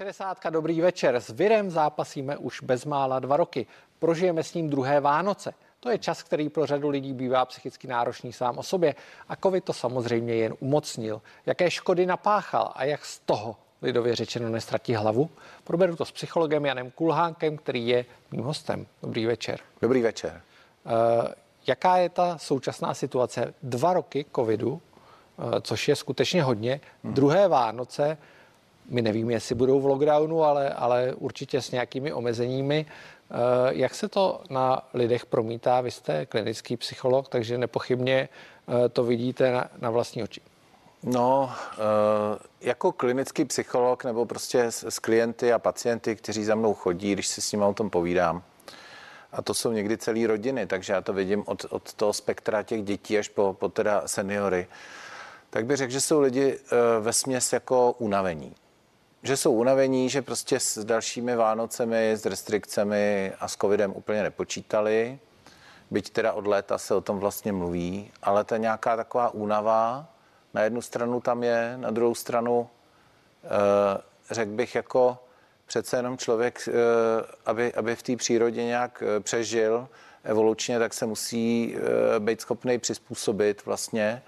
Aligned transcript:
60. 0.00 0.50
Dobrý 0.50 0.80
večer. 0.80 1.16
S 1.16 1.30
virem 1.30 1.70
zápasíme 1.70 2.36
už 2.36 2.62
bezmála 2.62 3.18
dva 3.18 3.36
roky. 3.36 3.66
Prožijeme 3.98 4.42
s 4.42 4.54
ním 4.54 4.70
druhé 4.70 5.00
Vánoce. 5.00 5.54
To 5.80 5.90
je 5.90 5.98
čas, 5.98 6.22
který 6.22 6.48
pro 6.48 6.66
řadu 6.66 6.88
lidí 6.88 7.12
bývá 7.12 7.44
psychicky 7.44 7.88
náročný 7.88 8.32
sám 8.32 8.58
o 8.58 8.62
sobě. 8.62 8.94
A 9.28 9.36
covid 9.36 9.64
to 9.64 9.72
samozřejmě 9.72 10.34
jen 10.34 10.54
umocnil. 10.60 11.22
Jaké 11.46 11.70
škody 11.70 12.06
napáchal 12.06 12.72
a 12.74 12.84
jak 12.84 13.04
z 13.04 13.18
toho 13.18 13.56
lidově 13.82 14.16
řečeno 14.16 14.48
nestratí 14.48 14.94
hlavu? 14.94 15.30
Proberu 15.64 15.96
to 15.96 16.04
s 16.04 16.12
psychologem 16.12 16.64
Janem 16.64 16.90
Kulhánkem, 16.90 17.56
který 17.56 17.88
je 17.88 18.04
mým 18.30 18.44
hostem. 18.44 18.86
Dobrý 19.02 19.26
večer. 19.26 19.60
Dobrý 19.82 20.02
večer. 20.02 20.42
Uh, 20.84 20.92
jaká 21.66 21.96
je 21.96 22.08
ta 22.08 22.38
současná 22.38 22.94
situace? 22.94 23.54
Dva 23.62 23.92
roky 23.92 24.26
covidu, 24.36 24.70
uh, 24.70 24.80
což 25.62 25.88
je 25.88 25.96
skutečně 25.96 26.42
hodně. 26.42 26.80
Hmm. 27.04 27.14
Druhé 27.14 27.48
Vánoce, 27.48 28.18
my 28.90 29.02
nevíme, 29.02 29.32
jestli 29.32 29.54
budou 29.54 29.80
v 29.80 29.86
lockdownu, 29.86 30.44
ale, 30.44 30.70
ale 30.70 31.14
určitě 31.14 31.62
s 31.62 31.70
nějakými 31.70 32.12
omezeními. 32.12 32.86
Eh, 33.30 33.34
jak 33.70 33.94
se 33.94 34.08
to 34.08 34.42
na 34.50 34.88
lidech 34.94 35.26
promítá? 35.26 35.80
Vy 35.80 35.90
jste 35.90 36.26
klinický 36.26 36.76
psycholog, 36.76 37.28
takže 37.28 37.58
nepochybně 37.58 38.28
eh, 38.68 38.88
to 38.88 39.04
vidíte 39.04 39.52
na, 39.52 39.68
na 39.78 39.90
vlastní 39.90 40.22
oči. 40.22 40.40
No, 41.02 41.52
eh, 41.72 41.78
jako 42.60 42.92
klinický 42.92 43.44
psycholog 43.44 44.04
nebo 44.04 44.26
prostě 44.26 44.64
s 44.68 44.98
klienty 44.98 45.52
a 45.52 45.58
pacienty, 45.58 46.16
kteří 46.16 46.44
za 46.44 46.54
mnou 46.54 46.74
chodí, 46.74 47.12
když 47.12 47.26
si 47.26 47.40
s 47.40 47.52
nimi 47.52 47.64
o 47.64 47.74
tom 47.74 47.90
povídám, 47.90 48.42
a 49.32 49.42
to 49.42 49.54
jsou 49.54 49.72
někdy 49.72 49.96
celé 49.96 50.26
rodiny, 50.26 50.66
takže 50.66 50.92
já 50.92 51.00
to 51.00 51.12
vidím 51.12 51.42
od, 51.46 51.66
od 51.70 51.94
toho 51.94 52.12
spektra 52.12 52.62
těch 52.62 52.82
dětí 52.82 53.18
až 53.18 53.28
po, 53.28 53.56
po 53.58 53.68
teda 53.68 54.02
seniory, 54.06 54.66
tak 55.50 55.66
bych 55.66 55.76
řekl, 55.76 55.92
že 55.92 56.00
jsou 56.00 56.20
lidi 56.20 56.58
ve 57.00 57.12
směs 57.12 57.52
jako 57.52 57.94
unavení 57.98 58.54
že 59.22 59.36
jsou 59.36 59.52
unavení, 59.52 60.08
že 60.08 60.22
prostě 60.22 60.60
s 60.60 60.84
dalšími 60.84 61.36
Vánocemi, 61.36 62.12
s 62.12 62.26
restrikcemi 62.26 63.32
a 63.40 63.48
s 63.48 63.56
covidem 63.56 63.92
úplně 63.96 64.22
nepočítali. 64.22 65.18
Byť 65.90 66.10
teda 66.10 66.32
od 66.32 66.46
léta 66.46 66.78
se 66.78 66.94
o 66.94 67.00
tom 67.00 67.18
vlastně 67.18 67.52
mluví, 67.52 68.10
ale 68.22 68.44
ta 68.44 68.56
nějaká 68.56 68.96
taková 68.96 69.30
únava 69.30 70.06
na 70.54 70.62
jednu 70.62 70.82
stranu 70.82 71.20
tam 71.20 71.42
je, 71.42 71.74
na 71.76 71.90
druhou 71.90 72.14
stranu 72.14 72.68
eh, 73.44 74.00
řekl 74.30 74.50
bych 74.50 74.74
jako 74.74 75.18
přece 75.66 75.96
jenom 75.96 76.18
člověk, 76.18 76.68
eh, 76.68 76.72
aby, 77.46 77.74
aby 77.74 77.96
v 77.96 78.02
té 78.02 78.16
přírodě 78.16 78.64
nějak 78.64 79.02
eh, 79.06 79.20
přežil 79.20 79.88
evolučně, 80.24 80.78
tak 80.78 80.94
se 80.94 81.06
musí 81.06 81.76
být 82.18 82.40
schopný 82.40 82.78
přizpůsobit 82.78 83.66
vlastně. 83.66 84.22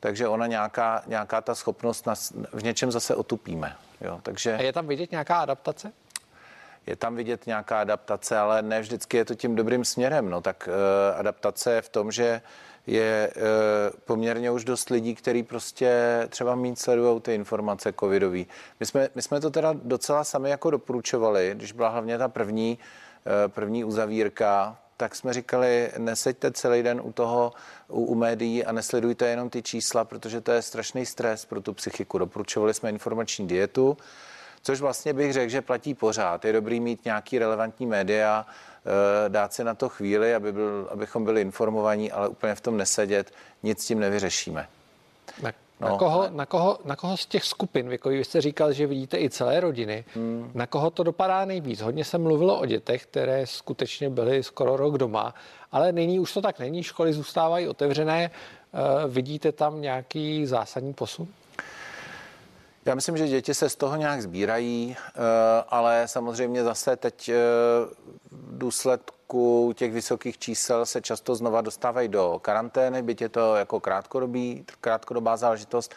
Takže 0.00 0.28
ona 0.28 0.46
nějaká, 0.46 1.02
nějaká 1.06 1.40
ta 1.40 1.54
schopnost 1.54 2.06
nás 2.06 2.32
v 2.52 2.62
něčem 2.62 2.92
zase 2.92 3.14
otupíme. 3.14 3.76
Jo, 4.00 4.20
takže... 4.22 4.56
A 4.56 4.62
je 4.62 4.72
tam 4.72 4.86
vidět 4.86 5.10
nějaká 5.10 5.38
adaptace? 5.38 5.92
Je 6.86 6.96
tam 6.96 7.16
vidět 7.16 7.46
nějaká 7.46 7.80
adaptace, 7.80 8.38
ale 8.38 8.62
ne 8.62 8.80
vždycky 8.80 9.16
je 9.16 9.24
to 9.24 9.34
tím 9.34 9.56
dobrým 9.56 9.84
směrem. 9.84 10.30
No 10.30 10.40
tak 10.40 10.68
uh, 10.68 11.18
adaptace 11.18 11.72
je 11.72 11.82
v 11.82 11.88
tom, 11.88 12.12
že 12.12 12.42
je 12.86 13.30
uh, 13.36 13.42
poměrně 14.04 14.50
už 14.50 14.64
dost 14.64 14.90
lidí, 14.90 15.14
kteří 15.14 15.42
prostě 15.42 16.22
třeba 16.28 16.54
méně 16.54 16.76
sledují 16.76 17.20
ty 17.20 17.34
informace 17.34 17.92
covidové. 18.00 18.44
My 18.80 18.86
jsme, 18.86 19.08
my 19.14 19.22
jsme 19.22 19.40
to 19.40 19.50
teda 19.50 19.74
docela 19.82 20.24
sami 20.24 20.50
jako 20.50 20.70
doporučovali, 20.70 21.52
když 21.54 21.72
byla 21.72 21.88
hlavně 21.88 22.18
ta 22.18 22.28
první, 22.28 22.78
uh, 23.26 23.52
první 23.52 23.84
uzavírka, 23.84 24.76
tak 24.98 25.16
jsme 25.16 25.32
říkali, 25.32 25.90
neseďte 25.98 26.50
celý 26.50 26.82
den 26.82 27.00
u 27.04 27.12
toho, 27.12 27.52
u, 27.88 28.04
u 28.04 28.14
médií 28.14 28.64
a 28.64 28.72
nesledujte 28.72 29.28
jenom 29.28 29.50
ty 29.50 29.62
čísla, 29.62 30.04
protože 30.04 30.40
to 30.40 30.52
je 30.52 30.62
strašný 30.62 31.06
stres 31.06 31.44
pro 31.44 31.60
tu 31.60 31.72
psychiku. 31.72 32.18
Doporučovali 32.18 32.74
jsme 32.74 32.90
informační 32.90 33.48
dietu, 33.48 33.96
což 34.62 34.80
vlastně 34.80 35.12
bych 35.12 35.32
řekl, 35.32 35.50
že 35.50 35.62
platí 35.62 35.94
pořád. 35.94 36.44
Je 36.44 36.52
dobrý 36.52 36.80
mít 36.80 37.04
nějaký 37.04 37.38
relevantní 37.38 37.86
média, 37.86 38.46
eh, 38.46 39.28
dát 39.28 39.52
si 39.52 39.64
na 39.64 39.74
to 39.74 39.88
chvíli, 39.88 40.34
aby 40.34 40.52
byl, 40.52 40.88
abychom 40.90 41.24
byli 41.24 41.40
informovaní, 41.40 42.12
ale 42.12 42.28
úplně 42.28 42.54
v 42.54 42.60
tom 42.60 42.76
nesedět, 42.76 43.32
nic 43.62 43.82
s 43.82 43.86
tím 43.86 44.00
nevyřešíme. 44.00 44.68
Tak 45.42 45.54
No, 45.80 45.88
na, 45.88 45.96
koho, 45.96 46.30
na, 46.30 46.46
koho, 46.46 46.78
na 46.84 46.96
koho 46.96 47.16
z 47.16 47.26
těch 47.26 47.44
skupin 47.44 47.88
věkových, 47.88 48.18
vy 48.18 48.24
jste 48.24 48.40
říkal, 48.40 48.72
že 48.72 48.86
vidíte 48.86 49.18
i 49.18 49.30
celé 49.30 49.60
rodiny, 49.60 50.04
hmm. 50.14 50.50
na 50.54 50.66
koho 50.66 50.90
to 50.90 51.02
dopadá 51.02 51.44
nejvíc? 51.44 51.80
Hodně 51.80 52.04
se 52.04 52.18
mluvilo 52.18 52.60
o 52.60 52.66
dětech, 52.66 53.06
které 53.06 53.46
skutečně 53.46 54.10
byly 54.10 54.42
skoro 54.42 54.76
rok 54.76 54.98
doma, 54.98 55.34
ale 55.72 55.92
nyní 55.92 56.20
už 56.20 56.32
to 56.32 56.42
tak 56.42 56.58
není, 56.58 56.82
školy 56.82 57.12
zůstávají 57.12 57.68
otevřené. 57.68 58.30
Uh, 58.72 59.12
vidíte 59.12 59.52
tam 59.52 59.80
nějaký 59.80 60.46
zásadní 60.46 60.94
posun? 60.94 61.28
Já 62.84 62.94
myslím, 62.94 63.16
že 63.16 63.28
děti 63.28 63.54
se 63.54 63.68
z 63.68 63.76
toho 63.76 63.96
nějak 63.96 64.22
sbírají, 64.22 64.96
uh, 64.96 65.24
ale 65.68 66.02
samozřejmě 66.06 66.64
zase 66.64 66.96
teď 66.96 67.28
uh, 67.28 67.34
v 68.30 68.58
důsledku 68.58 69.17
těch 69.74 69.92
vysokých 69.92 70.38
čísel 70.38 70.86
se 70.86 71.00
často 71.00 71.34
znova 71.34 71.60
dostávají 71.60 72.08
do 72.08 72.38
karantény, 72.42 73.02
byť 73.02 73.20
je 73.20 73.28
to 73.28 73.56
jako 73.56 73.80
krátkodobý, 73.80 74.64
krátkodobá 74.80 75.36
záležitost, 75.36 75.94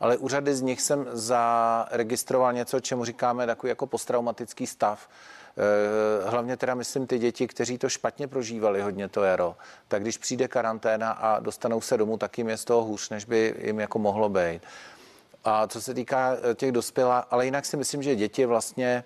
ale 0.00 0.16
u 0.16 0.28
řady 0.28 0.54
z 0.54 0.60
nich 0.60 0.80
jsem 0.80 1.06
zaregistroval 1.12 2.52
něco, 2.52 2.80
čemu 2.80 3.04
říkáme 3.04 3.46
takový 3.46 3.68
jako 3.68 3.86
posttraumatický 3.86 4.66
stav. 4.66 5.08
Eh, 5.56 6.30
hlavně 6.30 6.56
teda 6.56 6.74
myslím 6.74 7.06
ty 7.06 7.18
děti, 7.18 7.46
kteří 7.46 7.78
to 7.78 7.88
špatně 7.88 8.28
prožívali 8.28 8.82
hodně 8.82 9.08
to 9.08 9.22
jaro, 9.22 9.56
tak 9.88 10.02
když 10.02 10.18
přijde 10.18 10.48
karanténa 10.48 11.10
a 11.10 11.40
dostanou 11.40 11.80
se 11.80 11.96
domů, 11.96 12.18
tak 12.18 12.38
jim 12.38 12.48
je 12.48 12.56
z 12.56 12.64
toho 12.64 12.84
hůř, 12.84 13.10
než 13.10 13.24
by 13.24 13.54
jim 13.58 13.80
jako 13.80 13.98
mohlo 13.98 14.28
být. 14.28 14.62
A 15.44 15.66
co 15.66 15.82
se 15.82 15.94
týká 15.94 16.36
eh, 16.50 16.54
těch 16.54 16.72
dospělá, 16.72 17.18
ale 17.18 17.44
jinak 17.44 17.66
si 17.66 17.76
myslím, 17.76 18.02
že 18.02 18.16
děti 18.16 18.46
vlastně 18.46 19.04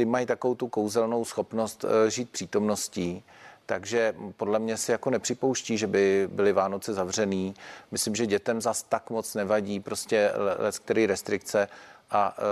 ty 0.00 0.04
mají 0.04 0.26
takovou 0.26 0.54
tu 0.54 0.68
kouzelnou 0.68 1.24
schopnost 1.24 1.84
eh, 1.84 2.10
žít 2.10 2.30
přítomností, 2.30 3.24
takže 3.66 4.14
podle 4.36 4.58
mě 4.58 4.76
si 4.76 4.92
jako 4.92 5.10
nepřipouští, 5.10 5.78
že 5.78 5.86
by 5.86 6.28
byly 6.32 6.52
Vánoce 6.52 6.94
zavřený. 6.94 7.54
Myslím, 7.90 8.14
že 8.14 8.26
dětem 8.26 8.60
zas 8.60 8.82
tak 8.82 9.10
moc 9.10 9.34
nevadí 9.34 9.80
prostě 9.80 10.32
les, 10.58 10.78
který 10.78 11.06
restrikce 11.06 11.68
a 12.10 12.36
e, 12.36 12.42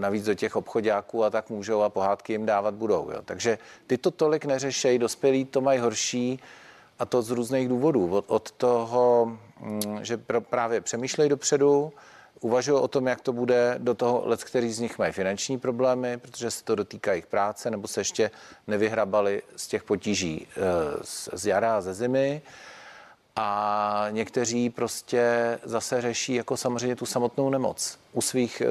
navíc 0.00 0.24
do 0.24 0.34
těch 0.34 0.56
obchodáků 0.56 1.24
a 1.24 1.30
tak 1.30 1.50
můžou 1.50 1.82
a 1.82 1.90
pohádky 1.90 2.32
jim 2.32 2.46
dávat 2.46 2.74
budou. 2.74 3.10
Jo. 3.10 3.22
Takže 3.24 3.58
ty 3.86 3.98
to 3.98 4.10
tolik 4.10 4.44
neřešejí, 4.44 4.98
dospělí 4.98 5.44
to 5.44 5.60
mají 5.60 5.78
horší 5.78 6.40
a 6.98 7.04
to 7.04 7.22
z 7.22 7.30
různých 7.30 7.68
důvodů. 7.68 8.10
Od, 8.10 8.24
od 8.28 8.50
toho, 8.50 9.38
mm, 9.60 9.98
že 10.04 10.16
právě 10.40 10.80
přemýšlejí 10.80 11.30
dopředu, 11.30 11.92
uvažují 12.40 12.80
o 12.80 12.88
tom, 12.88 13.06
jak 13.06 13.20
to 13.20 13.32
bude 13.32 13.74
do 13.78 13.94
toho 13.94 14.22
let, 14.24 14.44
který 14.44 14.72
z 14.72 14.78
nich 14.78 14.98
mají 14.98 15.12
finanční 15.12 15.58
problémy, 15.58 16.18
protože 16.18 16.50
se 16.50 16.64
to 16.64 16.74
dotýká 16.74 17.10
jejich 17.12 17.26
práce, 17.26 17.70
nebo 17.70 17.88
se 17.88 18.00
ještě 18.00 18.30
nevyhrabali 18.66 19.42
z 19.56 19.68
těch 19.68 19.82
potíží 19.82 20.46
e, 20.56 21.36
z, 21.36 21.46
jara 21.46 21.76
a 21.76 21.80
ze 21.80 21.94
zimy. 21.94 22.42
A 23.36 24.06
někteří 24.10 24.70
prostě 24.70 25.58
zase 25.62 26.00
řeší 26.00 26.34
jako 26.34 26.56
samozřejmě 26.56 26.96
tu 26.96 27.06
samotnou 27.06 27.50
nemoc 27.50 27.98
u 28.12 28.20
svých 28.20 28.60
e, 28.60 28.66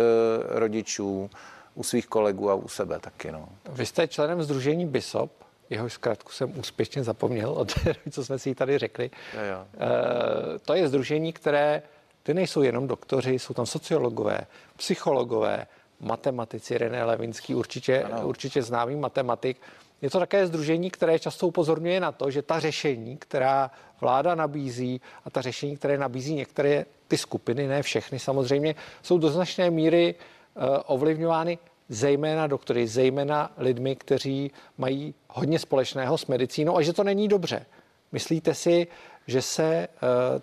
rodičů, 0.59 1.29
u 1.75 1.83
svých 1.83 2.07
kolegů 2.07 2.49
a 2.49 2.53
u 2.53 2.67
sebe 2.67 2.99
taky. 2.99 3.31
No. 3.31 3.49
Vy 3.69 3.85
jste 3.85 4.07
členem 4.07 4.43
Združení 4.43 4.85
BISOP, 4.85 5.31
jeho 5.69 5.89
zkrátku 5.89 6.31
jsem 6.31 6.59
úspěšně 6.59 7.03
zapomněl 7.03 7.49
od 7.49 7.73
té 7.83 7.95
co 8.11 8.25
jsme 8.25 8.39
si 8.39 8.55
tady 8.55 8.77
řekli. 8.77 9.11
Jo, 9.33 9.39
jo. 9.51 9.65
E, 9.79 10.59
to 10.59 10.73
je 10.73 10.87
združení, 10.87 11.33
které 11.33 11.81
ty 12.23 12.33
nejsou 12.33 12.61
jenom 12.61 12.87
doktoři, 12.87 13.39
jsou 13.39 13.53
tam 13.53 13.65
sociologové, 13.65 14.39
psychologové, 14.77 15.67
matematici, 15.99 16.77
René 16.77 17.03
Levinský, 17.03 17.55
určitě, 17.55 18.05
určitě 18.23 18.63
známý 18.63 18.95
matematik. 18.95 19.57
Je 20.01 20.09
to 20.09 20.19
také 20.19 20.47
združení, 20.47 20.91
které 20.91 21.19
často 21.19 21.47
upozorňuje 21.47 21.99
na 21.99 22.11
to, 22.11 22.31
že 22.31 22.41
ta 22.41 22.59
řešení, 22.59 23.17
která 23.17 23.71
vláda 24.01 24.35
nabízí 24.35 25.01
a 25.25 25.29
ta 25.29 25.41
řešení, 25.41 25.77
které 25.77 25.97
nabízí 25.97 26.33
některé 26.33 26.85
ty 27.07 27.17
skupiny, 27.17 27.67
ne 27.67 27.83
všechny 27.83 28.19
samozřejmě, 28.19 28.75
jsou 29.01 29.17
do 29.17 29.29
značné 29.29 29.71
míry 29.71 30.15
uh, 30.15 30.63
ovlivňovány 30.85 31.57
zejména 31.89 32.47
doktory, 32.47 32.87
zejména 32.87 33.51
lidmi, 33.57 33.95
kteří 33.95 34.51
mají 34.77 35.13
hodně 35.27 35.59
společného 35.59 36.17
s 36.17 36.25
medicínou 36.25 36.77
a 36.77 36.81
že 36.81 36.93
to 36.93 37.03
není 37.03 37.27
dobře. 37.27 37.65
Myslíte 38.11 38.53
si, 38.53 38.87
že 39.27 39.41
se 39.41 39.63
eh, 39.63 39.87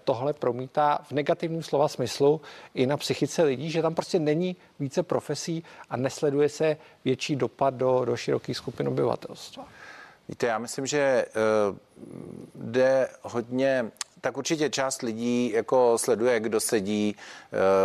tohle 0.05 0.32
promítá 0.32 0.99
v 1.03 1.12
negativním 1.12 1.62
slova 1.62 1.88
smyslu 1.88 2.41
i 2.75 2.87
na 2.87 2.97
psychice 2.97 3.43
lidí, 3.43 3.71
že 3.71 3.82
tam 3.82 3.94
prostě 3.94 4.19
není 4.19 4.56
více 4.81 5.03
profesí 5.03 5.65
a 5.91 5.97
nesleduje 5.97 6.49
se 6.49 6.77
větší 7.05 7.37
dopad 7.37 7.75
do, 7.75 8.05
do 8.05 8.17
širokých 8.17 8.56
skupin 8.56 8.88
obyvatelstva? 8.88 9.69
Víte, 10.29 10.47
já 10.47 10.59
myslím, 10.59 10.87
že 10.87 11.27
uh, 11.71 11.77
jde 12.55 13.09
hodně 13.23 13.91
tak 14.21 14.37
určitě 14.37 14.71
část 14.71 15.03
lidí 15.03 15.53
jako 15.53 15.99
sleduje, 15.99 16.41
kdo 16.41 16.61
sedí 16.61 17.17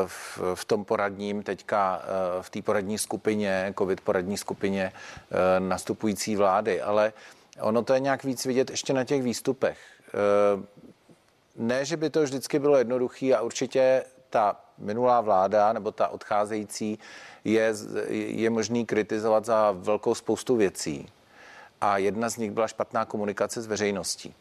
v, 0.05 0.39
v 0.55 0.65
tom 0.65 0.85
poradním, 0.85 1.43
teďka 1.43 2.01
v 2.41 2.49
té 2.49 2.61
poradní 2.61 2.97
skupině, 2.97 3.73
covid 3.77 4.01
poradní 4.01 4.37
skupině 4.37 4.91
nastupující 5.59 6.35
vlády, 6.35 6.81
ale 6.81 7.13
ono 7.61 7.83
to 7.83 7.93
je 7.93 7.99
nějak 7.99 8.23
víc 8.23 8.45
vidět 8.45 8.69
ještě 8.69 8.93
na 8.93 9.03
těch 9.03 9.23
výstupech 9.23 9.77
ne, 11.55 11.85
že 11.85 11.97
by 11.97 12.09
to 12.09 12.23
vždycky 12.23 12.59
bylo 12.59 12.77
jednoduché 12.77 13.35
a 13.35 13.41
určitě 13.41 14.03
ta 14.29 14.55
minulá 14.77 15.21
vláda 15.21 15.73
nebo 15.73 15.91
ta 15.91 16.07
odcházející 16.07 16.99
je, 17.43 17.73
je 18.09 18.49
možný 18.49 18.85
kritizovat 18.85 19.45
za 19.45 19.71
velkou 19.71 20.15
spoustu 20.15 20.55
věcí. 20.55 21.09
A 21.81 21.97
jedna 21.97 22.29
z 22.29 22.37
nich 22.37 22.51
byla 22.51 22.67
špatná 22.67 23.05
komunikace 23.05 23.61
s 23.61 23.67
veřejností. 23.67 24.33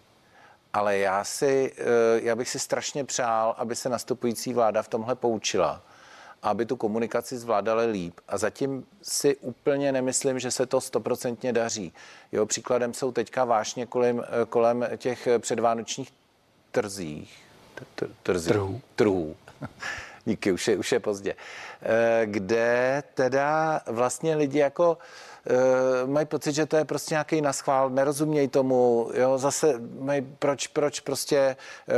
Ale 0.72 0.98
já, 0.98 1.24
si, 1.24 1.72
eh, 1.78 1.84
já 2.22 2.36
bych 2.36 2.48
si 2.48 2.58
strašně 2.58 3.04
přál, 3.04 3.54
aby 3.58 3.76
se 3.76 3.88
nastupující 3.88 4.54
vláda 4.54 4.82
v 4.82 4.88
tomhle 4.88 5.14
poučila 5.14 5.82
aby 6.44 6.66
tu 6.66 6.76
komunikaci 6.76 7.38
zvládali 7.38 7.86
líp. 7.86 8.20
A 8.28 8.38
zatím 8.38 8.86
si 9.02 9.36
úplně 9.36 9.92
nemyslím, 9.92 10.38
že 10.38 10.50
se 10.50 10.66
to 10.66 10.80
stoprocentně 10.80 11.52
daří. 11.52 11.92
Jeho 12.32 12.46
příkladem 12.46 12.94
jsou 12.94 13.12
teďka 13.12 13.44
vášně 13.44 13.86
kolem, 13.86 14.22
kolem 14.48 14.86
těch 14.96 15.28
předvánočních 15.38 16.12
trzích. 16.70 17.44
Trzí. 18.22 18.42
Trhů. 18.42 18.80
Trhů. 18.94 19.36
Díky, 20.24 20.52
už 20.52 20.68
je, 20.68 20.76
už 20.76 20.92
je 20.92 21.00
pozdě. 21.00 21.34
Eh, 21.82 22.26
kde 22.26 23.02
teda 23.14 23.80
vlastně 23.86 24.36
lidi 24.36 24.58
jako 24.58 24.98
mají 26.06 26.26
pocit, 26.26 26.52
že 26.52 26.66
to 26.66 26.76
je 26.76 26.84
prostě 26.84 27.14
nějaký 27.14 27.40
naschvál, 27.40 27.90
nerozumějí 27.90 28.48
tomu, 28.48 29.10
jo, 29.14 29.38
zase 29.38 29.74
mají, 30.00 30.22
proč, 30.38 30.66
proč 30.66 31.00
prostě 31.00 31.56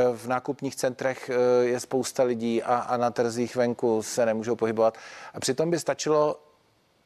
uh, 0.09 0.17
v 0.17 0.27
nákupních 0.27 0.77
centrech 0.77 1.31
uh, 1.31 1.67
je 1.67 1.81
spousta 1.81 2.23
lidí 2.23 2.63
a, 2.63 2.77
a 2.77 2.97
na 2.97 3.11
trzích 3.11 3.57
venku 3.57 4.03
se 4.03 4.27
nemůžou 4.27 4.57
pohybovat. 4.57 4.99
A 5.35 5.41
přitom 5.41 5.71
by 5.71 5.79
stačilo 5.79 6.46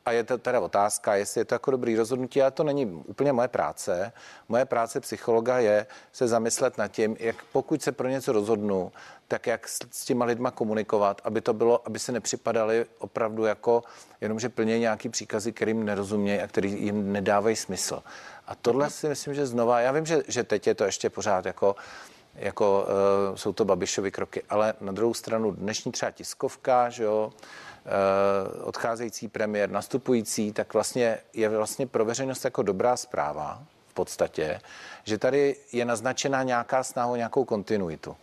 a 0.06 0.12
je 0.12 0.24
to 0.24 0.38
teda 0.38 0.60
otázka, 0.60 1.14
jestli 1.14 1.40
je 1.40 1.44
to 1.44 1.54
jako 1.54 1.70
dobrý 1.70 1.96
rozhodnutí, 1.96 2.42
ale 2.42 2.50
to 2.50 2.64
není 2.64 2.86
úplně 2.86 3.32
moje 3.32 3.48
práce. 3.48 4.12
Moje 4.48 4.64
práce 4.64 5.00
psychologa 5.00 5.58
je 5.58 5.86
se 6.12 6.28
zamyslet 6.28 6.78
nad 6.78 6.88
tím, 6.88 7.16
jak 7.20 7.36
pokud 7.52 7.82
se 7.82 7.92
pro 7.92 8.08
něco 8.08 8.32
rozhodnu, 8.32 8.92
tak 9.28 9.46
jak 9.46 9.68
s, 9.68 9.78
s 9.90 10.04
těma 10.04 10.24
lidma 10.24 10.50
komunikovat, 10.50 11.20
aby 11.24 11.40
to 11.40 11.52
bylo, 11.52 11.86
aby 11.86 11.98
se 11.98 12.12
nepřipadali 12.12 12.86
opravdu 12.98 13.44
jako 13.44 13.82
jenom, 14.20 14.40
že 14.40 14.48
plně 14.48 14.78
nějaký 14.78 15.08
příkazy, 15.08 15.52
kterým 15.52 15.84
nerozumějí 15.84 16.40
a 16.40 16.46
který 16.46 16.84
jim 16.84 17.12
nedávají 17.12 17.56
smysl. 17.56 18.02
A 18.46 18.54
tohle 18.54 18.90
si 18.90 19.08
myslím, 19.08 19.34
že 19.34 19.46
znova, 19.46 19.80
já 19.80 19.92
vím, 19.92 20.06
že, 20.06 20.22
že 20.28 20.44
teď 20.44 20.66
je 20.66 20.74
to 20.74 20.84
ještě 20.84 21.10
pořád 21.10 21.46
jako 21.46 21.76
jako 22.34 22.86
uh, 23.30 23.36
jsou 23.36 23.52
to 23.52 23.64
Babišovy 23.64 24.10
kroky, 24.10 24.42
ale 24.48 24.74
na 24.80 24.92
druhou 24.92 25.14
stranu 25.14 25.50
dnešní 25.50 25.92
třeba 25.92 26.10
tiskovka, 26.10 26.90
že 26.90 27.04
jo, 27.04 27.32
odcházející 28.62 29.28
premiér, 29.28 29.70
nastupující, 29.70 30.52
tak 30.52 30.74
vlastně 30.74 31.18
je 31.32 31.48
vlastně 31.48 31.86
pro 31.86 32.04
veřejnost 32.04 32.44
jako 32.44 32.62
dobrá 32.62 32.96
zpráva 32.96 33.62
v 33.88 33.94
podstatě, 33.94 34.60
že 35.04 35.18
tady 35.18 35.56
je 35.72 35.84
naznačená 35.84 36.42
nějaká 36.42 36.82
snaha 36.82 37.08
o 37.08 37.16
nějakou 37.16 37.44
kontinuitu. 37.44 38.16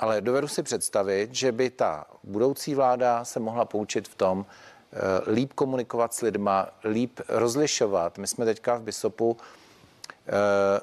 Ale 0.00 0.20
dovedu 0.20 0.48
si 0.48 0.62
představit, 0.62 1.34
že 1.34 1.52
by 1.52 1.70
ta 1.70 2.06
budoucí 2.24 2.74
vláda 2.74 3.24
se 3.24 3.40
mohla 3.40 3.64
poučit 3.64 4.08
v 4.08 4.14
tom, 4.14 4.46
eh, 4.46 5.30
líp 5.30 5.52
komunikovat 5.52 6.14
s 6.14 6.20
lidma, 6.20 6.68
líp 6.84 7.20
rozlišovat. 7.28 8.18
My 8.18 8.26
jsme 8.26 8.44
teďka 8.44 8.76
v 8.76 8.82
Bisopu 8.82 9.36
eh, 9.40 9.59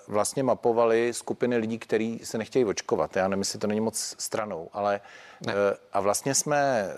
vlastně 0.07 0.43
mapovali 0.43 1.13
skupiny 1.13 1.57
lidí, 1.57 1.79
kteří 1.79 2.19
se 2.23 2.37
nechtějí 2.37 2.65
očkovat. 2.65 3.15
Já 3.15 3.27
nevím, 3.27 3.41
jestli 3.41 3.59
to 3.59 3.67
není 3.67 3.79
moc 3.81 4.15
stranou, 4.17 4.69
ale 4.73 5.01
ne. 5.45 5.53
Eh, 5.53 5.77
a 5.93 5.99
vlastně 5.99 6.35
jsme 6.35 6.89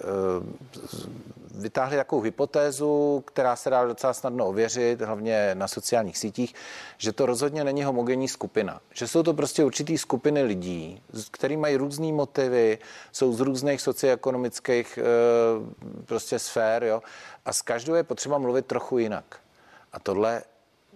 vytáhli 1.56 1.98
takovou 1.98 2.22
hypotézu, 2.22 3.24
která 3.28 3.56
se 3.56 3.70
dá 3.70 3.86
docela 3.86 4.14
snadno 4.14 4.48
ověřit, 4.48 5.02
hlavně 5.02 5.52
na 5.54 5.68
sociálních 5.68 6.18
sítích, 6.18 6.56
že 6.98 7.12
to 7.12 7.26
rozhodně 7.26 7.64
není 7.64 7.84
homogenní 7.84 8.28
skupina. 8.28 8.82
Že 8.94 9.08
jsou 9.08 9.24
to 9.24 9.34
prostě 9.34 9.64
určitý 9.64 9.98
skupiny 9.98 10.44
lidí, 10.44 11.02
který 11.32 11.58
mají 11.58 11.76
různé 11.76 12.12
motivy, 12.12 12.78
jsou 13.12 13.34
z 13.34 13.40
různých 13.40 13.82
socioekonomických 13.82 15.00
eh, 15.02 15.04
prostě 16.06 16.40
sfér, 16.40 16.84
jo, 16.84 17.02
a 17.46 17.54
s 17.54 17.62
každou 17.62 17.94
je 17.94 18.04
potřeba 18.04 18.38
mluvit 18.38 18.66
trochu 18.66 18.98
jinak. 18.98 19.40
A 19.94 20.00
tohle 20.00 20.44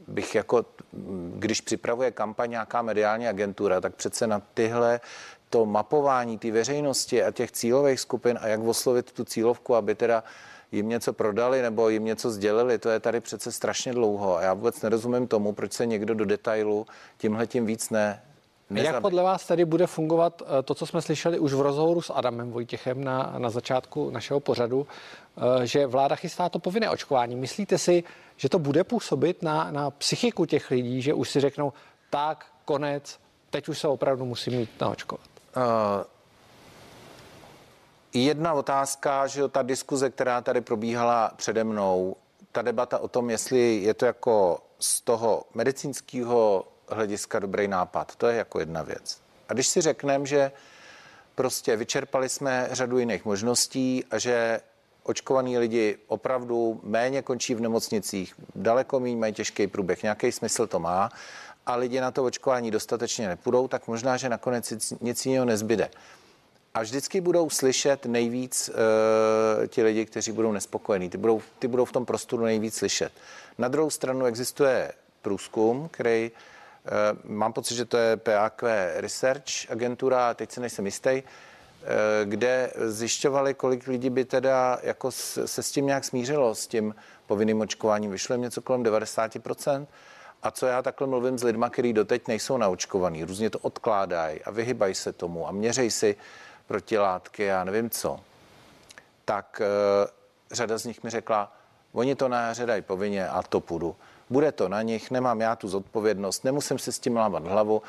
bych 0.08 0.36
jako, 0.36 0.66
když 1.36 1.62
připravuje 1.62 2.12
kampaň 2.12 2.50
nějaká 2.50 2.82
mediální 2.82 3.28
agentura, 3.28 3.82
tak 3.82 3.96
přece 3.96 4.28
na 4.28 4.42
tyhle 4.54 5.00
to 5.50 5.66
mapování 5.66 6.38
té 6.38 6.52
veřejnosti 6.52 7.24
a 7.24 7.32
těch 7.32 7.52
cílových 7.52 8.00
skupin 8.00 8.40
a 8.42 8.48
jak 8.48 8.60
oslovit 8.60 9.12
tu 9.12 9.24
cílovku, 9.24 9.76
aby 9.76 9.96
teda 9.96 10.24
jim 10.72 10.90
něco 10.90 11.14
prodali 11.14 11.62
nebo 11.62 11.90
jim 11.90 12.06
něco 12.06 12.32
sdělili, 12.32 12.78
to 12.78 12.90
je 12.90 13.00
tady 13.00 13.20
přece 13.20 13.52
strašně 13.52 13.94
dlouho. 13.94 14.38
A 14.38 14.42
já 14.42 14.54
vůbec 14.54 14.82
nerozumím 14.82 15.28
tomu, 15.28 15.54
proč 15.54 15.74
se 15.74 15.86
někdo 15.86 16.14
do 16.14 16.26
detailu 16.26 16.88
tímhle 17.18 17.48
tím 17.48 17.66
víc 17.66 17.90
ne, 17.90 18.22
Nezab... 18.70 18.94
Jak 18.94 19.02
podle 19.02 19.24
vás 19.24 19.48
tady 19.48 19.66
bude 19.66 19.88
fungovat 19.88 20.42
eh, 20.42 20.64
to, 20.64 20.76
co 20.76 20.86
jsme 20.86 21.02
slyšeli 21.02 21.40
už 21.40 21.54
v 21.54 21.62
rozhovoru 21.62 22.02
s 22.02 22.14
Adamem 22.14 22.52
Vojtěchem 22.52 23.04
na, 23.04 23.36
na 23.38 23.50
začátku 23.50 24.10
našeho 24.10 24.40
pořadu, 24.40 24.88
eh, 25.38 25.68
že 25.68 25.88
vláda 25.88 26.16
chystá 26.16 26.50
to 26.50 26.60
povinné 26.60 26.90
očkování. 26.90 27.36
Myslíte 27.36 27.78
si, 27.78 28.04
že 28.38 28.50
to 28.50 28.60
bude 28.60 28.84
působit 28.84 29.44
na, 29.44 29.72
na 29.72 29.92
psychiku 29.92 30.46
těch 30.46 30.72
lidí, 30.72 31.02
že 31.02 31.14
už 31.14 31.30
si 31.30 31.40
řeknou, 31.40 31.74
tak, 32.10 32.46
konec, 32.66 33.20
teď 33.50 33.70
už 33.70 33.80
se 33.80 33.88
opravdu 33.88 34.26
musím 34.26 34.54
mít 34.54 34.70
naočkovat? 34.82 35.28
Uh, 35.56 36.04
Jedna 38.14 38.54
otázka, 38.54 39.28
že 39.28 39.48
ta 39.48 39.62
diskuze, 39.62 40.10
která 40.10 40.42
tady 40.42 40.62
probíhala 40.62 41.32
přede 41.36 41.64
mnou, 41.64 42.16
ta 42.52 42.62
debata 42.62 42.98
o 42.98 43.08
tom, 43.08 43.30
jestli 43.30 43.76
je 43.84 43.94
to 43.94 44.06
jako 44.06 44.60
z 44.80 45.02
toho 45.02 45.44
medicínského 45.54 46.68
hlediska 46.90 47.40
dobrý 47.40 47.68
nápad, 47.68 48.16
to 48.16 48.28
je 48.28 48.38
jako 48.38 48.60
jedna 48.60 48.82
věc. 48.82 49.22
A 49.50 49.54
když 49.54 49.68
si 49.68 49.82
řekneme, 49.82 50.26
že 50.26 50.52
prostě 51.36 51.76
vyčerpali 51.76 52.30
jsme 52.30 52.70
řadu 52.72 52.98
jiných 52.98 53.26
možností 53.26 54.06
a 54.12 54.18
že 54.18 54.62
očkovaní 55.04 55.58
lidi 55.58 55.98
opravdu 56.08 56.80
méně 56.84 57.22
končí 57.22 57.56
v 57.56 57.62
nemocnicích, 57.62 58.34
daleko 58.56 59.00
méně 59.00 59.16
mají 59.16 59.34
těžký 59.34 59.68
průběh, 59.68 60.04
nějaký 60.04 60.32
smysl 60.32 60.68
to 60.68 60.80
má 60.80 61.10
a 61.66 61.76
lidi 61.76 62.02
na 62.02 62.12
to 62.12 62.24
očkování 62.24 62.72
dostatečně 62.72 63.28
nepůjdou, 63.28 63.68
tak 63.68 63.88
možná, 63.88 64.18
že 64.18 64.30
nakonec 64.30 64.74
nic 65.02 65.26
jiného 65.26 65.46
nezbyde. 65.46 65.90
A 66.74 66.82
vždycky 66.82 67.22
budou 67.22 67.50
slyšet 67.50 68.06
nejvíc 68.06 68.70
uh, 68.70 69.68
ti 69.68 69.84
lidi, 69.84 70.06
kteří 70.06 70.32
budou 70.32 70.52
nespokojení. 70.52 71.10
Ty 71.10 71.18
budou, 71.18 71.42
ty 71.60 71.68
budou 71.68 71.86
v 71.86 71.92
tom 71.92 72.06
prostoru 72.06 72.44
nejvíc 72.44 72.76
slyšet. 72.76 73.12
Na 73.58 73.68
druhou 73.68 73.90
stranu 73.90 74.26
existuje 74.26 74.92
průzkum, 75.22 75.90
který 75.92 76.32
uh, 76.32 77.32
mám 77.32 77.54
pocit, 77.54 77.76
že 77.76 77.86
to 77.86 77.98
je 77.98 78.18
PAQ 78.18 78.92
Research 78.96 79.72
agentura, 79.72 80.34
teď 80.34 80.52
se 80.52 80.62
nejsem 80.62 80.86
jistý, 80.86 81.24
kde 82.24 82.74
zjišťovali, 82.76 83.54
kolik 83.54 83.88
lidí 83.88 84.10
by 84.10 84.26
teda 84.26 84.80
jako 84.84 85.12
se 85.12 85.64
s 85.64 85.72
tím 85.72 85.86
nějak 85.86 86.04
smířilo, 86.04 86.56
s 86.56 86.68
tím 86.68 86.96
povinným 87.28 87.62
očkováním. 87.62 88.12
Vyšlo 88.12 88.36
jim 88.36 88.42
něco 88.42 88.62
kolem 88.62 88.84
90%. 88.84 89.88
A 90.44 90.52
co 90.52 90.66
já 90.66 90.82
takhle 90.82 91.08
mluvím 91.08 91.38
s 91.38 91.44
lidmi, 91.44 91.66
kteří 91.70 91.94
doteď 91.94 92.28
nejsou 92.28 92.58
naočkovaní, 92.58 93.24
různě 93.24 93.50
to 93.50 93.60
odkládají 93.60 94.44
a 94.44 94.52
vyhybají 94.52 94.96
se 94.96 95.14
tomu 95.14 95.48
a 95.48 95.52
měřej 95.52 95.92
si 95.92 96.16
protilátky, 96.68 97.44
já 97.44 97.64
nevím 97.64 97.90
co, 97.90 98.20
tak 99.26 99.62
uh, 99.62 100.08
řada 100.52 100.78
z 100.78 100.86
nich 100.86 101.04
mi 101.04 101.10
řekla, 101.10 101.54
oni 101.92 102.16
to 102.16 102.28
na 102.28 102.54
dají 102.66 102.82
povinně 102.82 103.28
a 103.28 103.42
to 103.42 103.60
půjdu. 103.60 103.96
Bude 104.34 104.52
to 104.52 104.70
na 104.70 104.82
nich, 104.82 105.12
nemám 105.12 105.42
já 105.42 105.56
tu 105.56 105.68
zodpovědnost, 105.68 106.44
nemusím 106.44 106.80
si 106.80 106.92
s 106.92 107.00
tím 107.00 107.16
lámat 107.16 107.48
hlavu, 107.48 107.82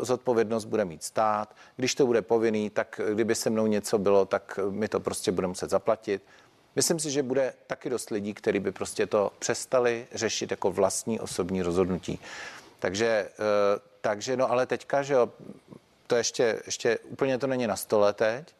zodpovědnost 0.00 0.64
bude 0.64 0.84
mít 0.84 1.04
stát, 1.04 1.56
když 1.76 1.94
to 1.94 2.06
bude 2.06 2.22
povinný, 2.22 2.70
tak 2.70 3.00
kdyby 3.14 3.34
se 3.34 3.50
mnou 3.50 3.66
něco 3.66 3.98
bylo, 3.98 4.24
tak 4.24 4.58
mi 4.70 4.88
to 4.88 5.00
prostě 5.00 5.32
bude 5.32 5.46
muset 5.46 5.70
zaplatit. 5.70 6.22
Myslím 6.76 6.98
si, 6.98 7.10
že 7.10 7.22
bude 7.22 7.54
taky 7.66 7.90
dost 7.90 8.10
lidí, 8.10 8.34
kteří 8.34 8.58
by 8.58 8.72
prostě 8.72 9.06
to 9.06 9.32
přestali 9.38 10.06
řešit 10.14 10.50
jako 10.50 10.72
vlastní 10.72 11.20
osobní 11.20 11.62
rozhodnutí. 11.62 12.18
Takže, 12.78 13.28
uh, 13.38 13.80
takže 14.00 14.36
no 14.36 14.50
ale 14.50 14.66
teďka, 14.66 15.02
že 15.02 15.14
jo, 15.14 15.28
to 16.06 16.16
ještě, 16.16 16.62
ještě 16.66 16.98
úplně 16.98 17.38
to 17.38 17.46
není 17.46 17.66
na 17.66 17.76
stole 17.76 18.12
teď. 18.12 18.54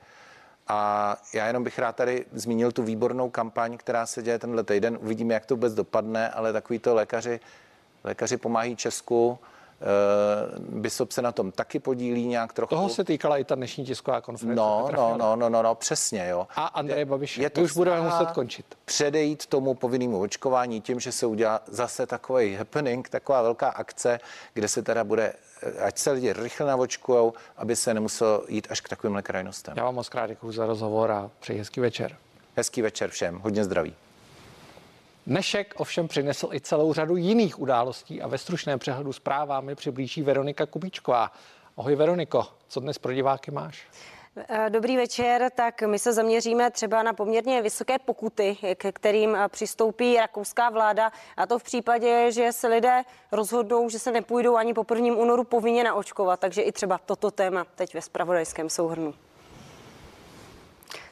A 0.70 1.16
já 1.34 1.46
jenom 1.46 1.64
bych 1.64 1.78
rád 1.78 1.96
tady 1.96 2.26
zmínil 2.32 2.72
tu 2.72 2.82
výbornou 2.82 3.30
kampaň, 3.30 3.76
která 3.76 4.06
se 4.06 4.22
děje 4.22 4.38
tenhle 4.38 4.64
týden. 4.64 4.98
Uvidíme, 5.02 5.34
jak 5.34 5.46
to 5.46 5.54
vůbec 5.54 5.74
dopadne, 5.74 6.30
ale 6.30 6.52
takový 6.52 6.78
to 6.78 6.94
lékaři, 6.94 7.40
lékaři 8.04 8.36
pomáhají 8.36 8.76
Česku, 8.76 9.38
Uh, 9.80 10.80
Bishop 10.80 11.12
se 11.12 11.22
na 11.22 11.32
tom 11.32 11.52
taky 11.52 11.78
podílí 11.78 12.26
nějak 12.26 12.52
trochu. 12.52 12.74
Toho 12.74 12.88
se 12.88 13.04
týkala 13.04 13.38
i 13.38 13.44
ta 13.44 13.54
dnešní 13.54 13.84
tisková 13.84 14.20
konference. 14.20 14.56
No, 14.56 14.88
no, 14.96 15.16
no, 15.16 15.36
no, 15.36 15.48
no, 15.48 15.62
no, 15.62 15.74
přesně, 15.74 16.28
jo. 16.28 16.46
A 16.56 16.66
Andrej 16.66 17.04
Babiš, 17.04 17.38
je 17.38 17.50
to 17.50 17.60
už 17.60 17.72
budeme 17.72 18.00
muset 18.00 18.30
končit. 18.30 18.66
Předejít 18.84 19.46
tomu 19.46 19.74
povinnému 19.74 20.20
očkování 20.20 20.80
tím, 20.80 21.00
že 21.00 21.12
se 21.12 21.26
udělá 21.26 21.60
zase 21.66 22.06
takový 22.06 22.54
happening, 22.54 23.08
taková 23.08 23.42
velká 23.42 23.68
akce, 23.68 24.20
kde 24.54 24.68
se 24.68 24.82
teda 24.82 25.04
bude, 25.04 25.32
eh, 25.32 25.34
ať 25.80 25.98
se 25.98 26.10
lidi 26.10 26.32
rychle 26.32 26.66
navočkujou, 26.66 27.32
aby 27.56 27.76
se 27.76 27.94
nemuselo 27.94 28.44
jít 28.48 28.66
až 28.70 28.80
k 28.80 28.88
takovým 28.88 29.22
krajnostem. 29.22 29.74
Já 29.76 29.84
vám 29.84 29.94
moc 29.94 30.08
krát 30.08 30.26
děkuji 30.26 30.52
za 30.52 30.66
rozhovor 30.66 31.10
a 31.10 31.30
přeji 31.40 31.58
hezký 31.58 31.80
večer. 31.80 32.16
Hezký 32.56 32.82
večer 32.82 33.10
všem, 33.10 33.38
hodně 33.38 33.64
zdraví. 33.64 33.94
Dnešek 35.26 35.74
ovšem 35.76 36.08
přinesl 36.08 36.48
i 36.52 36.60
celou 36.60 36.92
řadu 36.92 37.16
jiných 37.16 37.60
událostí 37.60 38.22
a 38.22 38.28
ve 38.28 38.38
stručném 38.38 38.78
přehledu 38.78 39.12
zprávami 39.12 39.74
přiblíží 39.74 40.22
Veronika 40.22 40.66
Kubíčková. 40.66 41.32
Ahoj 41.76 41.96
Veroniko, 41.96 42.46
co 42.68 42.80
dnes 42.80 42.98
pro 42.98 43.12
diváky 43.12 43.50
máš? 43.50 43.86
Eh, 44.36 44.70
dobrý 44.70 44.96
večer, 44.96 45.50
tak 45.54 45.82
my 45.82 45.98
se 45.98 46.12
zaměříme 46.12 46.70
třeba 46.70 47.02
na 47.02 47.12
poměrně 47.12 47.62
vysoké 47.62 47.98
pokuty, 47.98 48.56
ke 48.74 48.92
kterým 48.92 49.36
eh, 49.36 49.48
přistoupí 49.48 50.16
rakouská 50.16 50.70
vláda 50.70 51.12
a 51.36 51.46
to 51.46 51.58
v 51.58 51.62
případě, 51.62 52.32
že 52.32 52.52
se 52.52 52.68
lidé 52.68 53.02
rozhodnou, 53.32 53.88
že 53.88 53.98
se 53.98 54.12
nepůjdou 54.12 54.56
ani 54.56 54.74
po 54.74 54.84
prvním 54.84 55.18
únoru 55.18 55.44
povinně 55.44 55.84
naočkovat, 55.84 56.40
takže 56.40 56.62
i 56.62 56.72
třeba 56.72 56.98
toto 56.98 57.30
téma 57.30 57.66
teď 57.74 57.94
ve 57.94 58.02
spravodajském 58.02 58.70
souhrnu. 58.70 59.14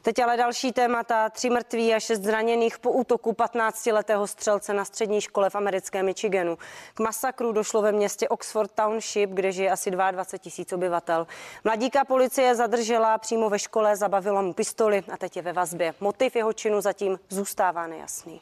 Teď 0.08 0.18
ale 0.18 0.36
další 0.36 0.72
témata. 0.72 1.28
Tři 1.30 1.50
mrtví 1.50 1.94
a 1.94 2.00
šest 2.00 2.22
zraněných 2.22 2.78
po 2.78 2.90
útoku 2.90 3.32
15-letého 3.32 4.26
střelce 4.26 4.74
na 4.74 4.84
střední 4.84 5.20
škole 5.20 5.50
v 5.50 5.54
americkém 5.54 6.06
Michiganu. 6.06 6.58
K 6.94 7.00
masakru 7.00 7.52
došlo 7.52 7.82
ve 7.82 7.92
městě 7.92 8.28
Oxford 8.28 8.70
Township, 8.70 9.30
kde 9.30 9.52
žije 9.52 9.70
asi 9.70 9.90
22 9.90 10.38
tisíc 10.38 10.72
obyvatel. 10.72 11.26
Mladíka 11.64 12.04
policie 12.04 12.54
zadržela 12.54 13.18
přímo 13.18 13.50
ve 13.50 13.58
škole, 13.58 13.96
zabavila 13.96 14.42
mu 14.42 14.52
pistoli 14.52 15.04
a 15.12 15.16
teď 15.16 15.36
je 15.36 15.42
ve 15.42 15.52
vazbě. 15.52 15.94
Motiv 16.00 16.36
jeho 16.36 16.52
činu 16.52 16.80
zatím 16.80 17.18
zůstává 17.28 17.86
nejasný. 17.86 18.40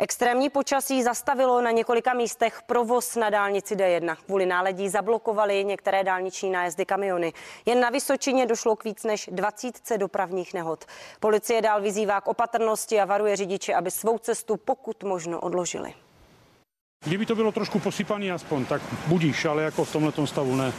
Extrémní 0.00 0.50
počasí 0.50 1.02
zastavilo 1.02 1.60
na 1.60 1.70
několika 1.70 2.14
místech 2.14 2.62
provoz 2.66 3.16
na 3.16 3.30
dálnici 3.30 3.76
D1. 3.76 4.16
Kvůli 4.26 4.46
náledí 4.46 4.88
zablokovali 4.88 5.64
některé 5.64 6.04
dálniční 6.04 6.50
nájezdy 6.50 6.84
kamiony. 6.84 7.32
Jen 7.66 7.80
na 7.80 7.90
Vysočině 7.90 8.46
došlo 8.46 8.76
k 8.76 8.84
víc 8.84 9.04
než 9.04 9.30
20 9.32 9.98
dopravních 9.98 10.54
nehod. 10.54 10.84
Policie 11.20 11.62
dál 11.62 11.82
vyzývá 11.82 12.20
k 12.20 12.28
opatrnosti 12.28 13.00
a 13.00 13.04
varuje 13.04 13.36
řidiče, 13.36 13.74
aby 13.74 13.90
svou 13.90 14.18
cestu 14.18 14.56
pokud 14.56 15.02
možno 15.02 15.40
odložili. 15.40 15.94
Kdyby 17.04 17.26
to 17.26 17.34
bylo 17.34 17.52
trošku 17.52 17.78
posypaný 17.78 18.32
aspoň, 18.32 18.64
tak 18.64 18.82
budíš, 19.06 19.44
ale 19.44 19.62
jako 19.62 19.84
v 19.84 19.92
tomhle 19.92 20.12
stavu 20.26 20.56
ne. 20.56 20.72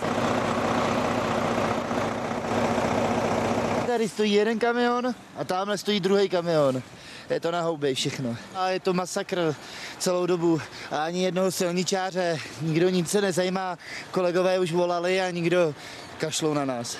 Tady 3.88 4.10
stojí 4.10 4.34
jeden 4.34 4.60
kamion 4.60 5.16
a 5.38 5.44
tamhle 5.44 5.78
stojí 5.78 6.00
druhý 6.00 6.30
kamion 6.30 6.82
je 7.30 7.40
to 7.40 7.52
na 7.52 7.62
houby 7.62 7.96
všechno. 7.96 8.36
A 8.56 8.70
je 8.70 8.80
to 8.80 8.94
masakr 8.94 9.56
celou 10.00 10.26
dobu. 10.26 10.62
A 10.92 11.04
ani 11.04 11.24
jednoho 11.24 11.52
silničáře, 11.52 12.38
nikdo 12.62 12.90
nic 12.90 13.10
se 13.10 13.22
nezajímá, 13.22 13.78
kolegové 14.12 14.60
už 14.60 14.72
volali 14.72 15.22
a 15.22 15.32
nikdo 15.32 15.74
kašlou 16.18 16.54
na 16.54 16.66
nás. 16.66 16.98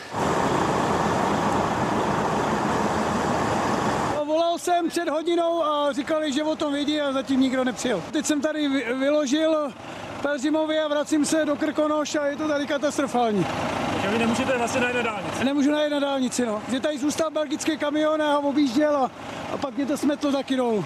Volal 4.26 4.58
jsem 4.58 4.90
před 4.90 5.10
hodinou 5.10 5.64
a 5.64 5.94
říkali, 5.94 6.34
že 6.34 6.44
o 6.44 6.56
tom 6.56 6.74
vědí 6.74 7.02
a 7.02 7.14
zatím 7.14 7.42
nikdo 7.42 7.64
nepřijel. 7.64 8.04
Teď 8.12 8.26
jsem 8.26 8.42
tady 8.42 8.68
vyložil 8.94 9.74
Pelzimově 10.22 10.84
a 10.84 10.88
vracím 10.88 11.26
se 11.26 11.46
do 11.46 11.56
Krkonoš 11.56 12.16
a 12.16 12.26
je 12.26 12.36
to 12.36 12.48
tady 12.48 12.68
katastrofální. 12.68 13.46
Takže 13.94 14.08
vy 14.10 14.20
nemůžete 14.20 14.58
vlastně 14.58 14.82
najít 14.82 14.96
na 14.96 15.02
dálnici? 15.02 15.44
Nemůžu 15.46 15.72
najít 15.72 15.92
na 15.92 16.00
dálnici, 16.00 16.46
no. 16.46 16.62
Že 16.72 16.80
tady 16.80 16.98
zůstal 16.98 17.30
belgický 17.32 17.78
kamion 17.78 18.22
a 18.22 18.34
ho 18.34 18.50
objížděl 18.50 18.98
a, 18.98 19.12
a 19.54 19.58
pak 19.58 19.76
mě 19.76 19.86
to 19.86 19.98
smetlo 19.98 20.32
taky 20.32 20.56
dolů. 20.56 20.86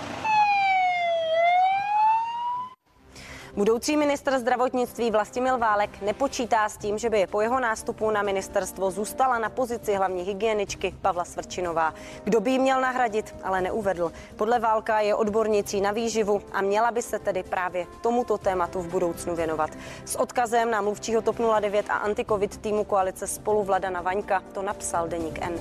Budoucí 3.55 3.97
ministr 3.97 4.39
zdravotnictví 4.39 5.11
Vlastimil 5.11 5.57
Válek 5.57 6.01
nepočítá 6.01 6.69
s 6.69 6.77
tím, 6.77 6.97
že 6.97 7.09
by 7.09 7.27
po 7.27 7.41
jeho 7.41 7.59
nástupu 7.59 8.11
na 8.11 8.21
ministerstvo 8.21 8.91
zůstala 8.91 9.39
na 9.39 9.49
pozici 9.49 9.95
hlavní 9.95 10.23
hygieničky 10.23 10.95
Pavla 11.01 11.25
Svrčinová. 11.25 11.93
Kdo 12.23 12.39
by 12.39 12.51
ji 12.51 12.59
měl 12.59 12.81
nahradit, 12.81 13.35
ale 13.43 13.61
neuvedl. 13.61 14.11
Podle 14.35 14.59
Válka 14.59 14.99
je 14.99 15.15
odbornicí 15.15 15.81
na 15.81 15.91
výživu 15.91 16.41
a 16.51 16.61
měla 16.61 16.91
by 16.91 17.01
se 17.01 17.19
tedy 17.19 17.43
právě 17.43 17.87
tomuto 18.01 18.37
tématu 18.37 18.81
v 18.81 18.87
budoucnu 18.87 19.35
věnovat. 19.35 19.69
S 20.05 20.15
odkazem 20.15 20.71
na 20.71 20.81
mluvčího 20.81 21.21
TOP 21.21 21.37
09 21.59 21.89
a 21.89 21.93
antikovid 21.93 22.57
týmu 22.57 22.83
koalice 22.83 23.27
spolu 23.27 23.63
Vladana 23.63 24.01
Vaňka 24.01 24.43
to 24.53 24.61
napsal 24.61 25.07
deník 25.07 25.41
N. 25.41 25.53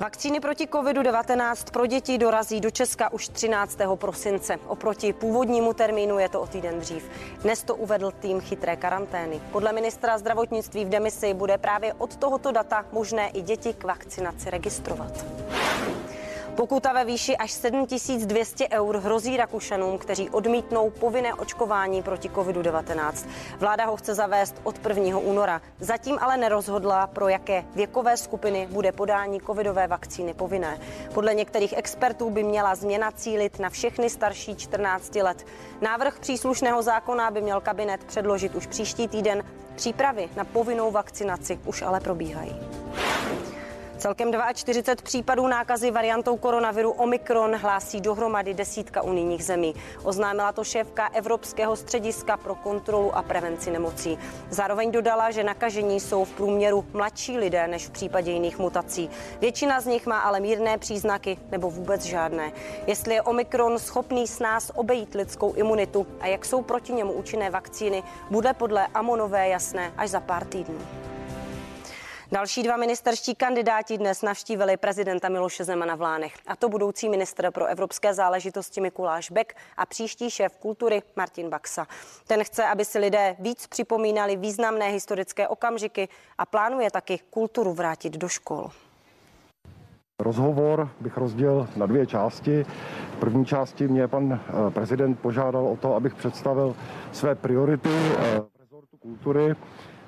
Vakcíny 0.00 0.40
proti 0.40 0.66
COVID-19 0.66 1.70
pro 1.72 1.86
děti 1.86 2.18
dorazí 2.18 2.60
do 2.60 2.70
Česka 2.70 3.12
už 3.12 3.28
13. 3.28 3.78
prosince. 3.94 4.56
Oproti 4.66 5.12
původnímu 5.12 5.72
termínu 5.72 6.18
je 6.18 6.28
to 6.28 6.40
o 6.40 6.46
týden 6.46 6.80
dřív. 6.80 7.10
Dnes 7.42 7.62
to 7.62 7.74
uvedl 7.74 8.10
tým 8.10 8.40
chytré 8.40 8.76
karantény. 8.76 9.40
Podle 9.52 9.72
ministra 9.72 10.18
zdravotnictví 10.18 10.84
v 10.84 10.88
demisi 10.88 11.34
bude 11.34 11.58
právě 11.58 11.94
od 11.94 12.16
tohoto 12.16 12.52
data 12.52 12.86
možné 12.92 13.28
i 13.28 13.42
děti 13.42 13.72
k 13.72 13.84
vakcinaci 13.84 14.50
registrovat. 14.50 15.26
Pokuta 16.56 16.92
ve 16.92 17.04
výši 17.04 17.36
až 17.36 17.52
7200 17.52 18.68
eur 18.68 18.96
hrozí 18.96 19.36
Rakušanům, 19.36 19.98
kteří 19.98 20.30
odmítnou 20.30 20.90
povinné 20.90 21.34
očkování 21.34 22.02
proti 22.02 22.28
COVID-19. 22.28 23.26
Vláda 23.58 23.86
ho 23.86 23.96
chce 23.96 24.14
zavést 24.14 24.54
od 24.62 24.86
1. 24.88 25.18
února. 25.18 25.60
Zatím 25.80 26.18
ale 26.20 26.36
nerozhodla, 26.36 27.06
pro 27.06 27.28
jaké 27.28 27.64
věkové 27.74 28.16
skupiny 28.16 28.68
bude 28.70 28.92
podání 28.92 29.40
covidové 29.40 29.86
vakcíny 29.86 30.34
povinné. 30.34 30.78
Podle 31.14 31.34
některých 31.34 31.74
expertů 31.76 32.30
by 32.30 32.42
měla 32.42 32.74
změna 32.74 33.10
cílit 33.10 33.58
na 33.58 33.70
všechny 33.70 34.10
starší 34.10 34.56
14 34.56 35.14
let. 35.14 35.46
Návrh 35.80 36.18
příslušného 36.18 36.82
zákona 36.82 37.30
by 37.30 37.40
měl 37.40 37.60
kabinet 37.60 38.04
předložit 38.04 38.54
už 38.54 38.66
příští 38.66 39.08
týden. 39.08 39.44
Přípravy 39.74 40.28
na 40.36 40.44
povinnou 40.44 40.90
vakcinaci 40.90 41.58
už 41.64 41.82
ale 41.82 42.00
probíhají. 42.00 42.56
Celkem 43.98 44.32
42 44.54 45.04
případů 45.04 45.46
nákazy 45.46 45.90
variantou 45.90 46.36
koronaviru 46.36 46.90
Omikron 46.90 47.56
hlásí 47.56 48.00
dohromady 48.00 48.54
desítka 48.54 49.02
unijních 49.02 49.44
zemí. 49.44 49.74
Oznámila 50.02 50.52
to 50.52 50.64
šéfka 50.64 51.06
Evropského 51.06 51.76
střediska 51.76 52.36
pro 52.36 52.54
kontrolu 52.54 53.16
a 53.16 53.22
prevenci 53.22 53.70
nemocí. 53.70 54.18
Zároveň 54.50 54.92
dodala, 54.92 55.30
že 55.30 55.44
nakažení 55.44 56.00
jsou 56.00 56.24
v 56.24 56.32
průměru 56.32 56.84
mladší 56.92 57.38
lidé 57.38 57.68
než 57.68 57.86
v 57.86 57.90
případě 57.90 58.32
jiných 58.32 58.58
mutací. 58.58 59.10
Většina 59.40 59.80
z 59.80 59.86
nich 59.86 60.06
má 60.06 60.18
ale 60.18 60.40
mírné 60.40 60.78
příznaky 60.78 61.38
nebo 61.50 61.70
vůbec 61.70 62.02
žádné. 62.02 62.52
Jestli 62.86 63.14
je 63.14 63.22
Omikron 63.22 63.78
schopný 63.78 64.26
s 64.26 64.38
nás 64.38 64.72
obejít 64.74 65.14
lidskou 65.14 65.52
imunitu 65.52 66.06
a 66.20 66.26
jak 66.26 66.44
jsou 66.44 66.62
proti 66.62 66.92
němu 66.92 67.12
účinné 67.12 67.50
vakcíny, 67.50 68.02
bude 68.30 68.52
podle 68.52 68.86
Amonové 68.86 69.48
jasné 69.48 69.92
až 69.96 70.10
za 70.10 70.20
pár 70.20 70.44
týdnů. 70.44 70.78
Další 72.32 72.62
dva 72.62 72.76
ministerští 72.76 73.34
kandidáti 73.34 73.98
dnes 73.98 74.22
navštívili 74.22 74.76
prezidenta 74.76 75.28
Miloše 75.28 75.64
Zemana 75.64 75.94
v 75.94 76.00
Lánech. 76.00 76.34
A 76.46 76.56
to 76.56 76.68
budoucí 76.68 77.08
ministr 77.08 77.50
pro 77.50 77.66
evropské 77.66 78.14
záležitosti 78.14 78.80
Mikuláš 78.80 79.30
Bek 79.30 79.56
a 79.76 79.86
příští 79.86 80.30
šéf 80.30 80.56
kultury 80.56 81.02
Martin 81.16 81.50
Baxa. 81.50 81.86
Ten 82.26 82.44
chce, 82.44 82.64
aby 82.64 82.84
si 82.84 82.98
lidé 82.98 83.36
víc 83.38 83.66
připomínali 83.66 84.36
významné 84.36 84.88
historické 84.88 85.48
okamžiky 85.48 86.08
a 86.38 86.46
plánuje 86.46 86.90
taky 86.90 87.18
kulturu 87.30 87.72
vrátit 87.72 88.12
do 88.16 88.28
škol. 88.28 88.70
Rozhovor 90.20 90.90
bych 91.00 91.16
rozdělil 91.16 91.68
na 91.76 91.86
dvě 91.86 92.06
části. 92.06 92.66
V 93.16 93.16
první 93.18 93.46
části 93.46 93.88
mě 93.88 94.08
pan 94.08 94.32
eh, 94.32 94.70
prezident 94.70 95.20
požádal 95.20 95.66
o 95.66 95.76
to, 95.76 95.94
abych 95.94 96.14
představil 96.14 96.76
své 97.12 97.34
priority 97.34 97.88
eh, 97.88 98.40
v 98.40 98.60
rezortu 98.60 98.96
kultury. 98.96 99.54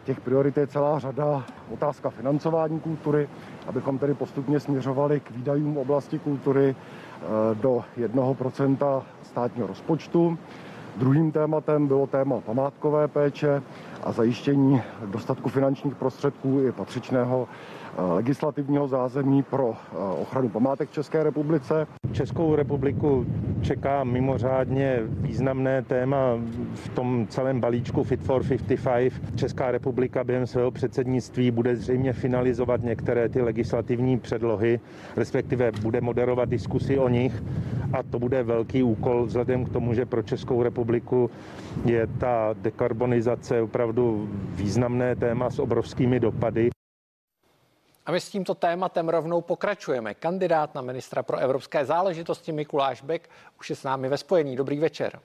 Těch 0.09 0.21
priorit 0.21 0.57
je 0.57 0.67
celá 0.67 0.99
řada. 0.99 1.45
Otázka 1.71 2.11
financování 2.11 2.81
kultury, 2.81 3.29
abychom 3.67 3.99
tedy 3.99 4.15
postupně 4.15 4.61
směřovali 4.61 5.21
k 5.21 5.31
výdajům 5.31 5.77
oblasti 5.79 6.19
kultury 6.19 6.77
eh, 6.77 7.55
do 7.55 7.85
1% 8.01 9.03
státního 9.23 9.67
rozpočtu. 9.69 10.39
Druhým 10.97 11.33
tématem 11.33 11.87
bylo 11.87 12.07
téma 12.07 12.41
památkové 12.41 13.09
péče 13.09 13.63
a 14.05 14.13
zajištění 14.13 14.83
dostatku 15.07 15.49
finančních 15.49 15.95
prostředků 15.95 16.61
i 16.61 16.73
patřičného 16.73 17.49
legislativního 17.99 18.89
zázemí 18.89 19.43
pro 19.43 19.73
eh, 19.73 19.97
ochranu 19.97 20.49
památek 20.49 20.91
České 20.91 21.23
republice. 21.23 21.87
Českou 22.13 22.57
republiku 22.57 23.27
čeká 23.63 24.05
mimořádně 24.05 25.01
významné 25.05 25.83
téma 25.83 26.19
v 26.75 26.89
tom 26.89 27.27
celém 27.29 27.61
balíčku 27.61 28.05
Fit 28.05 28.21
for 28.21 28.43
55. 28.43 29.13
Česká 29.35 29.71
republika 29.71 30.25
během 30.25 30.47
svého 30.47 30.71
předsednictví 30.71 31.51
bude 31.51 31.77
zřejmě 31.77 32.13
finalizovat 32.13 32.83
některé 32.83 33.29
ty 33.29 33.43
legislativní 33.43 34.19
předlohy, 34.19 34.81
respektive 35.17 35.73
bude 35.83 36.01
moderovat 36.01 36.49
diskusy 36.49 36.99
o 36.99 37.09
nich 37.09 37.43
a 37.93 38.03
to 38.03 38.19
bude 38.19 38.43
velký 38.43 38.83
úkol 38.83 39.27
vzhledem 39.27 39.65
k 39.65 39.69
tomu, 39.69 39.95
že 39.95 40.07
pro 40.07 40.23
Českou 40.23 40.63
republiku 40.63 41.31
je 41.85 42.07
ta 42.07 42.55
dekarbonizace 42.63 43.63
opravdu 43.63 44.29
významné 44.55 45.17
téma 45.17 45.51
s 45.51 45.59
obrovskými 45.59 46.21
dopady. 46.21 46.71
A 48.09 48.13
my 48.13 48.21
s 48.21 48.29
tímto 48.29 48.55
tématem 48.55 49.09
rovnou 49.09 49.41
pokračujeme. 49.41 50.15
Kandidát 50.15 50.75
na 50.75 50.83
ministra 50.83 51.23
pro 51.23 51.37
evropské 51.37 51.85
záležitosti 51.85 52.53
Mikuláš 52.53 53.03
Bek 53.03 53.31
už 53.61 53.71
je 53.71 53.77
s 53.77 53.83
námi 53.83 54.09
ve 54.09 54.19
spojení. 54.19 54.57
Dobrý 54.57 54.79
večer. 54.79 55.21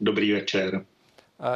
Dobrý 0.00 0.32
večer. 0.32 0.74
Eh, 0.74 0.82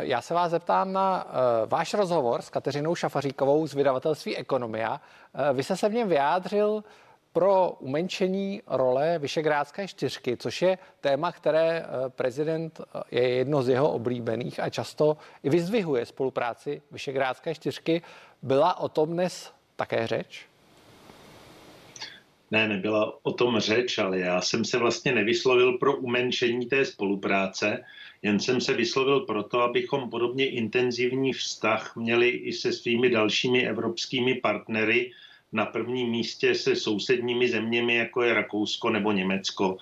já 0.00 0.20
se 0.20 0.34
vás 0.34 0.50
zeptám 0.50 0.92
na 0.92 1.26
eh, 1.28 1.66
váš 1.66 1.94
rozhovor 1.94 2.42
s 2.42 2.50
Kateřinou 2.50 2.94
Šafaříkovou 2.94 3.66
z 3.66 3.74
vydavatelství 3.74 4.36
Ekonomia. 4.36 5.00
Eh, 5.34 5.52
vy 5.52 5.62
jste 5.62 5.76
se 5.76 5.88
v 5.88 5.94
něm 5.94 6.08
vyjádřil 6.08 6.84
pro 7.32 7.70
umenšení 7.70 8.62
role 8.66 9.18
Vyšegrádské 9.18 9.88
čtyřky, 9.88 10.36
což 10.36 10.62
je 10.62 10.78
téma, 11.00 11.32
které 11.32 11.86
prezident 12.08 12.80
je 13.10 13.28
jedno 13.28 13.62
z 13.62 13.68
jeho 13.68 13.92
oblíbených 13.92 14.60
a 14.60 14.70
často 14.70 15.16
i 15.42 15.50
vyzdvihuje 15.50 16.06
spolupráci 16.06 16.82
Vyšegrádské 16.90 17.54
čtyřky. 17.54 18.02
Byla 18.42 18.80
o 18.80 18.88
tom 18.88 19.08
dnes 19.08 19.55
také 19.76 20.06
řeč? 20.06 20.46
Ne, 22.50 22.68
nebyla 22.68 23.18
o 23.22 23.32
tom 23.32 23.58
řeč, 23.58 23.98
ale 23.98 24.18
já 24.18 24.40
jsem 24.40 24.64
se 24.64 24.78
vlastně 24.78 25.12
nevyslovil 25.12 25.78
pro 25.78 25.96
umenšení 25.96 26.66
té 26.66 26.84
spolupráce, 26.84 27.84
jen 28.22 28.40
jsem 28.40 28.60
se 28.60 28.74
vyslovil 28.74 29.20
proto, 29.20 29.60
abychom 29.60 30.10
podobně 30.10 30.50
intenzivní 30.50 31.32
vztah 31.32 31.96
měli 31.96 32.28
i 32.28 32.52
se 32.52 32.72
svými 32.72 33.10
dalšími 33.10 33.68
evropskými 33.68 34.34
partnery, 34.34 35.12
na 35.52 35.66
prvním 35.66 36.08
místě 36.08 36.54
se 36.54 36.76
sousedními 36.76 37.48
zeměmi, 37.48 37.94
jako 37.96 38.22
je 38.22 38.34
Rakousko 38.34 38.90
nebo 38.90 39.12
Německo. 39.12 39.76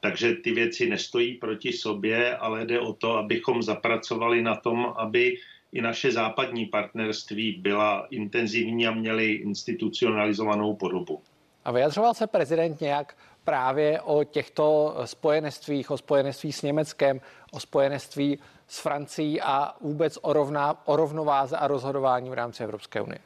Takže 0.00 0.34
ty 0.34 0.50
věci 0.50 0.88
nestojí 0.88 1.34
proti 1.34 1.72
sobě, 1.72 2.36
ale 2.36 2.66
jde 2.66 2.80
o 2.80 2.92
to, 2.92 3.16
abychom 3.16 3.62
zapracovali 3.62 4.42
na 4.42 4.56
tom, 4.56 4.94
aby 4.96 5.36
i 5.72 5.80
naše 5.80 6.12
západní 6.12 6.66
partnerství 6.66 7.52
byla 7.52 8.06
intenzivní 8.10 8.86
a 8.86 8.90
měli 8.90 9.32
institucionalizovanou 9.32 10.74
podobu. 10.74 11.22
A 11.64 11.72
vyjadřoval 11.72 12.14
se 12.14 12.26
prezident 12.26 12.80
nějak 12.80 13.16
právě 13.44 14.00
o 14.00 14.24
těchto 14.24 14.96
spojenectvích, 15.04 15.90
o 15.90 15.96
spojenectví 15.96 16.52
s 16.52 16.62
Německem, 16.62 17.20
o 17.52 17.60
spojenectví 17.60 18.38
s 18.68 18.78
Francií 18.78 19.40
a 19.40 19.74
vůbec 19.80 20.18
o, 20.22 20.32
rovná, 20.32 20.86
o 20.86 20.96
rovnováze 20.96 21.56
a 21.56 21.66
rozhodování 21.66 22.30
v 22.30 22.32
rámci 22.32 22.64
Evropské 22.64 23.00
unie? 23.00 23.18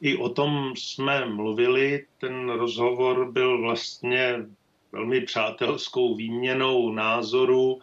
I 0.00 0.16
o 0.16 0.28
tom 0.28 0.72
jsme 0.76 1.26
mluvili. 1.26 2.06
Ten 2.20 2.50
rozhovor 2.50 3.32
byl 3.32 3.60
vlastně 3.60 4.34
velmi 4.92 5.20
přátelskou 5.20 6.14
výměnou 6.14 6.92
názorů 6.92 7.80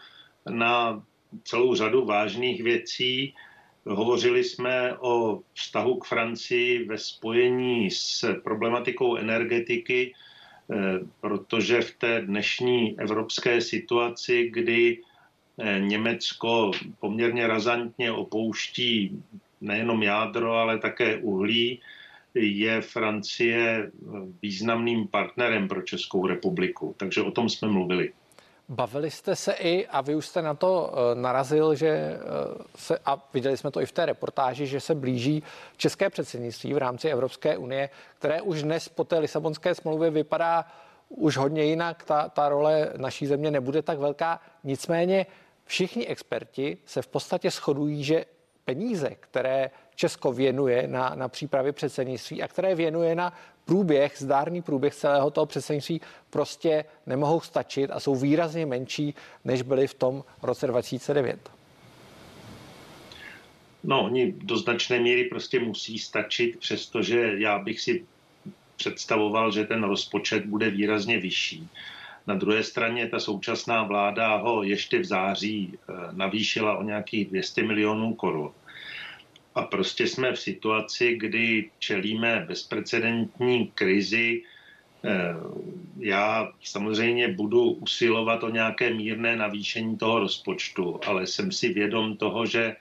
na 0.49 1.03
celou 1.43 1.75
řadu 1.75 2.05
vážných 2.05 2.63
věcí. 2.63 3.33
Hovořili 3.85 4.43
jsme 4.43 4.97
o 4.97 5.41
vztahu 5.53 5.95
k 5.95 6.05
Francii 6.05 6.85
ve 6.85 6.97
spojení 6.97 7.91
s 7.91 8.41
problematikou 8.43 9.15
energetiky, 9.15 10.13
eh, 10.13 10.75
protože 11.21 11.81
v 11.81 11.91
té 11.91 12.21
dnešní 12.21 12.99
evropské 12.99 13.61
situaci, 13.61 14.49
kdy 14.53 14.97
eh, 15.57 15.79
Německo 15.79 16.71
poměrně 16.99 17.47
razantně 17.47 18.11
opouští 18.11 19.23
nejenom 19.61 20.03
jádro, 20.03 20.53
ale 20.53 20.77
také 20.77 21.17
uhlí, 21.17 21.81
je 22.33 22.81
Francie 22.81 23.91
významným 24.41 25.07
partnerem 25.07 25.67
pro 25.67 25.81
Českou 25.81 26.27
republiku. 26.27 26.95
Takže 26.97 27.21
o 27.21 27.31
tom 27.31 27.49
jsme 27.49 27.67
mluvili. 27.67 28.13
Bavili 28.69 29.11
jste 29.11 29.35
se 29.35 29.53
i, 29.53 29.87
a 29.87 30.01
vy 30.01 30.15
už 30.15 30.27
jste 30.27 30.41
na 30.41 30.53
to 30.53 30.93
eh, 30.93 31.15
narazil, 31.15 31.75
že 31.75 31.87
eh, 31.87 32.19
se, 32.75 32.99
a 33.05 33.29
viděli 33.33 33.57
jsme 33.57 33.71
to 33.71 33.81
i 33.81 33.85
v 33.85 33.91
té 33.91 34.05
reportáži, 34.05 34.67
že 34.67 34.79
se 34.79 34.95
blíží 34.95 35.43
české 35.77 36.09
předsednictví 36.09 36.73
v 36.73 36.77
rámci 36.77 37.09
Evropské 37.09 37.57
unie, 37.57 37.89
které 38.19 38.41
už 38.41 38.63
dnes 38.63 38.89
po 38.89 39.03
té 39.03 39.19
Lisabonské 39.19 39.75
smlouvě 39.75 40.09
vypadá 40.09 40.65
už 41.09 41.37
hodně 41.37 41.63
jinak. 41.63 42.03
Ta, 42.03 42.29
ta 42.29 42.49
role 42.49 42.93
naší 42.97 43.27
země 43.27 43.51
nebude 43.51 43.81
tak 43.81 43.99
velká. 43.99 44.41
Nicméně 44.63 45.25
všichni 45.65 46.07
experti 46.07 46.77
se 46.85 47.01
v 47.01 47.07
podstatě 47.07 47.51
shodují, 47.51 48.03
že 48.03 48.25
peníze, 48.65 49.09
které 49.19 49.69
Česko 49.97 50.31
věnuje 50.31 50.87
na, 50.87 51.15
na 51.15 51.27
přípravy 51.27 51.71
předsednictví 51.71 52.43
a 52.43 52.47
které 52.47 52.75
věnuje 52.75 53.15
na 53.15 53.33
průběh, 53.65 54.13
zdárný 54.17 54.61
průběh 54.61 54.95
celého 54.95 55.31
toho 55.31 55.45
předsednictví, 55.45 56.01
prostě 56.29 56.85
nemohou 57.05 57.41
stačit 57.41 57.91
a 57.91 57.99
jsou 57.99 58.15
výrazně 58.15 58.65
menší, 58.65 59.15
než 59.45 59.61
byly 59.61 59.87
v 59.87 59.93
tom 59.93 60.23
roce 60.41 60.67
2009. 60.67 61.49
No, 63.83 64.03
oni 64.03 64.31
do 64.31 64.57
značné 64.57 64.99
míry 64.99 65.23
prostě 65.23 65.59
musí 65.59 65.99
stačit, 65.99 66.59
přestože 66.59 67.33
já 67.37 67.59
bych 67.59 67.81
si 67.81 68.05
představoval, 68.75 69.51
že 69.51 69.65
ten 69.65 69.83
rozpočet 69.83 70.45
bude 70.45 70.69
výrazně 70.69 71.17
vyšší. 71.17 71.67
Na 72.27 72.35
druhé 72.35 72.63
straně 72.63 73.07
ta 73.07 73.19
současná 73.19 73.83
vláda 73.83 74.35
ho 74.35 74.63
ještě 74.63 74.99
v 74.99 75.05
září 75.05 75.73
eh, 75.73 75.93
navýšila 76.11 76.77
o 76.77 76.83
nějakých 76.83 77.27
200 77.27 77.63
milionů 77.63 78.13
korun. 78.13 78.51
A 79.57 79.61
prostě 79.61 80.07
jsme 80.07 80.33
v 80.33 80.39
situaci, 80.39 81.17
kdy 81.17 81.69
čelíme 81.79 82.45
bezprecedentní 82.47 83.67
krizi. 83.75 84.43
Eh, 85.05 85.35
já 85.99 86.51
samozřejmě 86.63 87.27
budu 87.27 87.71
usilovat 87.71 88.43
o 88.43 88.49
nějaké 88.49 88.93
mírné 88.93 89.35
navýšení 89.35 89.97
toho 89.97 90.19
rozpočtu, 90.19 90.99
ale 91.07 91.27
jsem 91.27 91.51
si 91.51 91.73
vědom 91.73 92.17
toho, 92.17 92.45
že 92.45 92.75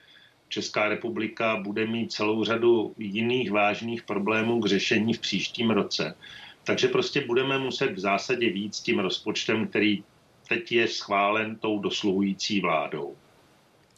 Česká 0.49 0.89
republika 0.89 1.55
bude 1.55 1.87
mít 1.87 2.11
celou 2.11 2.43
řadu 2.43 2.93
jiných 2.97 3.51
vážných 3.51 4.03
problémů 4.03 4.61
k 4.61 4.65
řešení 4.67 5.13
v 5.13 5.19
příštím 5.19 5.69
roce. 5.69 6.15
Takže 6.63 6.87
prostě 6.87 7.21
budeme 7.21 7.59
muset 7.59 7.91
v 7.91 7.99
zásadě 7.99 8.49
víc 8.49 8.79
tím 8.79 8.99
rozpočtem, 8.99 9.67
který 9.67 10.03
teď 10.49 10.71
je 10.71 10.87
schválen 10.87 11.55
tou 11.55 11.79
dosluhující 11.79 12.61
vládou 12.61 13.15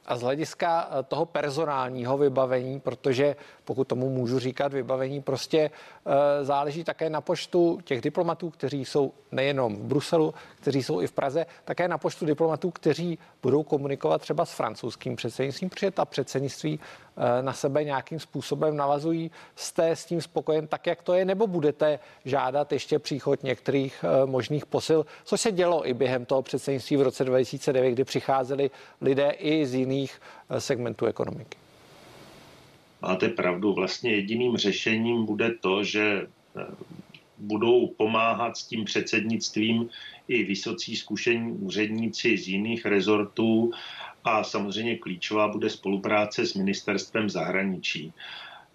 a 0.10 0.18
z 0.18 0.22
hlediska 0.22 0.90
eh, 0.92 1.04
toho 1.04 1.26
personálního 1.26 2.18
vybavení, 2.18 2.80
protože 2.80 3.36
pokud 3.70 3.88
tomu 3.88 4.10
můžu 4.10 4.40
říkat 4.40 4.74
vybavení, 4.74 5.22
prostě 5.22 5.60
eh, 5.70 6.46
záleží 6.46 6.84
také 6.84 7.10
na 7.10 7.22
počtu 7.22 7.80
těch 7.84 8.02
diplomatů, 8.02 8.50
kteří 8.50 8.86
jsou 8.86 9.12
nejenom 9.32 9.76
v 9.76 9.84
Bruselu, 9.84 10.34
kteří 10.56 10.84
jsou 10.84 11.02
i 11.02 11.08
v 11.08 11.12
Praze, 11.12 11.46
také 11.66 11.88
na 11.88 11.98
počtu 11.98 12.26
diplomatů, 12.26 12.72
kteří 12.72 13.20
budou 13.42 13.64
komunikovat 13.64 14.22
třeba 14.22 14.46
s 14.46 14.52
francouzským 14.52 15.16
předsednictvím, 15.16 15.70
protože 15.70 15.92
ta 15.92 16.06
předsednictví 16.06 16.80
eh, 16.80 17.44
na 17.44 17.54
sebe 17.54 17.84
nějakým 17.84 18.20
způsobem 18.20 18.78
navazují. 18.78 19.32
Jste 19.56 19.90
s 19.96 20.06
tím 20.06 20.22
spokojen 20.22 20.68
tak, 20.68 20.88
jak 20.88 21.02
to 21.02 21.14
je, 21.14 21.26
nebo 21.26 21.48
budete 21.48 22.00
žádat 22.26 22.72
ještě 22.72 23.00
příchod 23.00 23.44
některých 23.44 24.06
možných 24.26 24.66
posil, 24.66 25.06
což 25.24 25.42
se 25.42 25.52
dělo 25.52 25.88
i 25.88 25.94
během 25.94 26.26
toho 26.26 26.42
předsednictví 26.42 26.98
v 26.98 27.02
roce 27.02 27.24
2009, 27.26 27.92
kdy 27.92 28.04
přicházeli 28.04 28.72
lidé 29.02 29.30
i 29.30 29.66
z 29.66 29.74
jiných 29.74 30.22
segmentů 30.58 31.06
ekonomiky? 31.06 31.69
Máte 33.02 33.30
pravdu, 33.30 33.74
vlastně 33.74 34.12
jediným 34.12 34.58
řešením 34.58 35.26
bude 35.26 35.54
to, 35.54 35.84
že 35.84 36.28
eh, 36.58 36.66
budou 37.38 37.88
pomáhat 37.88 38.58
s 38.58 38.64
tím 38.64 38.86
předsednictvím 38.86 39.90
i 40.28 40.44
vysocí 40.44 40.96
zkušení 40.96 41.52
úředníci 41.52 42.38
z 42.38 42.48
jiných 42.48 42.86
rezortů 42.86 43.72
a 44.24 44.44
samozřejmě 44.44 44.98
klíčová 44.98 45.48
bude 45.48 45.70
spolupráce 45.70 46.46
s 46.46 46.54
ministerstvem 46.54 47.30
zahraničí. 47.30 48.14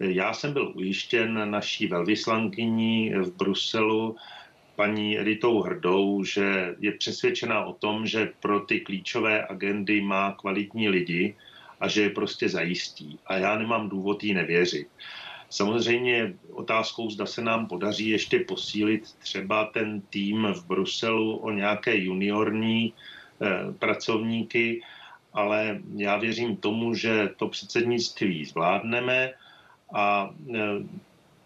Já 0.00 0.32
jsem 0.32 0.52
byl 0.52 0.72
ujištěn 0.74 1.50
naší 1.50 1.87
velvyslankyní 1.87 3.12
v 3.14 3.37
Bruselu, 3.37 4.16
paní 4.76 5.18
Editou 5.18 5.60
Hrdou, 5.60 6.24
že 6.24 6.74
je 6.80 6.92
přesvědčena 6.92 7.64
o 7.64 7.72
tom, 7.72 8.06
že 8.06 8.32
pro 8.40 8.60
ty 8.60 8.80
klíčové 8.80 9.46
agendy 9.46 10.00
má 10.00 10.32
kvalitní 10.32 10.88
lidi, 10.88 11.34
a 11.80 11.88
že 11.88 12.02
je 12.02 12.10
prostě 12.10 12.48
zajistí. 12.48 13.18
A 13.26 13.37
já 13.37 13.58
nemám 13.58 13.88
důvod 13.88 14.24
jí 14.24 14.34
nevěřit. 14.34 14.88
Samozřejmě 15.50 16.34
otázkou, 16.50 17.10
zda 17.10 17.26
se 17.26 17.42
nám 17.42 17.66
podaří 17.66 18.08
ještě 18.08 18.38
posílit 18.38 19.12
třeba 19.12 19.64
ten 19.64 20.00
tým 20.00 20.46
v 20.54 20.66
Bruselu 20.66 21.37
o 21.37 21.50
nějaké 21.50 21.96
juniorní 21.96 22.92
eh, 22.92 23.72
pracovníky, 23.78 24.82
ale 25.32 25.80
já 25.96 26.16
věřím 26.16 26.56
tomu, 26.56 26.94
že 26.94 27.30
to 27.37 27.48
předsednictví 27.48 28.44
zvládneme 28.44 29.32
a 29.94 30.30
eh, 30.54 30.58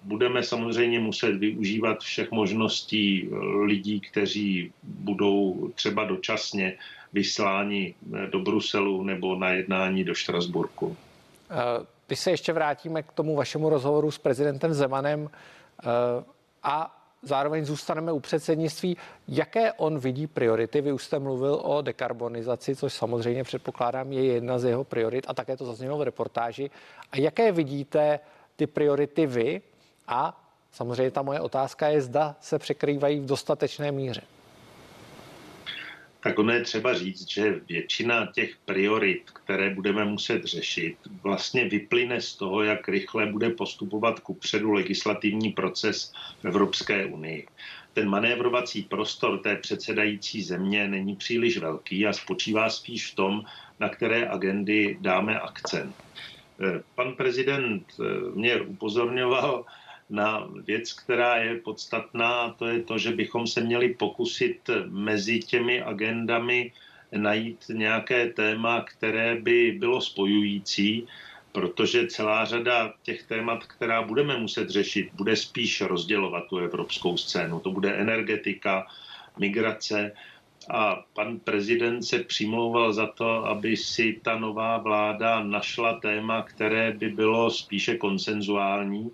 budeme 0.03 0.43
samozřejmě 0.43 1.01
muset 1.01 1.37
využívat 1.37 2.01
všech 2.01 2.31
možností 2.31 3.29
lidí, 3.64 4.01
kteří 4.01 4.73
budou 4.83 5.73
třeba 5.75 6.05
dočasně 6.05 6.79
vysláni 7.12 7.94
eh, 8.14 8.27
do 8.27 8.38
Bruselu 8.38 9.03
nebo 9.03 9.37
na 9.37 9.49
jednání 9.49 10.05
do 10.05 10.14
Štrasburku. 10.14 10.97
Když 12.07 12.21
se 12.21 12.31
ještě 12.31 12.53
vrátíme 12.53 13.03
k 13.03 13.12
tomu 13.12 13.37
vašemu 13.37 13.68
rozhovoru 13.68 14.11
s 14.11 14.18
prezidentem 14.18 14.75
Zemanem 14.75 15.31
eh, 15.31 15.87
a 16.62 16.99
zároveň 17.23 17.64
zůstaneme 17.64 18.12
u 18.12 18.21
předsednictví. 18.21 18.97
Jaké 19.29 19.73
on 19.73 19.99
vidí 19.99 20.27
priority? 20.27 20.81
Vy 20.81 20.92
už 20.92 21.05
jste 21.05 21.18
mluvil 21.18 21.61
o 21.62 21.83
dekarbonizaci, 21.83 22.77
což 22.77 22.92
samozřejmě 22.92 23.44
předpokládám 23.44 24.12
je 24.12 24.25
jedna 24.25 24.59
z 24.59 24.64
jeho 24.64 24.85
priorit 24.85 25.25
a 25.29 25.35
také 25.35 25.57
to 25.57 25.64
zaznělo 25.64 25.99
v 25.99 26.03
reportáži. 26.03 26.71
A 27.12 27.18
jaké 27.18 27.53
vidíte 27.53 28.21
ty 28.57 28.66
priority 28.66 29.27
vy? 29.27 29.62
A 30.07 30.44
samozřejmě 30.73 31.11
ta 31.11 31.23
moje 31.23 31.40
otázka 31.40 31.88
je, 31.88 32.01
zda 32.01 32.37
se 32.40 32.59
překrývají 32.59 33.21
v 33.21 33.27
dostatečné 33.27 33.92
míře. 33.92 34.23
Tak 36.21 36.39
ono 36.39 36.53
je 36.53 36.61
třeba 36.61 36.95
říct, 36.95 37.31
že 37.31 37.61
většina 37.69 38.27
těch 38.35 38.57
priorit, 38.65 39.31
které 39.31 39.75
budeme 39.75 40.05
muset 40.05 40.45
řešit, 40.45 40.97
vlastně 41.23 41.69
vyplyne 41.69 42.21
z 42.21 42.35
toho, 42.35 42.63
jak 42.63 42.89
rychle 42.89 43.27
bude 43.27 43.51
postupovat 43.51 44.21
ku 44.21 44.35
předu 44.35 44.73
legislativní 44.73 45.53
proces 45.53 46.13
v 46.43 46.45
Evropské 46.45 47.07
unii. 47.07 47.47
Ten 47.93 48.09
manévrovací 48.09 48.83
prostor 48.83 49.39
té 49.39 49.57
předsedající 49.57 50.43
země 50.43 50.89
není 50.89 51.17
příliš 51.17 51.59
velký 51.59 52.07
a 52.07 52.13
spočívá 52.13 52.71
spíš 52.71 53.13
v 53.13 53.15
tom, 53.15 53.45
na 53.81 53.89
které 53.89 54.29
agendy 54.29 54.99
dáme 55.01 55.41
akcent. 55.41 55.97
Eh, 56.61 56.83
pan 56.95 57.15
prezident 57.15 57.85
eh, 58.01 58.05
mě 58.35 58.61
upozorňoval 58.61 59.65
na 60.11 60.49
věc, 60.64 60.92
která 60.92 61.37
je 61.37 61.55
podstatná, 61.55 62.51
to 62.59 62.66
je 62.66 62.83
to, 62.83 62.99
že 62.99 63.12
bychom 63.12 63.47
se 63.47 63.61
měli 63.61 63.94
pokusit 63.94 64.71
mezi 64.87 65.40
těmi 65.40 65.83
agendami 65.83 66.73
najít 67.12 67.64
nějaké 67.73 68.29
téma, 68.29 68.81
které 68.81 69.37
by 69.37 69.77
bylo 69.79 70.01
spojující, 70.01 71.07
protože 71.53 72.07
celá 72.07 72.44
řada 72.44 72.94
těch 73.03 73.23
témat, 73.23 73.64
která 73.64 74.03
budeme 74.03 74.38
muset 74.38 74.71
řešit, 74.71 75.09
bude 75.14 75.37
spíš 75.37 75.81
rozdělovat 75.81 76.44
tu 76.49 76.59
evropskou 76.59 77.16
scénu. 77.16 77.61
To 77.61 77.71
bude 77.71 77.94
energetika, 77.94 78.87
migrace, 79.38 80.12
a 80.71 81.05
pan 81.14 81.38
prezident 81.38 82.03
se 82.03 82.18
přimlouval 82.18 82.92
za 82.92 83.07
to, 83.07 83.47
aby 83.47 83.77
si 83.77 84.21
ta 84.23 84.38
nová 84.38 84.79
vláda 84.79 85.42
našla 85.44 86.01
téma, 86.01 86.42
které 86.42 86.92
by 86.92 87.09
bylo 87.09 87.51
spíše 87.51 87.97
konsenzuální 87.97 89.11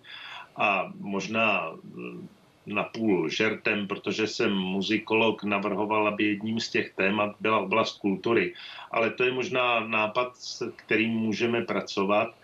a 0.56 0.92
možná 1.00 1.72
mm, 1.82 2.28
napůl 2.66 3.28
žertem, 3.28 3.86
protože 3.86 4.26
jsem 4.26 4.52
muzikolog, 4.52 5.44
navrhoval, 5.44 6.08
aby 6.08 6.24
jedním 6.24 6.60
z 6.60 6.70
těch 6.70 6.92
témat 6.92 7.36
byla 7.40 7.58
oblast 7.58 7.98
kultury. 7.98 8.54
Ale 8.90 9.10
to 9.10 9.24
je 9.24 9.32
možná 9.32 9.86
nápad, 9.86 10.36
s 10.36 10.72
kterým 10.76 11.10
můžeme 11.10 11.62
pracovat. 11.62 12.34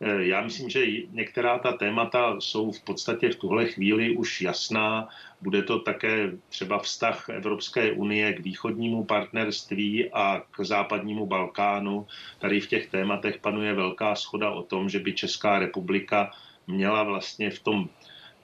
Eh, 0.00 0.24
já 0.24 0.40
myslím, 0.40 0.68
že 0.70 0.86
některá 1.10 1.58
ta 1.58 1.72
témata 1.72 2.36
jsou 2.40 2.72
v 2.72 2.80
podstatě 2.80 3.28
v 3.30 3.36
tuhle 3.36 3.66
chvíli 3.66 4.16
už 4.16 4.40
jasná. 4.40 5.08
Bude 5.40 5.62
to 5.62 5.78
také 5.78 6.32
třeba 6.48 6.78
vztah 6.78 7.28
Evropské 7.28 7.92
unie 7.92 8.32
k 8.32 8.40
východnímu 8.40 9.04
partnerství 9.04 10.10
a 10.12 10.42
k 10.50 10.64
západnímu 10.64 11.26
Balkánu. 11.26 12.06
Tady 12.38 12.60
v 12.60 12.68
těch 12.68 12.86
tématech 12.90 13.38
panuje 13.38 13.74
velká 13.74 14.14
schoda 14.14 14.50
o 14.50 14.62
tom, 14.62 14.88
že 14.88 14.98
by 14.98 15.12
Česká 15.12 15.58
republika 15.58 16.30
měla 16.70 17.02
vlastně 17.02 17.50
v 17.50 17.58
tom 17.58 17.88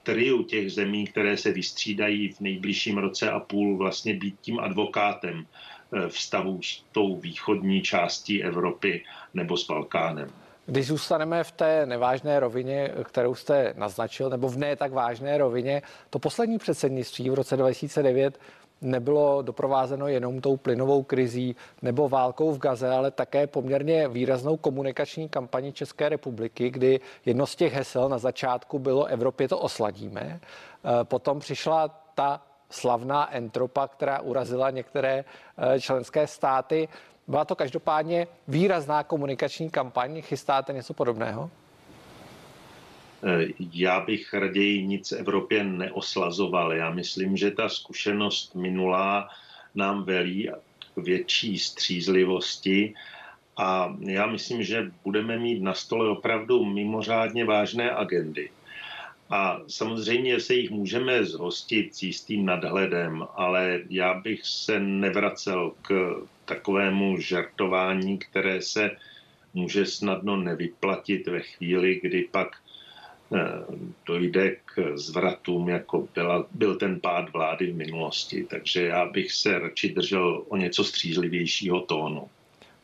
triu 0.03 0.43
těch 0.43 0.71
zemí, 0.71 1.07
které 1.07 1.37
se 1.37 1.51
vystřídají 1.51 2.29
v 2.29 2.39
nejbližším 2.39 2.97
roce 2.97 3.31
a 3.31 3.39
půl, 3.39 3.77
vlastně 3.77 4.13
být 4.13 4.35
tím 4.41 4.59
advokátem 4.59 5.45
eh, 5.45 6.09
vztahu 6.09 6.61
s 6.61 6.83
tou 6.91 7.15
východní 7.19 7.81
částí 7.81 8.43
Evropy 8.43 9.03
nebo 9.33 9.57
s 9.57 9.67
Balkánem. 9.67 10.31
Když 10.65 10.87
zůstaneme 10.87 11.43
v 11.43 11.51
té 11.51 11.85
nevážné 11.85 12.39
rovině, 12.39 12.91
kterou 13.03 13.35
jste 13.35 13.73
naznačil, 13.77 14.29
nebo 14.29 14.49
v 14.49 14.57
ne 14.57 14.75
tak 14.75 14.91
vážné 14.91 15.37
rovině, 15.37 15.81
to 16.09 16.19
poslední 16.19 16.57
předsednictví 16.57 17.29
v 17.29 17.33
roce 17.33 17.57
2009 17.57 18.39
nebylo 18.81 19.41
doprovázeno 19.41 20.07
jenom 20.07 20.41
tou 20.41 20.57
plynovou 20.57 21.03
krizí 21.03 21.55
nebo 21.81 22.09
válkou 22.09 22.51
v 22.51 22.57
Gaze, 22.57 22.89
ale 22.89 23.11
také 23.11 23.47
poměrně 23.47 24.07
výraznou 24.07 24.57
komunikační 24.57 25.29
kampaní 25.29 25.73
České 25.73 26.09
republiky, 26.09 26.69
kdy 26.69 26.99
jedno 27.25 27.45
z 27.45 27.55
těch 27.55 27.73
hesel 27.73 28.09
na 28.09 28.17
začátku 28.17 28.79
bylo 28.79 29.05
Evropě 29.05 29.47
to 29.47 29.59
osladíme. 29.59 30.21
E, 30.21 30.39
potom 31.03 31.39
přišla 31.39 31.87
ta 32.15 32.41
slavná 32.69 33.33
entropa, 33.33 33.87
která 33.87 34.19
urazila 34.19 34.69
některé 34.69 35.25
e, 35.57 35.81
členské 35.81 36.27
státy. 36.27 36.87
Byla 37.27 37.45
to 37.45 37.55
každopádně 37.55 38.27
výrazná 38.47 39.03
komunikační 39.03 39.69
kampaň. 39.69 40.21
Chystáte 40.21 40.73
něco 40.73 40.93
podobného? 40.93 41.49
Eh, 43.23 43.47
já 43.73 43.99
bych 43.99 44.33
raději 44.33 44.83
nic 44.87 45.11
Evropě 45.11 45.63
neoslazoval. 45.63 46.73
Já 46.73 46.89
myslím, 46.89 47.37
že 47.37 47.51
ta 47.51 47.69
zkušenost 47.69 48.55
minulá 48.55 49.29
nám 49.75 50.03
velí 50.03 50.49
větší 50.97 51.59
střízlivosti 51.59 52.93
a 53.57 53.97
já 53.99 54.25
myslím, 54.25 54.63
že 54.63 54.91
budeme 55.03 55.39
mít 55.39 55.61
na 55.61 55.73
stole 55.73 56.09
opravdu 56.09 56.65
mimořádně 56.65 57.45
vážné 57.45 57.91
agendy. 57.91 58.49
A 59.29 59.61
samozřejmě 59.67 60.39
se 60.39 60.53
jich 60.53 60.71
můžeme 60.71 61.25
zhostit 61.25 61.95
s 61.95 62.03
jistým 62.03 62.45
nadhledem, 62.45 63.25
ale 63.35 63.81
já 63.89 64.13
bych 64.13 64.45
se 64.45 64.79
nevracel 64.79 65.73
k 65.81 66.15
takovému 66.45 67.19
žartování, 67.19 68.17
které 68.17 68.61
se 68.61 68.91
může 69.53 69.85
snadno 69.85 70.37
nevyplatit 70.37 71.27
ve 71.27 71.39
chvíli, 71.39 71.99
kdy 72.03 72.27
pak 72.31 72.57
dojde 74.05 74.55
k 74.65 74.97
zvratům, 74.97 75.69
jako 75.69 76.07
byla, 76.15 76.45
byl 76.51 76.75
ten 76.75 76.99
pád 76.99 77.33
vlády 77.33 77.71
v 77.71 77.75
minulosti. 77.75 78.43
Takže 78.43 78.87
já 78.87 79.05
bych 79.05 79.31
se 79.31 79.59
radši 79.59 79.93
držel 79.93 80.43
o 80.47 80.57
něco 80.57 80.83
střízlivějšího 80.83 81.81
tónu. 81.81 82.29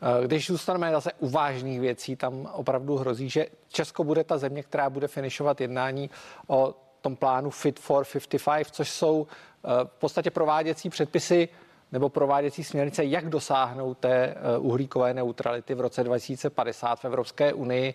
Eh, 0.04 0.26
když 0.26 0.46
zůstaneme 0.46 0.92
zase 0.92 1.12
u 1.18 1.28
vážných 1.28 1.80
věcí, 1.80 2.16
tam 2.16 2.48
opravdu 2.52 2.96
hrozí, 2.96 3.28
že 3.28 3.46
Česko 3.68 4.04
bude 4.04 4.24
ta 4.24 4.38
země, 4.38 4.62
která 4.62 4.90
bude 4.90 5.08
finišovat 5.08 5.60
jednání 5.60 6.10
o 6.46 6.74
tom 7.00 7.16
plánu 7.16 7.50
Fit 7.50 7.80
for 7.80 8.04
55, 8.04 8.74
což 8.74 8.90
jsou 8.90 9.26
eh, 9.26 9.68
v 9.84 9.98
podstatě 9.98 10.30
prováděcí 10.30 10.90
předpisy 10.90 11.48
nebo 11.92 12.08
prováděcí 12.08 12.64
směrnice, 12.64 13.04
jak 13.04 13.28
dosáhnout 13.28 13.98
té 13.98 14.14
eh, 14.14 14.58
uhlíkové 14.58 15.14
neutrality 15.14 15.74
v 15.74 15.80
roce 15.80 16.04
2050 16.04 17.00
v 17.00 17.04
Evropské 17.04 17.52
unii. 17.52 17.94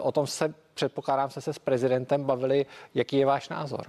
O 0.00 0.12
tom 0.12 0.26
se, 0.26 0.54
předpokládám, 0.74 1.30
se 1.30 1.40
se 1.40 1.52
s 1.52 1.58
prezidentem 1.58 2.24
bavili. 2.24 2.66
Jaký 2.94 3.16
je 3.16 3.26
váš 3.26 3.48
názor? 3.48 3.86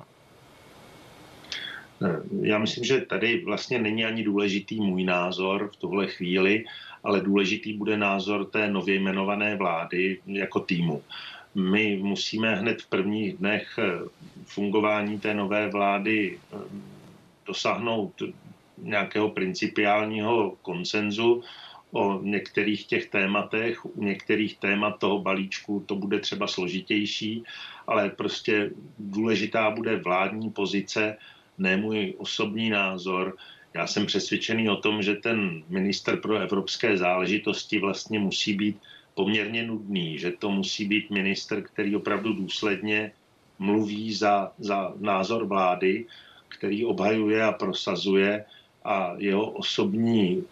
Já 2.41 2.57
myslím, 2.57 2.83
že 2.83 3.01
tady 3.01 3.45
vlastně 3.45 3.79
není 3.79 4.05
ani 4.05 4.23
důležitý 4.23 4.81
můj 4.81 5.03
názor 5.03 5.69
v 5.73 5.75
tuhle 5.75 6.07
chvíli, 6.07 6.65
ale 7.03 7.21
důležitý 7.21 7.73
bude 7.73 7.97
názor 7.97 8.45
té 8.45 8.69
nově 8.69 8.95
jmenované 8.95 9.55
vlády 9.55 10.19
jako 10.25 10.59
týmu. 10.59 11.03
My 11.55 11.99
musíme 12.01 12.55
hned 12.55 12.81
v 12.81 12.87
prvních 12.87 13.37
dnech 13.37 13.79
eh, 13.79 14.09
fungování 14.45 15.19
té 15.19 15.33
nové 15.33 15.69
vlády 15.69 16.39
eh, 16.39 16.57
dosáhnout 17.45 18.21
nějakého 18.77 19.29
principiálního 19.29 20.53
konsenzu 20.61 21.43
o 21.93 22.21
některých 22.21 22.85
těch 22.85 23.09
tématech. 23.09 23.85
U 23.85 24.03
některých 24.03 24.57
témat 24.57 24.99
toho 24.99 25.19
balíčku 25.19 25.83
to 25.85 25.95
bude 25.95 26.19
třeba 26.19 26.47
složitější, 26.47 27.43
ale 27.87 28.09
prostě 28.09 28.71
důležitá 28.99 29.71
bude 29.71 29.95
vládní 29.95 30.49
pozice, 30.49 31.17
ne 31.57 31.77
můj 31.77 32.13
osobní 32.17 32.69
názor. 32.69 33.37
Já 33.73 33.87
jsem 33.87 34.05
přesvědčený 34.05 34.69
o 34.69 34.75
tom, 34.75 35.01
že 35.01 35.15
ten 35.15 35.63
minister 35.69 36.17
pro 36.17 36.37
evropské 36.37 36.97
záležitosti 36.97 37.79
vlastně 37.79 38.19
musí 38.19 38.53
být 38.53 38.77
poměrně 39.13 39.63
nudný, 39.63 40.17
že 40.17 40.31
to 40.31 40.49
musí 40.49 40.85
být 40.85 41.09
minister, 41.09 41.61
který 41.61 41.95
opravdu 41.95 42.33
důsledně 42.33 43.11
mluví 43.59 44.13
za, 44.13 44.51
za 44.57 44.93
názor 44.99 45.45
vlády, 45.45 46.05
který 46.47 46.85
obhajuje 46.85 47.43
a 47.43 47.51
prosazuje 47.51 48.45
a 48.85 49.13
jeho 49.17 49.51
osobní 49.51 50.43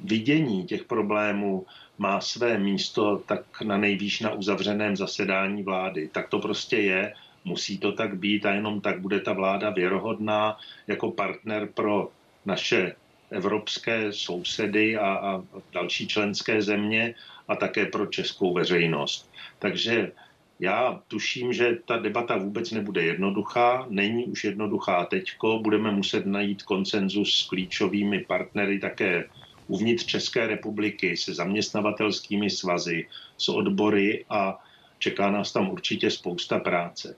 vidění 0.00 0.64
těch 0.64 0.84
problémů 0.84 1.66
má 1.98 2.20
své 2.20 2.58
místo 2.58 3.22
tak 3.26 3.62
na 3.62 3.76
nejvýš 3.76 4.20
na 4.20 4.32
uzavřeném 4.32 4.96
zasedání 4.96 5.62
vlády. 5.62 6.08
Tak 6.12 6.28
to 6.28 6.38
prostě 6.38 6.76
je 6.76 7.14
Musí 7.44 7.78
to 7.78 7.92
tak 7.92 8.16
být 8.16 8.46
a 8.46 8.54
jenom 8.54 8.80
tak 8.80 9.00
bude 9.00 9.20
ta 9.20 9.32
vláda 9.32 9.70
věrohodná 9.70 10.58
jako 10.86 11.10
partner 11.10 11.68
pro 11.74 12.10
naše 12.44 12.94
evropské 13.30 14.12
sousedy 14.12 14.96
a, 14.96 15.14
a 15.14 15.42
další 15.72 16.08
členské 16.08 16.62
země 16.62 17.14
a 17.48 17.56
také 17.56 17.86
pro 17.86 18.06
českou 18.06 18.54
veřejnost. 18.54 19.30
Takže 19.58 20.12
já 20.60 21.02
tuším, 21.08 21.52
že 21.52 21.78
ta 21.84 21.96
debata 21.96 22.36
vůbec 22.36 22.70
nebude 22.70 23.02
jednoduchá, 23.02 23.86
není 23.88 24.24
už 24.24 24.44
jednoduchá 24.44 25.04
teďko, 25.04 25.58
budeme 25.58 25.90
muset 25.90 26.26
najít 26.26 26.62
konsenzus 26.62 27.34
s 27.34 27.48
klíčovými 27.48 28.24
partnery 28.24 28.78
také 28.78 29.24
uvnitř 29.66 30.06
České 30.06 30.46
republiky 30.46 31.16
se 31.16 31.34
zaměstnavatelskými 31.34 32.50
svazy, 32.50 33.08
s 33.36 33.48
odbory 33.48 34.24
a 34.30 34.58
čeká 34.98 35.30
nás 35.30 35.52
tam 35.52 35.70
určitě 35.70 36.10
spousta 36.10 36.58
práce. 36.58 37.16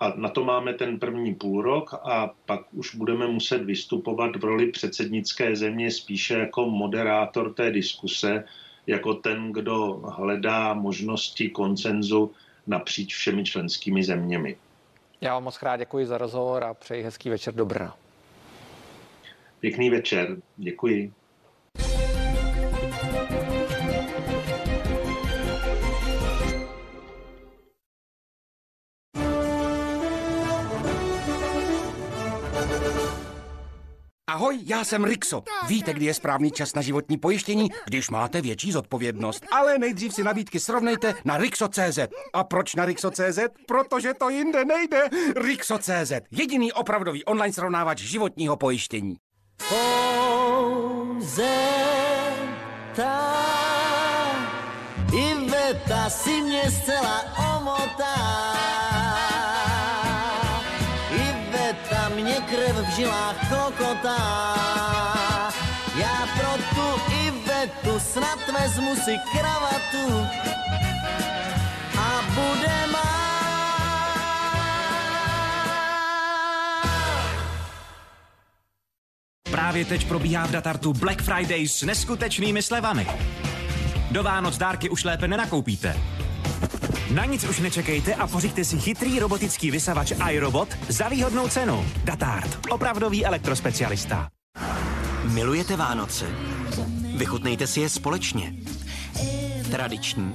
A 0.00 0.12
na 0.16 0.28
to 0.28 0.44
máme 0.44 0.74
ten 0.74 0.98
první 0.98 1.34
půl 1.34 1.62
rok 1.62 1.94
a 1.94 2.30
pak 2.46 2.60
už 2.72 2.94
budeme 2.94 3.26
muset 3.26 3.64
vystupovat 3.64 4.36
v 4.36 4.44
roli 4.44 4.66
předsednické 4.70 5.56
země 5.56 5.90
spíše 5.90 6.34
jako 6.34 6.70
moderátor 6.70 7.54
té 7.54 7.70
diskuse, 7.70 8.44
jako 8.86 9.14
ten, 9.14 9.52
kdo 9.52 10.02
hledá 10.16 10.74
možnosti 10.74 11.48
koncenzu 11.48 12.32
napříč 12.68 13.14
všemi 13.14 13.44
členskými 13.44 14.04
zeměmi. 14.04 14.56
Já 15.20 15.34
vám 15.34 15.44
moc 15.44 15.58
krát 15.58 15.76
děkuji 15.76 16.06
za 16.06 16.18
rozhovor 16.18 16.64
a 16.64 16.74
přeji 16.74 17.02
hezký 17.02 17.30
večer 17.30 17.54
do 17.54 17.66
Brna. 17.66 17.96
Pěkný 19.60 19.90
večer, 19.90 20.36
děkuji. 20.56 21.12
Ahoj, 34.38 34.58
já 34.66 34.84
jsem 34.84 35.04
Rixo. 35.04 35.42
Víte, 35.66 35.92
kdy 35.92 36.06
je 36.06 36.14
správný 36.14 36.50
čas 36.50 36.74
na 36.74 36.82
životní 36.82 37.18
pojištění, 37.18 37.68
když 37.86 38.10
máte 38.10 38.40
větší 38.40 38.72
zodpovědnost. 38.72 39.46
Ale 39.52 39.78
nejdřív 39.78 40.14
si 40.14 40.24
nabídky 40.24 40.60
srovnejte 40.60 41.14
na 41.24 41.36
Rixo.cz. 41.36 41.98
A 42.32 42.44
proč 42.44 42.74
na 42.74 42.84
Rixo.cz? 42.84 43.38
Protože 43.66 44.14
to 44.14 44.28
jinde 44.28 44.64
nejde. 44.64 45.08
Rixo.cz. 45.36 46.12
Jediný 46.30 46.72
opravdový 46.72 47.24
online 47.24 47.52
srovnávač 47.52 47.98
životního 48.00 48.56
pojištění. 48.56 49.16
Pouze 49.68 51.54
ta 52.96 53.34
Iveta 55.30 56.10
si 56.10 56.40
mě 56.40 56.70
zcela 56.70 57.24
omotá 57.56 58.87
krev 62.68 62.84
v 62.86 62.96
žilách 62.96 63.48
klokotá 63.48 64.18
Já 65.96 66.28
pro 66.38 66.52
tu 66.74 67.12
Ivetu 67.26 68.00
snad 68.00 68.38
vezmu 68.60 68.96
si 68.96 69.16
kravatu 69.32 70.26
A 71.98 72.22
bude 72.34 72.86
má 72.92 73.18
Právě 79.50 79.84
teď 79.84 80.08
probíhá 80.08 80.46
v 80.46 80.50
Datartu 80.50 80.92
Black 80.92 81.22
Friday 81.22 81.68
s 81.68 81.82
neskutečnými 81.82 82.62
slevami. 82.62 83.06
Do 84.10 84.22
Vánoc 84.22 84.58
dárky 84.58 84.90
už 84.90 85.04
lépe 85.04 85.28
nenakoupíte. 85.28 86.17
Na 87.14 87.24
nic 87.24 87.44
už 87.44 87.58
nečekejte 87.58 88.14
a 88.14 88.26
pořiďte 88.26 88.64
si 88.64 88.78
chytrý 88.78 89.18
robotický 89.18 89.70
vysavač 89.70 90.12
iRobot 90.30 90.68
za 90.88 91.08
výhodnou 91.08 91.48
cenu. 91.48 91.84
Datart. 92.04 92.58
Opravdový 92.70 93.26
elektrospecialista. 93.26 94.28
Milujete 95.24 95.76
Vánoce? 95.76 96.26
Vychutnejte 97.16 97.66
si 97.66 97.80
je 97.80 97.88
společně. 97.88 98.54
Tradiční, 99.70 100.34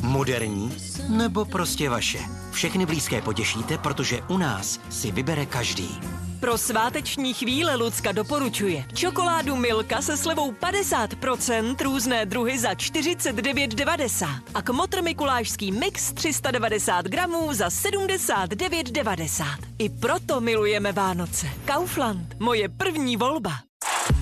moderní 0.00 0.76
nebo 1.08 1.44
prostě 1.44 1.90
vaše. 1.90 2.18
Všechny 2.50 2.86
blízké 2.86 3.22
potěšíte, 3.22 3.78
protože 3.78 4.22
u 4.28 4.38
nás 4.38 4.80
si 4.90 5.10
vybere 5.10 5.46
každý. 5.46 6.00
Pro 6.42 6.58
sváteční 6.58 7.34
chvíle 7.34 7.76
Lucka 7.76 8.12
doporučuje 8.12 8.84
čokoládu 8.94 9.56
Milka 9.56 10.02
se 10.02 10.16
slevou 10.16 10.52
50%, 10.52 11.76
různé 11.82 12.26
druhy 12.26 12.58
za 12.58 12.72
49,90 12.72 14.40
a 14.54 14.62
kmotr 14.62 15.02
Mikulášský 15.02 15.72
mix 15.72 16.12
390 16.12 17.06
gramů 17.06 17.54
za 17.54 17.68
79,90. 17.68 19.44
I 19.78 19.88
proto 19.88 20.40
milujeme 20.40 20.92
Vánoce. 20.92 21.46
Kaufland, 21.64 22.34
moje 22.38 22.68
první 22.68 23.16
volba. 23.16 23.52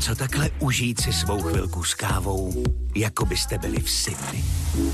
Co 0.01 0.15
takhle 0.15 0.51
užít 0.59 1.01
si 1.01 1.13
svou 1.13 1.43
chvilku 1.43 1.85
s 1.85 1.95
kávou, 1.95 2.65
jako 2.97 3.25
byste 3.25 3.59
byli 3.59 3.81
v 3.81 3.91
Sydney. 3.91 4.45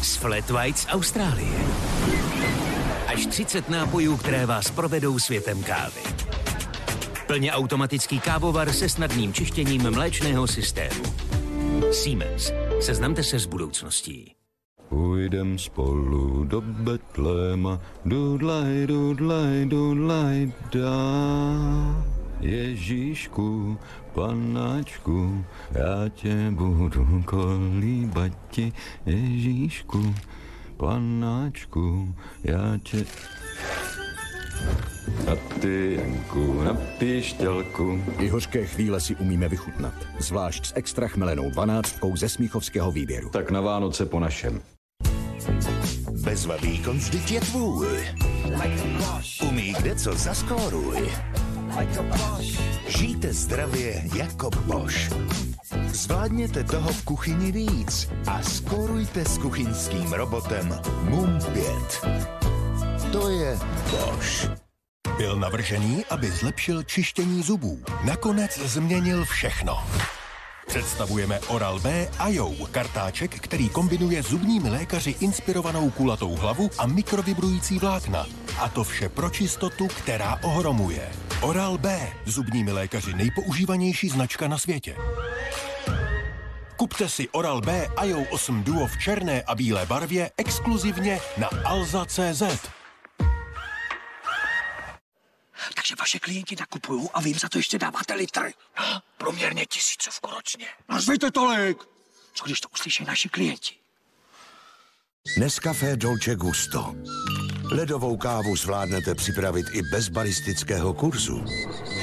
Z 0.02 0.16
Flat 0.16 0.50
White 0.50 0.78
z 0.78 0.86
Austrálie. 0.88 1.58
Až 3.06 3.26
30 3.26 3.68
nápojů, 3.68 4.16
které 4.16 4.46
vás 4.46 4.70
provedou 4.70 5.18
světem 5.18 5.62
kávy. 5.62 6.00
Plně 7.26 7.52
automatický 7.52 8.20
kávovar 8.20 8.72
se 8.72 8.88
snadným 8.88 9.32
čištěním 9.32 9.90
mléčného 9.90 10.46
systému. 10.46 11.04
Siemens. 11.92 12.52
Seznamte 12.80 13.22
se 13.22 13.38
s 13.38 13.46
budoucností. 13.46 14.34
Půjdem 14.88 15.58
spolu 15.58 16.44
do 16.44 16.60
Betléma, 16.60 17.80
dudlaj, 18.04 18.86
dudlaj, 18.86 19.64
dudlaj, 19.66 20.52
dá. 20.72 22.06
Ježíšku, 22.40 23.78
panáčku, 24.14 25.44
já 25.72 26.08
tě 26.08 26.50
budu 26.50 27.22
kolíbat 27.24 28.32
ti, 28.50 28.72
Ježíšku, 29.06 30.14
panáčku, 30.76 32.14
já 32.44 32.78
tě... 32.82 33.04
A 35.32 35.36
ty, 35.60 36.00
Janku, 36.00 36.62
na 36.62 36.74
píšťalku. 36.98 38.04
I 38.18 38.28
hořké 38.28 38.66
chvíle 38.66 39.00
si 39.00 39.16
umíme 39.16 39.48
vychutnat. 39.48 39.94
Zvlášť 40.18 40.66
s 40.66 40.72
extra 40.76 41.08
chmelenou 41.08 41.50
dvanáctkou 41.50 42.16
ze 42.16 42.28
Smíchovského 42.28 42.92
výběru. 42.92 43.28
Tak 43.28 43.50
na 43.50 43.60
Vánoce 43.60 44.06
po 44.06 44.20
našem. 44.20 44.60
Bezva 46.10 46.56
výkon 46.56 46.96
vždyť 46.96 47.30
je 47.30 47.40
tvůj. 47.40 47.86
Umí 49.48 49.74
kde 49.78 49.94
co 49.94 50.14
zaskóruj. 50.14 51.10
Žijte 52.88 53.32
zdravě 53.32 54.02
jako 54.16 54.50
Bosch. 54.50 55.12
Zvládněte 55.86 56.64
toho 56.64 56.92
v 56.92 57.04
kuchyni 57.04 57.52
víc 57.52 58.08
a 58.26 58.42
skórujte 58.42 59.24
s 59.24 59.38
kuchyňským 59.38 60.12
robotem 60.12 60.78
Mum 61.02 61.38
5. 61.52 62.06
To 63.12 63.30
je 63.30 63.58
Bosch. 63.90 64.65
Byl 65.18 65.36
navržený, 65.36 66.04
aby 66.10 66.30
zlepšil 66.30 66.82
čištění 66.82 67.42
zubů. 67.42 67.82
Nakonec 68.04 68.58
změnil 68.58 69.24
všechno. 69.24 69.84
Představujeme 70.66 71.40
Oral-B 71.40 72.08
IO, 72.28 72.66
kartáček, 72.70 73.40
který 73.40 73.68
kombinuje 73.68 74.22
zubními 74.22 74.70
lékaři 74.70 75.14
inspirovanou 75.20 75.90
kulatou 75.90 76.36
hlavu 76.36 76.70
a 76.78 76.86
mikrovibrující 76.86 77.78
vlákna. 77.78 78.26
A 78.58 78.68
to 78.68 78.84
vše 78.84 79.08
pro 79.08 79.30
čistotu, 79.30 79.88
která 79.88 80.38
ohromuje. 80.42 81.08
Oral-B, 81.40 82.12
zubními 82.24 82.72
lékaři 82.72 83.14
nejpoužívanější 83.14 84.08
značka 84.08 84.48
na 84.48 84.58
světě. 84.58 84.96
Kupte 86.76 87.08
si 87.08 87.28
Oral-B 87.28 87.88
IO 88.04 88.20
8 88.30 88.62
Duo 88.62 88.86
v 88.86 88.98
černé 88.98 89.42
a 89.42 89.54
bílé 89.54 89.86
barvě 89.86 90.30
exkluzivně 90.36 91.20
na 91.38 91.48
alza.cz. 91.64 92.42
Takže 95.74 95.94
vaše 95.98 96.18
klienti 96.18 96.56
nakupují 96.60 97.08
a 97.14 97.20
vy 97.20 97.30
jim 97.30 97.38
za 97.38 97.48
to 97.48 97.58
ještě 97.58 97.78
dáváte 97.78 98.14
litr. 98.14 98.52
Průměrně 99.18 99.66
tisícovku 99.66 100.30
ročně. 100.30 100.66
Nazvěte 100.88 101.30
tolik! 101.30 101.78
Co 102.34 102.44
když 102.44 102.60
to 102.60 102.68
uslyší 102.68 103.04
naši 103.04 103.28
klienti? 103.28 103.74
Nescafé 105.38 105.96
Dolce 105.96 106.34
Gusto. 106.34 106.94
Ledovou 107.70 108.16
kávu 108.16 108.56
zvládnete 108.56 109.14
připravit 109.14 109.66
i 109.72 109.82
bez 109.82 110.08
baristického 110.08 110.94
kurzu. 110.94 111.44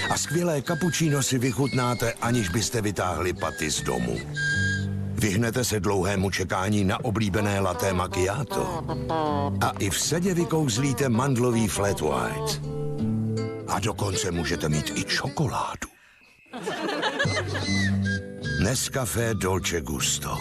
A 0.10 0.18
skvělé 0.18 0.62
kapučíno 0.62 1.24
si 1.24 1.38
vychutnáte, 1.38 2.14
aniž 2.14 2.50
byste 2.50 2.82
vytáhli 2.82 3.34
paty 3.34 3.72
z 3.72 3.82
domu. 3.82 4.20
Vyhnete 5.14 5.64
se 5.64 5.80
dlouhému 5.80 6.30
čekání 6.32 6.84
na 6.84 7.06
oblíbené 7.06 7.60
laté 7.60 7.94
macchiato. 7.94 8.84
A 9.62 9.70
i 9.80 9.90
v 9.90 10.00
sedě 10.00 10.34
vykouzlíte 10.34 11.10
mandlový 11.10 11.68
flat 11.68 12.02
white. 12.02 12.73
A 13.68 13.80
dokonce 13.80 14.32
můžete 14.32 14.70
mít 14.70 14.92
i 14.96 15.04
čokoládu. 15.04 15.88
Nescafé 18.64 19.34
Dolce 19.34 19.82
Gusto. 19.82 20.38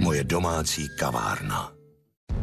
Moje 0.00 0.24
domácí 0.24 0.88
kavárna. 0.98 1.72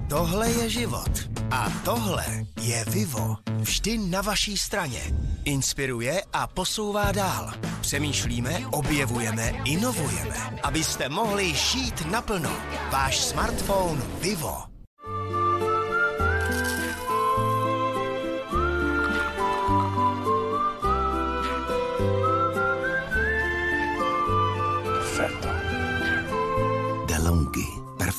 Tohle 0.10 0.52
je 0.52 0.70
život. 0.70 1.12
A 1.52 1.70
tohle 1.86 2.26
je 2.62 2.86
Vivo. 2.88 3.36
Vždy 3.60 3.98
na 3.98 4.22
vaší 4.22 4.58
straně. 4.58 5.02
Inspiruje 5.46 6.22
a 6.34 6.48
posouvá 6.48 7.12
dál. 7.12 7.54
Přemýšlíme, 7.82 8.60
objevujeme, 8.72 9.54
inovujeme. 9.66 10.60
Abyste 10.64 11.10
mohli 11.10 11.54
žít 11.54 12.12
naplno. 12.12 12.52
Váš 12.92 13.20
smartphone 13.20 14.02
Vivo. 14.22 14.75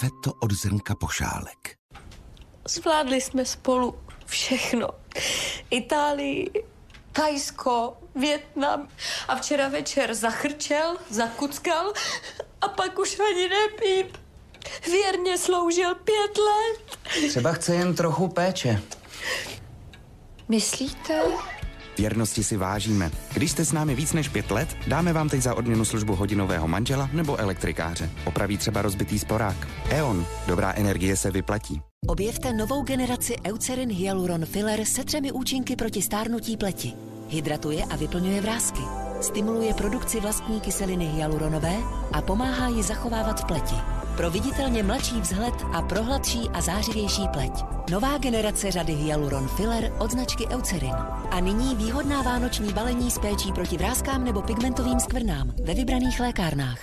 Perfetto 0.01 0.33
od 0.41 0.53
zrnka 0.53 0.95
pošálek. 0.95 1.77
Zvládli 2.69 3.21
jsme 3.21 3.45
spolu 3.45 3.99
všechno. 4.27 4.89
Itálii, 5.71 6.51
Tajsko, 7.13 7.97
Větnam 8.15 8.89
a 9.29 9.37
včera 9.37 9.69
večer 9.69 10.15
zachrčel, 10.15 10.97
zakuckal 11.11 11.93
a 12.61 12.69
pak 12.69 12.99
už 12.99 13.21
ani 13.21 13.49
nepíp. 13.49 14.17
Věrně 14.85 15.39
sloužil 15.39 15.95
pět 15.95 16.39
let. 16.39 16.99
Třeba 17.29 17.53
chce 17.53 17.75
jen 17.75 17.95
trochu 17.95 18.29
péče. 18.29 18.83
Myslíte? 20.49 21.23
Věrnosti 21.99 22.45
si 22.45 22.57
vážíme. 22.57 23.11
Když 23.35 23.51
jste 23.51 23.65
s 23.65 23.73
námi 23.73 23.95
víc 23.95 24.13
než 24.13 24.29
pět 24.29 24.51
let, 24.51 24.77
dáme 24.87 25.13
vám 25.13 25.29
teď 25.29 25.43
za 25.43 25.55
odměnu 25.55 25.85
službu 25.85 26.15
hodinového 26.15 26.69
manžela 26.69 27.11
nebo 27.13 27.41
elektrikáře. 27.41 28.11
Opraví 28.25 28.59
třeba 28.59 28.83
rozbitý 28.83 29.19
sporák. 29.19 29.69
E.ON. 29.91 30.27
Dobrá 30.47 30.73
energie 30.73 31.17
se 31.17 31.31
vyplatí. 31.31 31.81
Objevte 32.07 32.53
novou 32.53 32.83
generaci 32.83 33.35
Eucerin 33.47 33.93
Hyaluron 33.93 34.47
Filler 34.47 34.85
se 34.85 35.05
třemi 35.05 35.33
účinky 35.33 35.77
proti 35.77 36.03
stárnutí 36.03 36.57
pleti. 36.57 36.93
Hydratuje 37.29 37.85
a 37.85 37.97
vyplňuje 37.97 38.41
vrázky. 38.41 38.83
Stimuluje 39.21 39.75
produkci 39.75 40.21
vlastní 40.21 40.61
kyseliny 40.61 41.07
hyaluronové 41.07 41.77
a 42.13 42.23
pomáhá 42.23 42.69
ji 42.69 42.83
zachovávat 42.83 43.41
v 43.41 43.45
pleti. 43.45 43.75
Pro 44.17 44.31
viditelně 44.31 44.83
mladší 44.83 45.21
vzhled 45.21 45.55
a 45.73 45.83
pro 45.83 46.03
hladší 46.03 46.49
a 46.53 46.61
zářivější 46.61 47.23
pleť. 47.33 47.53
Nová 47.91 48.19
generace 48.19 48.71
řady 48.71 48.93
Hyaluron 48.93 49.49
Filler 49.49 49.93
od 49.99 50.11
značky 50.11 50.47
Eucerin. 50.49 50.95
A 51.31 51.41
nyní 51.41 51.77
výhodná 51.77 52.23
vánoční 52.23 52.73
balení 52.73 53.11
s 53.11 53.19
péčí 53.19 53.53
proti 53.53 53.77
vrázkám 53.77 54.25
nebo 54.25 54.43
pigmentovým 54.43 55.01
skvrnám 55.01 55.53
ve 55.65 55.75
vybraných 55.75 56.21
lékárnách. 56.21 56.79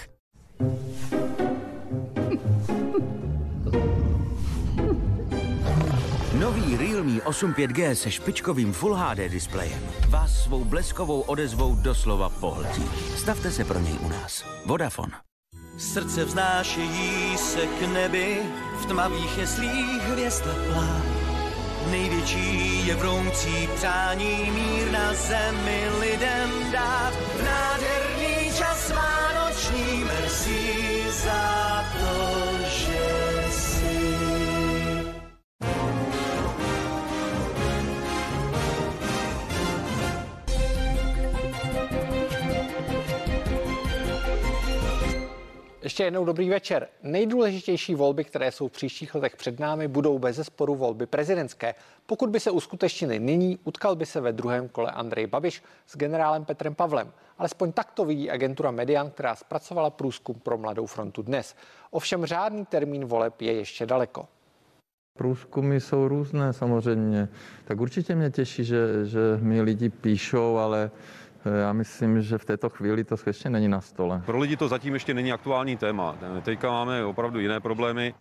Nový 6.40 6.78
Realme 6.78 7.22
8 7.22 7.54
5G 7.54 7.92
se 7.92 8.12
špičkovým 8.12 8.74
Full 8.74 8.96
HD 8.96 9.18
displejem 9.18 9.80
vás 10.10 10.44
svou 10.44 10.66
bleskovou 10.66 11.22
odezvou 11.22 11.76
doslova 11.76 12.30
pohltí. 12.30 12.84
Stavte 13.18 13.52
se 13.52 13.66
pro 13.66 13.80
něj 13.80 13.98
u 14.02 14.10
nás. 14.10 14.44
Vodafone. 14.66 15.33
Srdce 15.78 16.26
vznášejí 16.26 17.38
se 17.38 17.68
k 17.68 17.82
nebi, 17.82 18.38
v 18.82 18.86
tmavých 18.86 19.38
jeslích 19.38 20.02
hvězda 20.02 20.52
plá. 20.68 21.02
Největší 21.92 22.88
je 22.88 22.96
vroucí 22.96 23.70
přání 23.76 24.52
mír 24.52 24.92
na 24.92 25.14
zemi 25.14 25.84
lidem 26.00 26.72
dát. 26.72 27.14
V 27.14 27.44
nádherný 27.44 28.52
čas 28.58 28.92
vánoční 28.92 30.04
merci 30.04 31.04
za 31.24 31.83
Ještě 45.84 46.04
jednou 46.04 46.26
dobrý 46.26 46.50
večer. 46.50 46.88
Nejdůležitější 47.04 47.96
volby, 47.96 48.24
které 48.24 48.52
jsou 48.52 48.68
v 48.68 48.72
příštích 48.72 49.16
letech 49.16 49.36
před 49.36 49.60
námi, 49.60 49.88
budou 49.88 50.20
bez 50.20 50.36
zesporu 50.36 50.76
volby 50.76 51.06
prezidentské. 51.06 51.76
Pokud 52.06 52.30
by 52.30 52.40
se 52.40 52.52
uskutečnily 52.52 53.20
nyní, 53.20 53.60
utkal 53.64 53.96
by 53.96 54.06
se 54.06 54.22
ve 54.22 54.34
druhém 54.34 54.70
kole 54.70 54.92
Andrej 54.92 55.28
Babiš 55.28 55.64
s 55.88 55.98
generálem 55.98 56.46
Petrem 56.46 56.76
Pavlem. 56.76 57.12
Alespoň 57.38 57.72
tak 57.72 57.92
to 57.92 58.06
vidí 58.06 58.32
agentura 58.32 58.72
Median, 58.72 59.12
která 59.12 59.36
zpracovala 59.36 59.90
průzkum 59.90 60.40
pro 60.40 60.58
Mladou 60.58 60.86
frontu 60.86 61.22
dnes. 61.22 61.56
Ovšem 61.92 62.26
řádný 62.26 62.66
termín 62.66 63.06
voleb 63.06 63.42
je 63.42 63.54
ještě 63.54 63.86
daleko. 63.86 64.28
Průzkumy 65.18 65.80
jsou 65.80 66.08
různé 66.08 66.54
samozřejmě. 66.54 67.30
Tak 67.66 67.82
určitě 67.82 68.16
mě 68.16 68.30
těší, 68.30 68.64
že, 68.64 69.06
že 69.06 69.20
mi 69.42 69.62
lidi 69.62 69.90
píšou, 69.90 70.58
ale 70.58 70.92
já 71.46 71.74
myslím, 71.74 72.22
že 72.22 72.38
v 72.38 72.46
této 72.46 72.70
chvíli 72.70 73.04
to 73.04 73.18
skutečně 73.18 73.50
není 73.50 73.68
na 73.68 73.82
stole. 73.82 74.22
Pro 74.26 74.40
lidi 74.40 74.58
to 74.58 74.68
zatím 74.68 74.94
ještě 74.94 75.14
není 75.14 75.34
aktuální 75.34 75.78
téma. 75.78 76.18
Teďka 76.44 76.72
máme 76.72 77.06
opravdu 77.06 77.40
jiné 77.40 77.60
problémy. 77.60 78.16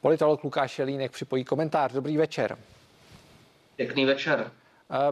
Politolog 0.00 0.44
Lukáš 0.44 0.78
Jelínek 0.78 1.12
připojí 1.12 1.44
komentář. 1.44 1.92
Dobrý 1.92 2.16
večer. 2.16 2.58
Pěkný 3.76 4.04
večer. 4.04 4.50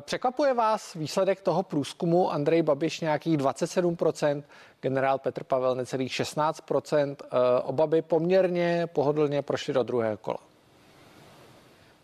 Překvapuje 0.01 0.55
vás 0.55 0.95
výsledek 0.95 1.41
toho 1.41 1.63
průzkumu 1.63 2.31
Andrej 2.33 2.63
Babiš 2.63 3.01
nějakých 3.01 3.39
27%, 3.39 4.43
generál 4.81 5.19
Petr 5.19 5.45
Pavel 5.45 5.75
necelých 5.75 6.13
16%. 6.13 7.17
Oba 7.63 7.87
by 7.87 8.03
poměrně 8.03 8.87
pohodlně 8.87 9.43
prošli 9.43 9.75
do 9.75 9.83
druhého 9.83 10.17
kola. 10.17 10.48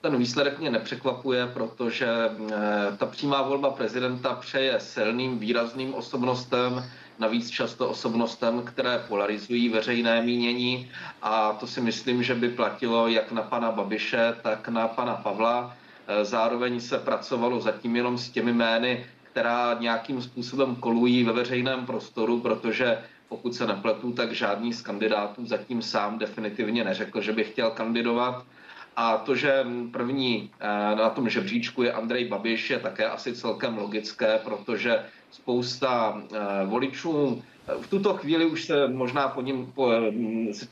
Ten 0.04 0.16
výsledek 0.16 0.58
mě 0.58 0.70
nepřekvapuje, 0.70 1.46
protože 1.46 2.06
ta 2.98 3.06
přímá 3.06 3.42
volba 3.42 3.70
prezidenta 3.70 4.34
přeje 4.34 4.80
silným, 4.80 5.38
výrazným 5.38 5.94
osobnostem, 5.94 6.84
navíc 7.18 7.50
často 7.50 7.88
osobnostem, 7.88 8.62
které 8.62 8.98
polarizují 9.08 9.68
veřejné 9.68 10.22
mínění 10.22 10.90
a 11.22 11.52
to 11.52 11.66
si 11.66 11.80
myslím, 11.80 12.22
že 12.22 12.34
by 12.34 12.48
platilo 12.48 13.08
jak 13.08 13.32
na 13.32 13.42
pana 13.42 13.72
Babiše, 13.72 14.34
tak 14.42 14.68
na 14.68 14.88
pana 14.88 15.14
Pavla. 15.14 15.76
Zároveň 16.22 16.80
se 16.80 16.98
pracovalo 16.98 17.60
zatím 17.60 17.96
jenom 17.96 18.18
s 18.18 18.30
těmi 18.30 18.52
jmény, 18.52 19.06
která 19.22 19.76
nějakým 19.80 20.22
způsobem 20.22 20.76
kolují 20.76 21.24
ve 21.24 21.32
veřejném 21.32 21.86
prostoru, 21.86 22.40
protože 22.40 22.98
pokud 23.28 23.54
se 23.54 23.66
nepletu, 23.66 24.12
tak 24.12 24.32
žádný 24.32 24.72
z 24.72 24.82
kandidátů 24.82 25.46
zatím 25.46 25.82
sám 25.82 26.18
definitivně 26.18 26.84
neřekl, 26.84 27.20
že 27.20 27.32
by 27.32 27.44
chtěl 27.44 27.70
kandidovat. 27.70 28.44
A 28.96 29.16
to, 29.16 29.34
že 29.34 29.66
první 29.92 30.50
na 30.94 31.10
tom 31.10 31.28
žebříčku 31.28 31.82
je 31.82 31.92
Andrej 31.92 32.28
Babiš, 32.28 32.70
je 32.70 32.78
také 32.78 33.06
asi 33.06 33.34
celkem 33.34 33.78
logické, 33.78 34.38
protože 34.44 35.02
spousta 35.30 36.22
voličů 36.64 37.42
v 37.80 37.90
tuto 37.90 38.14
chvíli 38.14 38.44
už 38.44 38.64
se 38.64 38.88
možná 38.88 39.28
po 39.28 39.42
ním, 39.42 39.72
po, 39.74 39.90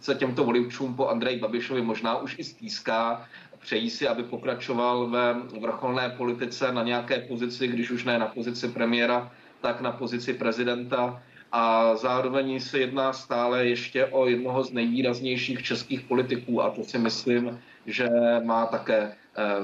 se 0.00 0.14
těmto 0.14 0.44
voličům 0.44 0.94
po 0.94 1.08
Andrej 1.08 1.38
Babišovi 1.38 1.82
možná 1.82 2.18
už 2.18 2.38
i 2.38 2.44
stýská, 2.44 3.26
přejí 3.58 3.90
si, 3.90 4.08
aby 4.08 4.22
pokračoval 4.22 5.06
ve 5.06 5.34
vrcholné 5.60 6.08
politice 6.10 6.72
na 6.72 6.82
nějaké 6.82 7.18
pozici, 7.18 7.68
když 7.68 7.90
už 7.90 8.04
ne 8.04 8.18
na 8.18 8.26
pozici 8.26 8.68
premiéra, 8.68 9.32
tak 9.60 9.80
na 9.80 9.92
pozici 9.92 10.34
prezidenta. 10.34 11.22
A 11.52 11.96
zároveň 11.96 12.60
se 12.60 12.78
jedná 12.78 13.12
stále 13.12 13.66
ještě 13.66 14.06
o 14.06 14.26
jednoho 14.26 14.64
z 14.64 14.72
nejvýraznějších 14.72 15.62
českých 15.62 16.00
politiků 16.00 16.62
a 16.62 16.70
to 16.70 16.84
si 16.84 16.98
myslím, 16.98 17.58
že 17.86 18.08
má 18.44 18.66
také 18.66 19.12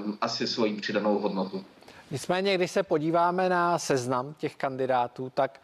um, 0.04 0.18
asi 0.20 0.46
svoji 0.46 0.74
přidanou 0.74 1.18
hodnotu. 1.18 1.64
Nicméně, 2.10 2.54
když 2.54 2.70
se 2.70 2.82
podíváme 2.82 3.48
na 3.48 3.78
seznam 3.78 4.34
těch 4.34 4.56
kandidátů, 4.56 5.30
tak 5.34 5.60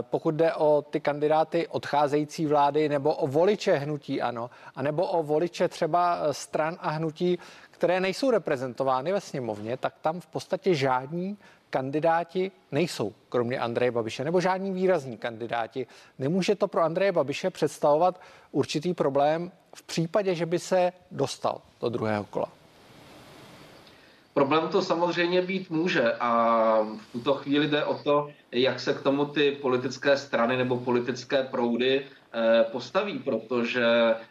pokud 0.00 0.34
jde 0.34 0.54
o 0.54 0.82
ty 0.90 1.00
kandidáty 1.00 1.68
odcházející 1.68 2.46
vlády 2.46 2.88
nebo 2.88 3.14
o 3.14 3.26
voliče 3.26 3.76
hnutí 3.76 4.22
ano, 4.22 4.50
anebo 4.74 5.06
o 5.06 5.22
voliče 5.22 5.68
třeba 5.68 6.18
stran 6.30 6.76
a 6.80 6.90
hnutí, 6.90 7.38
které 7.70 8.00
nejsou 8.00 8.30
reprezentovány 8.30 9.12
ve 9.12 9.20
sněmovně, 9.20 9.76
tak 9.76 9.94
tam 10.02 10.20
v 10.20 10.26
podstatě 10.26 10.74
žádní 10.74 11.38
kandidáti 11.70 12.52
nejsou, 12.72 13.14
kromě 13.28 13.58
Andreje 13.58 13.90
Babiše, 13.90 14.24
nebo 14.24 14.40
žádní 14.40 14.72
výrazní 14.72 15.16
kandidáti. 15.18 15.86
Nemůže 16.18 16.54
to 16.54 16.68
pro 16.68 16.82
Andreje 16.82 17.12
Babiše 17.12 17.50
představovat 17.50 18.20
určitý 18.52 18.94
problém 18.94 19.52
v 19.74 19.82
případě, 19.82 20.34
že 20.34 20.46
by 20.46 20.58
se 20.58 20.92
dostal 21.10 21.60
do 21.80 21.88
druhého 21.88 22.24
kola? 22.24 22.48
Problém 24.34 24.68
to 24.68 24.82
samozřejmě 24.82 25.42
být 25.42 25.70
může 25.70 26.12
a 26.20 26.78
v 26.82 27.12
tuto 27.12 27.34
chvíli 27.34 27.68
jde 27.68 27.84
o 27.84 27.98
to, 27.98 28.30
jak 28.52 28.80
se 28.80 28.94
k 28.94 29.02
tomu 29.02 29.24
ty 29.24 29.50
politické 29.50 30.16
strany 30.16 30.56
nebo 30.56 30.76
politické 30.76 31.42
proudy 31.42 32.06
postaví, 32.72 33.18
protože 33.18 33.86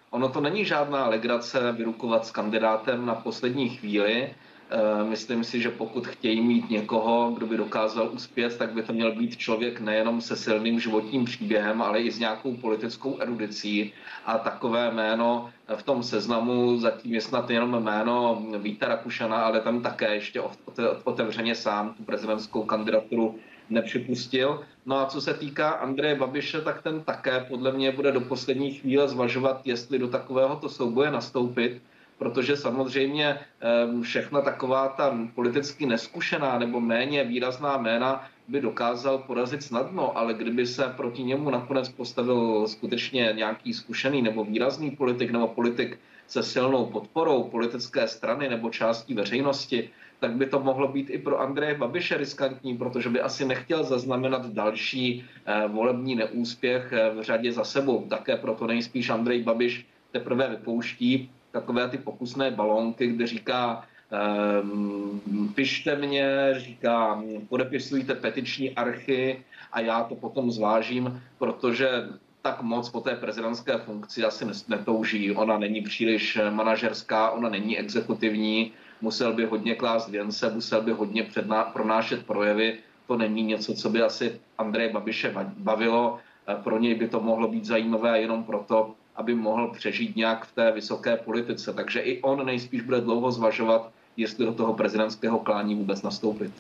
ono 0.10 0.30
to 0.30 0.42
není 0.42 0.66
žádná 0.66 1.08
legrace 1.08 1.72
vyrukovat 1.72 2.26
s 2.26 2.32
kandidátem 2.32 3.06
na 3.06 3.16
poslední 3.16 3.70
chvíli. 3.70 4.36
Myslím 5.04 5.44
si, 5.44 5.62
že 5.62 5.70
pokud 5.70 6.08
chtějí 6.08 6.42
mít 6.42 6.70
někoho, 6.70 7.32
kdo 7.32 7.46
by 7.48 7.58
dokázal 7.58 8.10
uspět, 8.14 8.58
tak 8.58 8.74
by 8.74 8.84
to 8.84 8.94
měl 8.94 9.16
být 9.16 9.38
člověk 9.38 9.80
nejenom 9.80 10.22
se 10.22 10.36
silným 10.36 10.80
životním 10.80 11.26
příběhem, 11.26 11.82
ale 11.82 12.02
i 12.02 12.12
s 12.12 12.20
nějakou 12.20 12.56
politickou 12.56 13.20
erudicí. 13.20 13.94
A 14.26 14.38
takové 14.38 14.92
jméno 14.92 15.50
v 15.76 15.84
tom 15.84 16.04
seznamu 16.04 16.80
zatím 16.80 17.14
je 17.14 17.22
snad 17.22 17.50
jenom 17.50 17.84
jméno 17.84 18.44
Víta 18.58 18.88
Rakušana, 18.88 19.38
ale 19.38 19.62
tam 19.62 19.82
také 19.82 20.16
ještě 20.16 20.42
otevřeně 21.04 21.56
sám 21.56 21.94
tu 21.94 22.04
prezidentskou 22.04 22.64
kandidaturu 22.64 23.36
nepřipustil. 23.70 24.64
No 24.86 25.00
a 25.00 25.06
co 25.06 25.22
se 25.22 25.34
týká 25.34 25.70
Andreje 25.70 26.16
Babiše, 26.16 26.62
tak 26.62 26.82
ten 26.82 27.04
také 27.04 27.46
podle 27.50 27.72
mě 27.72 27.92
bude 27.92 28.12
do 28.12 28.22
poslední 28.22 28.74
chvíle 28.74 29.08
zvažovat, 29.08 29.62
jestli 29.66 30.00
do 30.00 30.08
takovéhoto 30.08 30.70
souboje 30.70 31.12
nastoupit, 31.12 31.82
protože 32.18 32.58
samozřejmě 32.58 33.40
všechna 34.02 34.42
taková 34.42 34.88
ta 34.88 35.18
politicky 35.36 35.86
neskušená 35.86 36.60
nebo 36.60 36.80
méně 36.80 37.24
výrazná 37.24 37.78
jména 37.78 38.28
by 38.48 38.62
dokázal 38.62 39.18
porazit 39.18 39.64
snadno, 39.64 40.18
ale 40.18 40.34
kdyby 40.34 40.68
se 40.68 40.84
proti 40.98 41.24
němu 41.24 41.50
nakonec 41.50 41.90
postavil 41.90 42.68
skutečně 42.68 43.34
nějaký 43.36 43.74
zkušený 43.74 44.22
nebo 44.22 44.44
výrazný 44.44 44.92
politik 44.92 45.32
nebo 45.32 45.48
politik 45.48 46.00
se 46.28 46.44
silnou 46.44 46.86
podporou 46.86 47.44
politické 47.44 48.08
strany 48.08 48.50
nebo 48.50 48.70
částí 48.70 49.14
veřejnosti, 49.14 49.90
tak 50.20 50.32
by 50.32 50.46
to 50.46 50.60
mohlo 50.60 50.88
být 50.88 51.10
i 51.10 51.18
pro 51.18 51.40
Andreje 51.40 51.76
Babiše 51.76 52.18
riskantní, 52.18 52.78
protože 52.78 53.10
by 53.10 53.22
asi 53.22 53.46
nechtěl 53.46 53.84
zaznamenat 53.84 54.46
další 54.46 55.26
volební 55.68 56.16
neúspěch 56.16 56.94
v 57.16 57.22
řadě 57.22 57.52
za 57.52 57.64
sebou. 57.64 58.06
Také 58.10 58.38
proto 58.38 58.68
nejspíš 58.68 59.10
Andrej 59.10 59.44
Babiš 59.44 59.86
teprve 60.12 60.50
vypouští 60.50 61.32
takové 61.54 61.90
ty 61.90 61.98
pokusné 61.98 62.52
balónky, 62.52 63.08
kde 63.08 63.28
říká, 63.28 63.86
Ehm, 64.14 65.22
pište 65.56 65.96
mě, 65.96 66.54
říká, 66.58 67.24
podepisujte 67.50 68.16
petiční 68.16 68.76
archy 68.76 69.44
a 69.72 69.80
já 69.80 70.04
to 70.04 70.16
potom 70.16 70.52
zvážím, 70.52 71.22
protože 71.38 71.90
tak 72.42 72.62
moc 72.62 72.90
po 72.90 73.02
té 73.02 73.16
prezidentské 73.16 73.78
funkci 73.78 74.24
asi 74.24 74.46
netouží. 74.68 75.32
Ona 75.32 75.58
není 75.58 75.82
příliš 75.82 76.40
manažerská, 76.50 77.32
ona 77.32 77.50
není 77.50 77.80
exekutivní, 77.80 78.72
musel 79.02 79.34
by 79.34 79.46
hodně 79.46 79.76
klást 79.76 80.10
věnce, 80.10 80.54
musel 80.54 80.82
by 80.82 80.92
hodně 80.92 81.24
předná, 81.24 81.64
pronášet 81.64 82.26
projevy. 82.26 82.78
To 83.08 83.18
není 83.18 83.44
něco, 83.44 83.74
co 83.74 83.90
by 83.90 84.02
asi 84.02 84.40
Andreje 84.58 84.90
Babiše 84.94 85.34
bavilo. 85.58 86.20
Pro 86.64 86.80
něj 86.80 86.96
by 86.96 87.08
to 87.08 87.20
mohlo 87.20 87.48
být 87.48 87.66
zajímavé 87.66 88.22
jenom 88.22 88.44
proto, 88.44 88.96
aby 89.16 89.36
mohl 89.36 89.68
přežít 89.68 90.16
nějak 90.16 90.46
v 90.46 90.56
té 90.56 90.72
vysoké 90.72 91.18
politice. 91.18 91.74
Takže 91.74 92.00
i 92.00 92.22
on 92.22 92.46
nejspíš 92.46 92.82
bude 92.82 93.02
dlouho 93.02 93.32
zvažovat, 93.32 93.92
jestli 94.18 94.46
do 94.46 94.54
toho 94.54 94.74
prezidentského 94.74 95.40
klání 95.40 95.76
vůbec 95.76 96.02
nastoupit. 96.02 96.52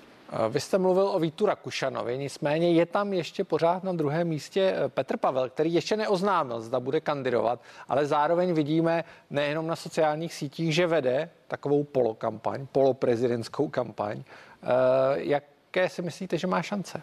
Vy 0.50 0.60
jste 0.60 0.78
mluvil 0.78 1.08
o 1.08 1.20
Vítu 1.20 1.46
Rakušanovi, 1.46 2.18
nicméně 2.18 2.72
je 2.72 2.86
tam 2.86 3.14
ještě 3.14 3.44
pořád 3.44 3.84
na 3.84 3.94
druhém 3.94 4.28
místě 4.28 4.76
eh, 4.76 4.90
Petr 4.90 5.18
Pavel, 5.18 5.50
který 5.50 5.74
ještě 5.74 5.98
neoznámil, 5.98 6.62
zda 6.62 6.80
bude 6.80 7.02
kandidovat, 7.02 7.60
ale 7.90 8.06
zároveň 8.06 8.54
vidíme 8.54 9.04
nejenom 9.30 9.68
na 9.68 9.76
sociálních 9.76 10.34
sítích, 10.34 10.76
že 10.76 10.88
vede 10.88 11.30
takovou 11.48 11.84
polokampaň, 11.84 12.68
poloprezidentskou 12.72 13.68
kampaň. 13.68 14.24
Eh, 14.64 14.68
jaké 15.16 15.90
si 15.90 16.02
myslíte, 16.02 16.38
že 16.38 16.48
má 16.48 16.62
šance? 16.62 17.02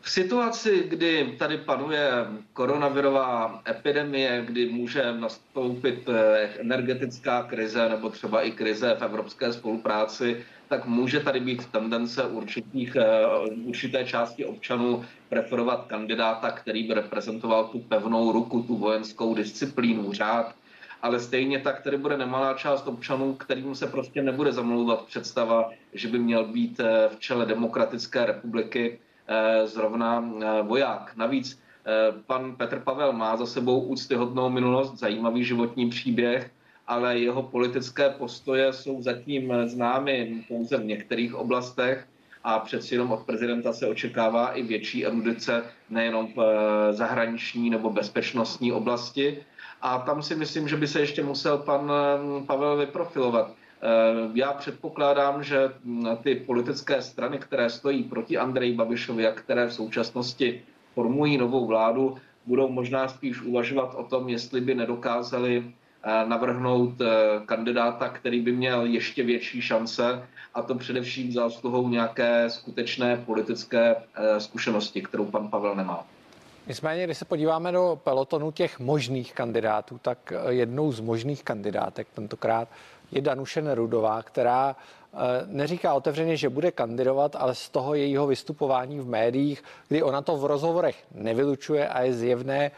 V 0.00 0.10
situaci, 0.10 0.84
kdy 0.88 1.34
tady 1.38 1.56
panuje 1.58 2.10
koronavirová 2.52 3.62
epidemie, 3.68 4.42
kdy 4.44 4.68
může 4.68 5.12
nastoupit 5.12 6.08
eh, 6.08 6.48
energetická 6.58 7.42
krize 7.42 7.88
nebo 7.88 8.10
třeba 8.10 8.42
i 8.42 8.50
krize 8.50 8.96
v 8.98 9.02
evropské 9.02 9.52
spolupráci, 9.52 10.44
tak 10.68 10.86
může 10.86 11.20
tady 11.20 11.40
být 11.40 11.66
tendence 11.66 12.22
určitých, 12.22 12.96
eh, 12.96 13.26
určité 13.64 14.04
části 14.04 14.44
občanů 14.44 15.04
preferovat 15.28 15.86
kandidáta, 15.86 16.50
který 16.50 16.82
by 16.82 16.94
reprezentoval 16.94 17.64
tu 17.64 17.78
pevnou 17.78 18.32
ruku, 18.32 18.62
tu 18.62 18.76
vojenskou 18.76 19.34
disciplínu, 19.34 20.12
řád, 20.12 20.54
ale 21.02 21.20
stejně 21.20 21.58
tak 21.58 21.82
tady 21.82 21.96
bude 21.98 22.16
nemalá 22.16 22.54
část 22.54 22.86
občanů, 22.86 23.34
kterým 23.34 23.74
se 23.74 23.86
prostě 23.86 24.22
nebude 24.22 24.52
zamlouvat 24.52 25.04
představa, 25.06 25.70
že 25.92 26.08
by 26.08 26.18
měl 26.18 26.44
být 26.44 26.80
eh, 26.80 27.08
v 27.08 27.20
čele 27.20 27.46
demokratické 27.46 28.26
republiky 28.26 28.98
zrovna 29.64 30.24
voják. 30.62 31.12
Navíc 31.16 31.60
pan 32.26 32.56
Petr 32.56 32.80
Pavel 32.80 33.12
má 33.12 33.36
za 33.36 33.46
sebou 33.46 33.80
úctyhodnou 33.80 34.50
minulost, 34.50 34.98
zajímavý 34.98 35.44
životní 35.44 35.90
příběh, 35.90 36.50
ale 36.86 37.18
jeho 37.18 37.42
politické 37.42 38.10
postoje 38.10 38.72
jsou 38.72 39.02
zatím 39.02 39.52
známy 39.66 40.44
pouze 40.48 40.76
v 40.76 40.84
některých 40.84 41.34
oblastech 41.34 42.06
a 42.44 42.58
přeci 42.58 42.94
jenom 42.94 43.12
od 43.12 43.26
prezidenta 43.26 43.72
se 43.72 43.86
očekává 43.86 44.48
i 44.52 44.62
větší 44.62 45.06
erudice 45.06 45.64
nejenom 45.90 46.32
v 46.32 46.38
eh, 46.40 46.92
zahraniční 46.92 47.70
nebo 47.70 47.90
bezpečnostní 47.90 48.72
oblasti. 48.72 49.44
A 49.82 49.98
tam 49.98 50.22
si 50.22 50.34
myslím, 50.34 50.68
že 50.68 50.76
by 50.76 50.86
se 50.86 51.00
ještě 51.00 51.22
musel 51.22 51.58
pan 51.58 51.92
eh, 51.92 52.46
Pavel 52.46 52.76
vyprofilovat. 52.76 53.54
Eh, 53.82 54.30
já 54.34 54.52
předpokládám, 54.52 55.44
že 55.44 55.72
ty 56.22 56.34
politické 56.34 57.02
strany, 57.02 57.38
které 57.38 57.70
stojí 57.70 58.02
proti 58.02 58.38
Andreji 58.38 58.74
Babišovi 58.74 59.26
a 59.26 59.32
které 59.32 59.66
v 59.66 59.74
současnosti 59.74 60.62
formují 60.94 61.38
novou 61.38 61.66
vládu, 61.66 62.16
budou 62.46 62.68
možná 62.68 63.08
spíš 63.08 63.42
uvažovat 63.42 63.94
o 63.94 64.04
tom, 64.04 64.28
jestli 64.28 64.60
by 64.60 64.74
nedokázali 64.74 65.72
navrhnout 66.24 67.00
eh, 67.00 67.06
kandidáta, 67.46 68.08
který 68.08 68.40
by 68.40 68.52
měl 68.52 68.84
ještě 68.84 69.22
větší 69.22 69.62
šance 69.62 70.22
a 70.54 70.62
to 70.62 70.74
především 70.74 71.32
zásluhou 71.32 71.88
nějaké 71.88 72.50
skutečné 72.50 73.16
politické 73.16 73.96
eh, 73.96 74.40
zkušenosti, 74.40 75.02
kterou 75.02 75.24
pan 75.24 75.48
Pavel 75.48 75.74
nemá. 75.74 76.06
Nicméně, 76.66 77.04
když 77.04 77.18
se 77.18 77.24
podíváme 77.24 77.72
do 77.72 78.00
pelotonu 78.04 78.50
těch 78.52 78.78
možných 78.78 79.34
kandidátů, 79.34 79.98
tak 80.02 80.32
eh, 80.32 80.52
jednou 80.52 80.92
z 80.92 81.00
možných 81.00 81.44
kandidátek 81.44 82.08
tentokrát 82.14 82.68
je 83.10 83.20
Danuše 83.20 83.62
Nerudová, 83.62 84.22
která 84.22 84.76
neříká 85.46 85.94
otevřeně, 85.94 86.36
že 86.36 86.48
bude 86.48 86.70
kandidovat, 86.70 87.36
ale 87.36 87.54
z 87.54 87.68
toho 87.68 87.94
jejího 87.94 88.26
vystupování 88.26 89.00
v 89.00 89.08
médiích, 89.08 89.64
kdy 89.88 90.02
ona 90.02 90.22
to 90.22 90.36
v 90.36 90.44
rozhovorech 90.44 91.04
nevylučuje 91.14 91.88
a 91.88 92.02
je 92.02 92.12
zjevné, 92.14 92.70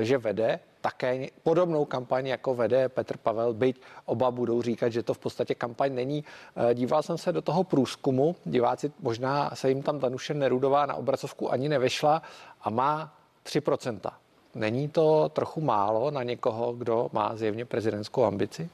že 0.00 0.18
vede 0.18 0.60
také 0.82 1.26
podobnou 1.42 1.84
kampaň, 1.84 2.26
jako 2.26 2.54
vede 2.54 2.88
Petr 2.88 3.16
Pavel, 3.16 3.54
byť 3.54 3.80
oba 4.04 4.30
budou 4.30 4.62
říkat, 4.62 4.88
že 4.88 5.02
to 5.02 5.14
v 5.14 5.18
podstatě 5.18 5.54
kampaň 5.54 5.94
není. 5.94 6.24
Eh, 6.24 6.74
díval 6.74 7.02
jsem 7.02 7.18
se 7.18 7.32
do 7.32 7.42
toho 7.42 7.64
průzkumu, 7.64 8.36
diváci 8.44 8.92
možná 9.00 9.50
se 9.54 9.68
jim 9.68 9.82
tam 9.82 9.98
Danuše 9.98 10.34
Nerudová 10.34 10.86
na 10.86 10.94
obracovku 10.94 11.52
ani 11.52 11.68
nevešla 11.68 12.22
a 12.62 12.70
má 12.70 13.14
3%. 13.42 14.12
Není 14.54 14.88
to 14.88 15.28
trochu 15.28 15.60
málo 15.60 16.10
na 16.10 16.22
někoho, 16.22 16.72
kdo 16.72 17.08
má 17.12 17.36
zjevně 17.36 17.64
prezidentskou 17.64 18.24
ambici? 18.24 18.68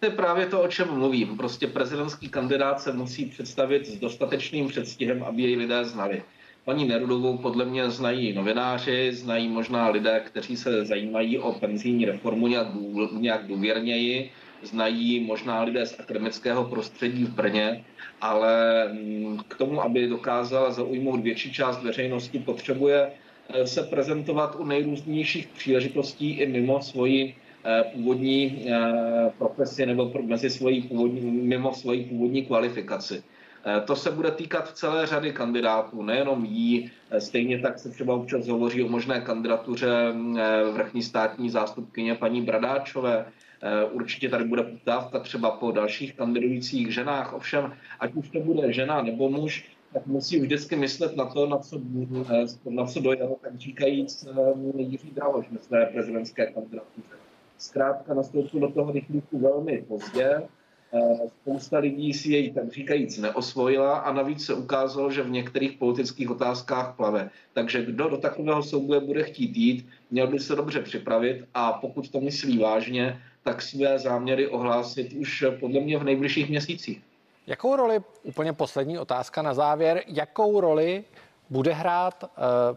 To 0.00 0.06
je 0.06 0.10
právě 0.10 0.46
to, 0.46 0.62
o 0.62 0.68
čem 0.68 0.88
mluvím. 0.94 1.36
Prostě 1.36 1.66
prezidentský 1.66 2.28
kandidát 2.28 2.80
se 2.80 2.92
musí 2.92 3.26
představit 3.26 3.86
s 3.86 3.98
dostatečným 3.98 4.68
předstihem, 4.68 5.22
aby 5.22 5.42
jej 5.42 5.56
lidé 5.56 5.84
znali. 5.84 6.22
Paní 6.64 6.84
Nerudovou 6.84 7.38
podle 7.38 7.64
mě 7.64 7.90
znají 7.90 8.32
novináři, 8.32 9.12
znají 9.12 9.48
možná 9.48 9.88
lidé, 9.88 10.22
kteří 10.26 10.56
se 10.56 10.84
zajímají 10.84 11.38
o 11.38 11.52
penzijní 11.52 12.04
reformu 12.04 12.46
nějak, 12.46 12.68
nějak 13.12 13.46
důvěrněji, 13.46 14.30
znají 14.62 15.20
možná 15.20 15.62
lidé 15.62 15.86
z 15.86 16.00
akademického 16.00 16.64
prostředí 16.64 17.24
v 17.24 17.34
Brně, 17.34 17.84
ale 18.20 18.84
mm, 18.92 19.38
k 19.48 19.54
tomu, 19.54 19.82
aby 19.82 20.08
dokázala 20.08 20.70
zaujmout 20.70 21.20
větší 21.20 21.52
část 21.52 21.82
veřejnosti, 21.82 22.38
potřebuje 22.38 23.12
eh, 23.48 23.66
se 23.66 23.82
prezentovat 23.82 24.56
u 24.58 24.64
nejrůznějších 24.64 25.46
příležitostí 25.46 26.30
i 26.30 26.46
mimo 26.46 26.82
svoji 26.82 27.34
původní 27.92 28.66
eh, 28.68 29.30
profesi 29.38 29.86
nebo 29.86 30.12
mezi 30.22 30.50
svojí 30.50 30.82
původní, 30.82 31.20
mimo 31.20 31.74
svoji 31.74 32.04
původní 32.04 32.46
kvalifikaci. 32.46 33.22
Eh, 33.66 33.80
to 33.80 33.96
se 33.96 34.10
bude 34.10 34.30
týkat 34.30 34.68
celé 34.68 35.06
řady 35.06 35.32
kandidátů, 35.32 36.02
nejenom 36.02 36.44
jí. 36.44 36.90
Eh, 37.10 37.20
stejně 37.20 37.58
tak 37.58 37.78
se 37.78 37.90
třeba 37.90 38.14
občas 38.14 38.46
hovoří 38.46 38.82
o 38.82 38.88
možné 38.88 39.20
kandidatuře 39.20 39.88
eh, 40.38 40.64
vrchní 40.72 41.02
státní 41.02 41.50
zástupkyně 41.50 42.14
paní 42.14 42.42
Bradáčové. 42.42 43.26
Určitě 43.92 44.28
tady 44.28 44.44
bude 44.44 44.62
poptávka 44.62 45.18
třeba 45.18 45.50
po 45.50 45.72
dalších 45.72 46.14
kandidujících 46.14 46.94
ženách. 46.94 47.32
Ovšem, 47.32 47.72
ať 48.00 48.14
už 48.14 48.28
to 48.28 48.40
bude 48.40 48.72
žena 48.72 49.02
nebo 49.02 49.30
muž, 49.30 49.68
tak 49.92 50.06
musí 50.06 50.40
vždycky 50.40 50.76
myslet 50.76 51.16
na 51.16 51.24
to, 51.24 51.46
na 51.46 51.58
co, 51.58 51.80
na 52.70 52.86
co 52.86 53.00
dojel, 53.00 53.36
tak 53.40 53.58
říkajíc 53.58 54.28
Jiří 54.76 55.10
Drahoš 55.10 55.50
ve 55.50 55.58
své 55.58 55.86
prezidentské 55.86 56.46
kandidatuře. 56.46 57.25
Zkrátka 57.58 58.14
nastoupil 58.14 58.60
do 58.60 58.68
toho 58.68 58.92
rychlíku 58.92 59.38
velmi 59.38 59.84
pozdě, 59.88 60.42
Eh, 60.92 61.28
spousta 61.28 61.78
lidí 61.78 62.14
si 62.14 62.32
jej 62.32 62.52
tak 62.52 62.72
říkajíc 62.72 63.18
neosvojila 63.18 63.98
a 63.98 64.12
navíc 64.12 64.46
se 64.46 64.54
ukázalo, 64.54 65.10
že 65.10 65.22
v 65.22 65.30
některých 65.30 65.72
politických 65.72 66.30
otázkách 66.30 66.96
plave. 66.96 67.30
Takže 67.52 67.84
kdo 67.84 68.08
do 68.08 68.16
takového 68.16 68.62
souboje 68.62 69.00
bude 69.00 69.22
chtít 69.22 69.56
jít, 69.56 69.88
měl 70.10 70.26
by 70.26 70.38
se 70.38 70.56
dobře 70.56 70.82
připravit 70.82 71.44
a 71.54 71.72
pokud 71.72 72.10
to 72.10 72.20
myslí 72.20 72.58
vážně, 72.58 73.22
tak 73.42 73.62
své 73.62 73.98
záměry 73.98 74.48
ohlásit 74.48 75.12
už 75.12 75.44
podle 75.60 75.80
mě 75.80 75.98
v 75.98 76.04
nejbližších 76.04 76.48
měsících. 76.48 77.02
Jakou 77.46 77.76
roli, 77.76 78.00
úplně 78.22 78.52
poslední 78.52 78.98
otázka 78.98 79.42
na 79.42 79.54
závěr, 79.54 80.02
jakou 80.06 80.60
roli 80.60 81.04
bude 81.50 81.72
hrát 81.72 82.24
uh, 82.24 82.76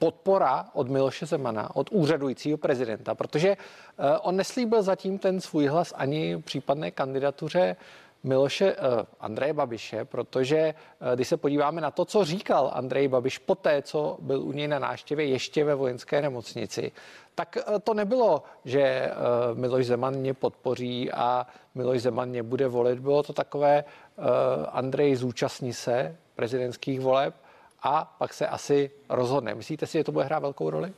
podpora 0.00 0.66
od 0.72 0.88
Miloše 0.88 1.26
Zemana, 1.26 1.76
od 1.76 1.88
úřadujícího 1.92 2.58
prezidenta, 2.58 3.14
protože 3.14 3.48
eh, 3.48 4.18
on 4.18 4.36
neslíbil 4.36 4.82
zatím 4.82 5.18
ten 5.18 5.40
svůj 5.40 5.66
hlas 5.66 5.92
ani 5.96 6.42
případné 6.42 6.90
kandidatuře 6.90 7.76
Miloše 8.22 8.76
uh, 8.76 8.82
Andreje 9.20 9.52
Babiše, 9.52 10.04
protože 10.04 10.74
uh, 11.00 11.14
když 11.14 11.28
se 11.28 11.36
podíváme 11.36 11.80
na 11.80 11.90
to, 11.90 12.04
co 12.04 12.24
říkal 12.24 12.70
Andrej 12.74 13.08
Babiš 13.08 13.38
poté, 13.38 13.82
co 13.82 14.16
byl 14.20 14.42
u 14.42 14.52
něj 14.52 14.68
na 14.68 14.78
náštěvě 14.78 15.26
ještě 15.26 15.64
ve 15.64 15.74
vojenské 15.74 16.22
nemocnici, 16.22 16.92
tak 17.34 17.58
to 17.84 17.94
nebylo, 17.94 18.42
že 18.64 19.10
Miloš 19.54 19.86
Zeman 19.86 20.14
mě 20.14 20.34
podpoří 20.34 21.12
a 21.12 21.46
Miloš 21.74 22.02
Zeman 22.02 22.28
mě 22.28 22.42
bude 22.42 22.68
volit. 22.68 22.98
Bylo 22.98 23.22
to 23.22 23.32
takové, 23.32 23.84
uh, 24.16 24.24
Andrej 24.68 25.16
zúčastní 25.16 25.72
se 25.72 26.16
prezidentských 26.34 27.00
voleb, 27.00 27.34
a 27.82 28.14
pak 28.18 28.34
se 28.34 28.46
asi 28.46 28.90
rozhodne. 29.08 29.54
Myslíte 29.54 29.86
si, 29.86 29.98
že 29.98 30.04
to 30.04 30.12
bude 30.12 30.24
hrát 30.24 30.38
velkou 30.38 30.70
roli? 30.70 30.92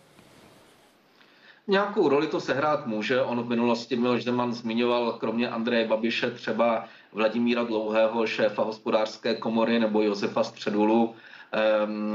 Nějakou 1.67 2.09
roli 2.09 2.27
to 2.27 2.41
sehrát 2.41 2.87
může. 2.87 3.23
On 3.23 3.43
v 3.43 3.49
minulosti 3.49 3.97
Miloš 3.97 4.25
Zeman 4.25 4.53
zmiňoval 4.53 5.13
kromě 5.13 5.49
Andreje 5.49 5.89
Babiše 5.89 6.31
třeba 6.31 6.85
Vladimíra 7.13 7.65
Dlouhého, 7.65 8.27
šéfa 8.27 8.63
hospodářské 8.63 9.35
komory, 9.35 9.79
nebo 9.79 10.03
Josefa 10.03 10.43
Středulu. 10.43 11.15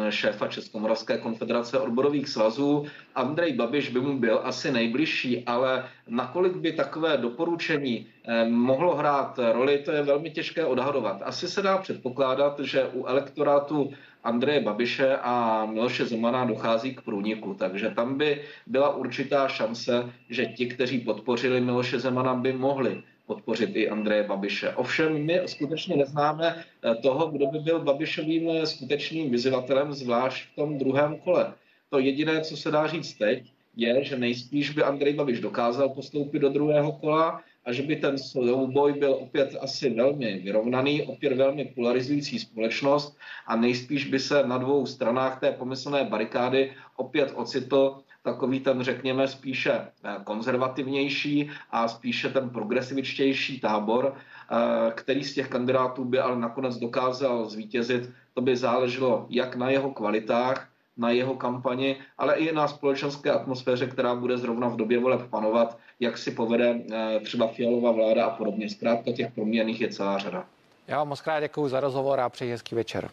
šéfa 0.10 0.48
Českomoravské 0.48 1.18
konfederace 1.18 1.80
odborových 1.80 2.30
svazů. 2.30 2.86
Andrej 3.16 3.54
Babiš 3.54 3.90
by 3.90 4.02
mu 4.02 4.20
byl 4.20 4.42
asi 4.44 4.72
nejbližší, 4.72 5.46
ale 5.46 5.86
nakolik 6.08 6.54
by 6.54 6.72
takové 6.72 7.18
doporučení 7.18 8.08
mohlo 8.50 8.96
hrát 8.96 9.40
roli, 9.52 9.78
to 9.78 9.92
je 9.92 10.04
velmi 10.04 10.32
těžké 10.32 10.66
odhadovat. 10.66 11.22
Asi 11.26 11.48
se 11.48 11.62
dá 11.62 11.78
předpokládat, 11.78 12.60
že 12.60 12.90
u 12.94 13.06
elektorátu 13.06 13.94
Andreje 14.28 14.60
Babiše 14.60 15.18
a 15.22 15.66
Miloše 15.66 16.06
Zemana 16.06 16.46
dochází 16.46 16.96
k 16.96 17.02
průniku. 17.02 17.54
Takže 17.54 17.90
tam 17.90 18.18
by 18.18 18.42
byla 18.68 18.96
určitá 18.96 19.48
šance, 19.48 20.14
že 20.30 20.46
ti, 20.46 20.66
kteří 20.66 21.00
podpořili 21.00 21.62
Miloše 21.62 22.00
Zemana, 22.00 22.36
by 22.36 22.54
mohli 22.54 23.04
podpořit 23.26 23.76
i 23.76 23.90
Andreje 23.90 24.24
Babiše. 24.24 24.70
Ovšem 24.70 25.26
my 25.26 25.42
skutečně 25.46 25.96
neznáme 25.96 26.56
eh, 26.56 26.96
toho, 26.96 27.28
kdo 27.28 27.48
by 27.48 27.60
byl 27.60 27.80
Babišovým 27.80 28.50
eh, 28.50 28.66
skutečným 28.66 29.32
vyzývatelem, 29.32 29.94
zvlášť 29.94 30.52
v 30.52 30.56
tom 30.56 30.78
druhém 30.78 31.18
kole. 31.18 31.54
To 31.90 32.00
jediné, 32.00 32.42
co 32.42 32.58
se 32.58 32.72
dá 32.72 32.88
říct 32.88 33.14
teď, 33.14 33.52
je, 33.76 34.04
že 34.04 34.18
nejspíš 34.18 34.70
by 34.70 34.84
Andrej 34.84 35.14
Babiš 35.14 35.40
dokázal 35.40 35.90
postoupit 35.90 36.40
do 36.40 36.50
druhého 36.50 36.92
kola 36.92 37.42
a 37.68 37.72
že 37.72 37.84
by 37.84 37.96
ten 37.96 38.18
souboj 38.18 38.94
byl 38.94 39.14
opět 39.14 39.56
asi 39.62 39.90
velmi 39.90 40.40
vyrovnaný, 40.40 41.04
opět 41.04 41.34
velmi 41.34 41.66
polarizující 41.76 42.40
společnost 42.40 43.18
a 43.48 43.56
nejspíš 43.56 44.06
by 44.08 44.20
se 44.20 44.48
na 44.48 44.58
dvou 44.58 44.86
stranách 44.86 45.40
té 45.40 45.52
pomyslné 45.52 46.04
barikády 46.04 46.72
opět 46.96 47.32
ocitl 47.36 48.00
takový 48.24 48.60
ten, 48.60 48.84
řekněme, 48.84 49.28
spíše 49.28 49.72
eh, 49.72 50.16
konzervativnější 50.24 51.50
a 51.72 51.88
spíše 51.88 52.30
ten 52.30 52.50
progresivičtější 52.50 53.60
tábor, 53.60 54.16
eh, 54.16 54.92
který 54.96 55.24
z 55.24 55.34
těch 55.34 55.48
kandidátů 55.48 56.06
by 56.06 56.20
ale 56.20 56.40
nakonec 56.40 56.78
dokázal 56.78 57.50
zvítězit. 57.50 58.10
To 58.34 58.42
by 58.42 58.58
záleželo 58.58 59.28
jak 59.30 59.56
na 59.56 59.70
jeho 59.70 59.92
kvalitách, 59.92 60.68
na 60.98 61.10
jeho 61.10 61.36
kampani, 61.36 61.96
ale 62.18 62.36
i 62.36 62.56
na 62.56 62.68
společenské 62.68 63.32
atmosféře, 63.32 63.88
která 63.88 64.16
bude 64.16 64.38
zrovna 64.38 64.68
v 64.68 64.76
době 64.76 65.00
voleb 65.00 65.22
panovat, 65.30 65.78
jak 66.00 66.18
si 66.18 66.32
povede 66.32 66.80
eh, 66.92 67.20
třeba 67.20 67.48
fialová 67.48 67.92
vláda 67.92 68.26
a 68.26 68.30
podobně. 68.38 68.70
Zkrátka 68.70 69.12
těch 69.12 69.32
proměných 69.32 69.82
je 69.82 69.90
celá 69.90 70.18
řada. 70.18 70.46
Já 70.88 70.98
vám 70.98 71.08
moc 71.08 71.22
krát 71.22 71.40
děkuji 71.40 71.70
za 71.70 71.80
rozhovor 71.80 72.20
a 72.20 72.30
přeji 72.30 72.52
hezký 72.52 72.76
večer. 72.76 73.10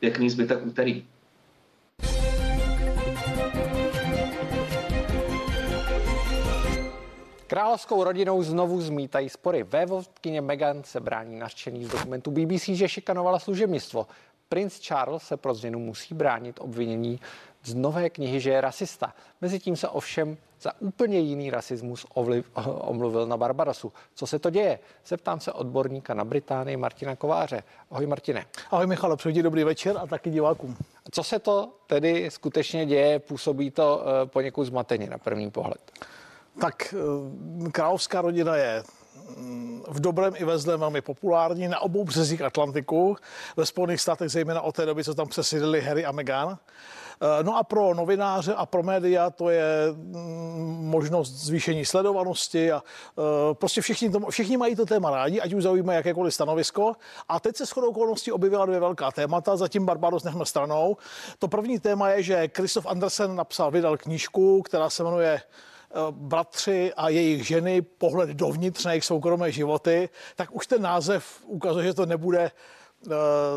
Pěkný 0.00 0.30
zbytek 0.30 0.66
úterý. 0.66 1.04
Královskou 7.50 8.04
rodinou 8.04 8.42
znovu 8.42 8.80
zmítají 8.80 9.28
spory. 9.28 9.62
Vévodkyně 9.62 10.40
Meghan 10.40 10.84
se 10.84 11.00
brání 11.00 11.38
nařčený 11.38 11.84
z 11.84 11.88
dokumentu 11.88 12.30
BBC, 12.30 12.64
že 12.64 12.88
šikanovala 12.88 13.38
služebnictvo. 13.38 14.06
Prince 14.52 14.82
Charles 14.82 15.22
se 15.22 15.36
pro 15.36 15.54
změnu 15.54 15.78
musí 15.78 16.14
bránit 16.14 16.60
obvinění 16.60 17.20
z 17.64 17.74
nové 17.74 18.10
knihy, 18.10 18.40
že 18.40 18.50
je 18.50 18.60
rasista. 18.60 19.14
Mezitím 19.40 19.76
se 19.76 19.88
ovšem 19.88 20.36
za 20.60 20.72
úplně 20.80 21.18
jiný 21.18 21.50
rasismus 21.50 22.06
ovliv, 22.14 22.50
omluvil 22.66 23.26
na 23.26 23.36
Barbarosu. 23.36 23.92
Co 24.14 24.26
se 24.26 24.38
to 24.38 24.50
děje? 24.50 24.78
Zeptám 25.06 25.40
se 25.40 25.52
odborníka 25.52 26.14
na 26.14 26.24
Británii 26.24 26.76
Martina 26.76 27.16
Kováře. 27.16 27.62
Ahoj 27.90 28.06
Martine. 28.06 28.44
Ahoj 28.70 28.86
Michale, 28.86 29.16
přeji 29.16 29.42
dobrý 29.42 29.64
večer 29.64 29.96
a 29.98 30.06
taky 30.06 30.30
divákům. 30.30 30.76
Co 31.10 31.22
se 31.22 31.38
to 31.38 31.72
tedy 31.86 32.30
skutečně 32.30 32.86
děje? 32.86 33.18
Působí 33.18 33.70
to 33.70 34.02
eh, 34.02 34.26
poněkud 34.26 34.64
zmateně 34.64 35.06
na 35.06 35.18
první 35.18 35.50
pohled. 35.50 35.92
Tak 36.60 36.94
eh, 36.94 37.70
královská 37.70 38.20
rodina 38.20 38.56
je 38.56 38.82
v 39.88 40.00
dobrém 40.00 40.34
i 40.36 40.44
ve 40.44 40.58
zlém 40.58 40.80
velmi 40.80 41.00
populární 41.00 41.68
na 41.68 41.80
obou 41.80 42.04
březích 42.04 42.42
Atlantiku, 42.42 43.16
ve 43.56 43.66
Spojených 43.66 44.00
státech 44.00 44.28
zejména 44.28 44.60
od 44.60 44.74
té 44.74 44.86
doby, 44.86 45.04
co 45.04 45.14
tam 45.14 45.28
přesídlili 45.28 45.80
Harry 45.80 46.04
a 46.04 46.12
Meghan. 46.12 46.58
Eh, 47.22 47.44
no 47.44 47.56
a 47.56 47.62
pro 47.62 47.94
novináře 47.94 48.54
a 48.54 48.66
pro 48.66 48.82
média 48.82 49.30
to 49.30 49.50
je 49.50 49.64
mm, 49.92 50.88
možnost 50.88 51.32
zvýšení 51.32 51.84
sledovanosti 51.84 52.72
a 52.72 52.82
eh, 52.82 53.54
prostě 53.54 53.80
všichni, 53.80 54.10
to, 54.10 54.20
všichni 54.30 54.56
mají 54.56 54.76
to 54.76 54.86
téma 54.86 55.10
rádi, 55.10 55.40
ať 55.40 55.52
už 55.52 55.62
zaujímají 55.62 55.96
jakékoliv 55.96 56.34
stanovisko. 56.34 56.92
A 57.28 57.40
teď 57.40 57.56
se 57.56 57.66
shodou 57.66 57.90
okolností 57.90 58.32
objevila 58.32 58.66
dvě 58.66 58.80
velká 58.80 59.10
témata, 59.10 59.56
zatím 59.56 59.86
Barbados 59.86 60.24
nechme 60.24 60.46
stranou. 60.46 60.96
To 61.38 61.48
první 61.48 61.78
téma 61.78 62.08
je, 62.08 62.22
že 62.22 62.48
Christoph 62.56 62.86
Andersen 62.86 63.36
napsal, 63.36 63.70
vydal 63.70 63.96
knížku, 63.96 64.62
která 64.62 64.90
se 64.90 65.04
jmenuje 65.04 65.40
bratři 66.10 66.92
a 66.96 67.08
jejich 67.08 67.46
ženy, 67.46 67.82
pohled 67.82 68.30
dovnitř 68.30 68.84
na 68.84 68.92
jejich 68.92 69.04
soukromé 69.04 69.52
životy, 69.52 70.08
tak 70.36 70.54
už 70.54 70.66
ten 70.66 70.82
název 70.82 71.42
ukazuje, 71.46 71.84
že 71.84 71.94
to 71.94 72.06
nebude 72.06 72.40
eh, 72.40 73.10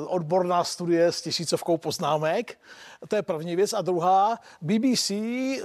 odborná 0.05 0.63
studie 0.63 1.11
s 1.11 1.21
tisícovkou 1.21 1.77
poznámek. 1.77 2.59
To 3.07 3.15
je 3.15 3.21
první 3.21 3.55
věc. 3.55 3.73
A 3.73 3.81
druhá, 3.81 4.38
BBC 4.61 5.11
eh, 5.11 5.61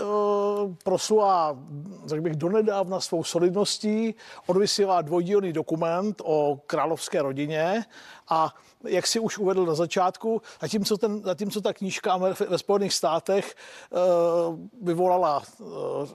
proslula, 0.85 1.59
řekl 2.07 2.23
bych, 2.23 2.37
donedávna 2.37 3.01
svou 3.01 3.25
solidností, 3.25 4.15
odvysílá 4.47 5.03
dvojdílný 5.03 5.53
dokument 5.53 6.23
o 6.25 6.61
královské 6.67 7.23
rodině 7.23 7.85
a 8.29 8.55
jak 8.85 9.07
si 9.07 9.21
už 9.21 9.39
uvedl 9.39 9.67
na 9.67 9.75
začátku, 9.75 10.43
zatímco, 10.61 10.97
ten, 10.97 11.23
zatímco 11.25 11.61
ta 11.61 11.73
knížka 11.73 12.17
ve 12.49 12.59
Spojených 12.59 12.95
státech 12.95 13.55
uh, 13.91 14.59
vyvolala, 14.83 15.43
uh, 15.59 15.67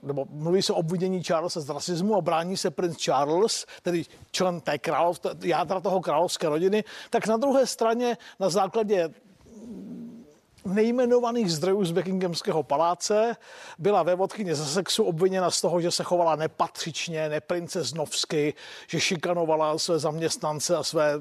nebo 0.02 0.26
mluví 0.30 0.62
se 0.62 0.72
o 0.72 0.76
obvinění 0.76 1.22
Charlesa 1.22 1.60
z 1.60 1.68
rasismu 1.68 2.16
a 2.16 2.20
brání 2.20 2.56
se 2.56 2.70
princ 2.70 2.96
Charles, 2.96 3.66
tedy 3.82 4.04
člen 4.30 4.60
té 4.60 4.78
králov, 4.78 5.20
jádra 5.42 5.80
toho 5.80 6.00
královské 6.00 6.48
rodiny, 6.48 6.84
tak 7.10 7.26
na 7.26 7.36
druhé 7.36 7.66
straně 7.66 8.16
na 8.40 8.48
základě 8.48 9.10
nejmenovaných 10.64 11.52
zdrojů 11.52 11.84
z 11.84 11.92
Buckinghamského 11.92 12.62
paláce 12.62 13.36
byla 13.78 14.02
vévodkyně 14.02 14.54
ze 14.54 14.66
sexu 14.66 15.04
obviněna 15.04 15.50
z 15.50 15.60
toho, 15.60 15.80
že 15.80 15.90
se 15.90 16.04
chovala 16.04 16.36
nepatřičně, 16.36 17.28
neprinceznovsky, 17.28 18.54
že 18.86 19.00
šikanovala 19.00 19.78
své 19.78 19.98
zaměstnance 19.98 20.76
a 20.76 20.82
své 20.82 21.12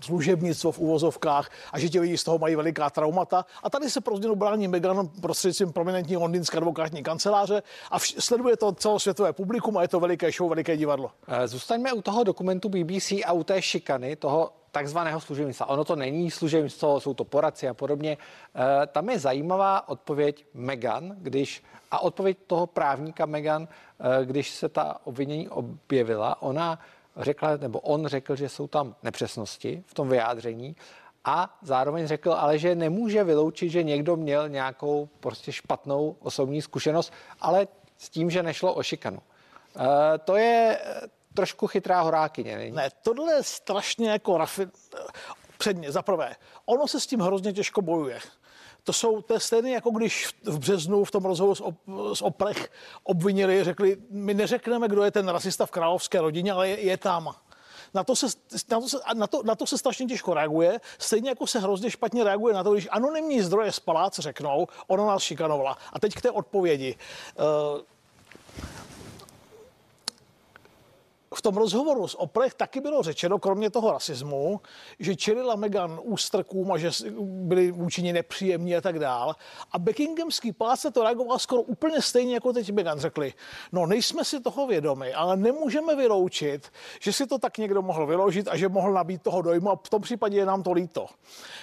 služebnictvo 0.00 0.72
v 0.72 0.78
uvozovkách 0.78 1.50
a 1.72 1.78
že 1.78 1.88
ti 1.88 2.00
lidi 2.00 2.18
z 2.18 2.24
toho 2.24 2.38
mají 2.38 2.56
veliká 2.56 2.90
traumata. 2.90 3.46
A 3.62 3.70
tady 3.70 3.90
se 3.90 4.00
pro 4.00 4.16
změnu 4.16 4.34
brání 4.36 4.68
Meghan 4.68 5.08
prostřednictvím 5.08 5.72
prominentní 5.72 6.16
londýnské 6.16 6.56
advokátní 6.56 7.02
kanceláře 7.02 7.62
a 7.90 7.98
vš- 7.98 8.16
sleduje 8.18 8.56
to 8.56 8.72
celosvětové 8.72 9.32
publikum 9.32 9.76
a 9.76 9.82
je 9.82 9.88
to 9.88 10.00
veliké 10.00 10.32
show, 10.32 10.48
veliké 10.48 10.76
divadlo. 10.76 11.10
Eh, 11.28 11.48
zůstaňme 11.48 11.92
u 11.92 12.02
toho 12.02 12.24
dokumentu 12.24 12.68
BBC 12.68 13.12
a 13.26 13.32
u 13.32 13.44
té 13.44 13.62
šikany, 13.62 14.16
toho 14.16 14.52
takzvaného 14.72 15.20
služebnictva. 15.20 15.66
Ono 15.68 15.84
to 15.84 15.96
není 15.96 16.30
služebnictvo, 16.30 17.00
jsou 17.00 17.14
to 17.14 17.24
poradci 17.24 17.68
a 17.68 17.74
podobně. 17.74 18.14
E, 18.14 18.86
tam 18.86 19.10
je 19.10 19.18
zajímavá 19.18 19.88
odpověď 19.88 20.44
Megan, 20.54 21.16
když 21.18 21.62
a 21.90 21.98
odpověď 21.98 22.38
toho 22.46 22.66
právníka 22.66 23.26
Megan, 23.26 23.68
e, 23.68 24.24
když 24.24 24.50
se 24.50 24.68
ta 24.68 25.00
obvinění 25.04 25.48
objevila, 25.48 26.42
ona 26.42 26.78
řekla, 27.18 27.56
nebo 27.56 27.80
on 27.80 28.06
řekl, 28.06 28.36
že 28.36 28.48
jsou 28.48 28.66
tam 28.66 28.94
nepřesnosti 29.02 29.84
v 29.86 29.94
tom 29.94 30.08
vyjádření 30.08 30.76
a 31.24 31.58
zároveň 31.62 32.06
řekl 32.06 32.32
ale, 32.32 32.58
že 32.58 32.74
nemůže 32.74 33.24
vyloučit, 33.24 33.70
že 33.70 33.82
někdo 33.82 34.16
měl 34.16 34.48
nějakou 34.48 35.08
prostě 35.20 35.52
špatnou 35.52 36.16
osobní 36.20 36.62
zkušenost, 36.62 37.12
ale 37.40 37.68
s 37.98 38.10
tím, 38.10 38.30
že 38.30 38.42
nešlo 38.42 38.74
o 38.74 38.82
šikanu. 38.82 39.18
E, 39.76 40.18
to 40.18 40.36
je 40.36 40.80
trošku 41.34 41.66
chytrá 41.66 42.00
horákyně, 42.00 42.56
není? 42.56 42.76
Ne, 42.76 42.90
tohle 43.02 43.32
je 43.32 43.42
strašně 43.42 44.10
jako 44.10 44.38
rafi... 44.38 44.68
předně, 45.58 45.92
za 45.92 46.02
prvé. 46.02 46.36
Ono 46.66 46.88
se 46.88 47.00
s 47.00 47.06
tím 47.06 47.20
hrozně 47.20 47.52
těžko 47.52 47.82
bojuje. 47.82 48.18
To 48.88 48.92
jsou 48.92 49.22
to 49.22 49.40
stejné, 49.40 49.70
jako 49.70 49.90
když 49.90 50.28
v 50.44 50.58
březnu 50.58 51.04
v 51.04 51.10
tom 51.10 51.24
rozhovoru 51.24 51.54
s, 51.54 51.60
op, 51.60 51.74
s 52.12 52.22
Oprech 52.22 52.70
obvinili, 53.02 53.64
řekli, 53.64 53.96
my 54.10 54.34
neřekneme, 54.34 54.88
kdo 54.88 55.04
je 55.04 55.10
ten 55.10 55.28
rasista 55.28 55.66
v 55.66 55.70
královské 55.70 56.20
rodině, 56.20 56.52
ale 56.52 56.68
je, 56.68 56.80
je 56.80 56.96
tam. 56.96 57.34
Na 57.94 58.04
to, 58.04 58.16
se, 58.16 58.26
na, 58.70 58.80
to 58.80 58.88
se, 58.88 58.96
na, 59.14 59.26
to, 59.26 59.42
na 59.42 59.54
to 59.54 59.66
se 59.66 59.78
strašně 59.78 60.06
těžko 60.06 60.34
reaguje, 60.34 60.80
stejně 60.98 61.28
jako 61.28 61.46
se 61.46 61.58
hrozně 61.58 61.90
špatně 61.90 62.24
reaguje 62.24 62.54
na 62.54 62.64
to, 62.64 62.72
když 62.72 62.88
anonymní 62.90 63.42
zdroje 63.42 63.72
z 63.72 63.80
paláce 63.80 64.22
řeknou, 64.22 64.66
ono 64.86 65.06
nás 65.06 65.22
šikanovala. 65.22 65.78
A 65.92 66.00
teď 66.00 66.14
k 66.14 66.20
té 66.20 66.30
odpovědi. 66.30 66.96
Uh, 67.74 67.80
v 71.34 71.42
tom 71.42 71.56
rozhovoru 71.56 72.08
s 72.08 72.20
Oprech 72.20 72.54
taky 72.54 72.80
bylo 72.80 73.02
řečeno, 73.02 73.38
kromě 73.38 73.70
toho 73.70 73.92
rasismu, 73.92 74.60
že 74.98 75.16
čelila 75.16 75.56
Meghan 75.56 76.00
ústrkům 76.02 76.72
a 76.72 76.78
že 76.78 76.90
byli 77.20 77.70
vůči 77.70 78.02
ní 78.02 78.12
nepříjemní 78.12 78.76
a 78.76 78.80
tak 78.80 78.98
dál. 78.98 79.34
A 79.72 79.78
Buckinghamský 79.78 80.52
palác 80.52 80.80
se 80.80 80.90
to 80.90 81.02
reagoval 81.02 81.38
skoro 81.38 81.62
úplně 81.62 82.02
stejně, 82.02 82.34
jako 82.34 82.52
teď 82.52 82.72
Meghan 82.72 82.98
řekli. 82.98 83.32
No, 83.72 83.86
nejsme 83.86 84.24
si 84.24 84.40
toho 84.40 84.66
vědomi, 84.66 85.14
ale 85.14 85.36
nemůžeme 85.36 85.96
vyloučit, 85.96 86.72
že 87.00 87.12
si 87.12 87.26
to 87.26 87.38
tak 87.38 87.58
někdo 87.58 87.82
mohl 87.82 88.06
vyložit 88.06 88.48
a 88.48 88.56
že 88.56 88.68
mohl 88.68 88.92
nabít 88.92 89.22
toho 89.22 89.42
dojmu 89.42 89.70
a 89.70 89.76
v 89.76 89.90
tom 89.90 90.02
případě 90.02 90.36
je 90.36 90.46
nám 90.46 90.62
to 90.62 90.72
líto. 90.72 91.06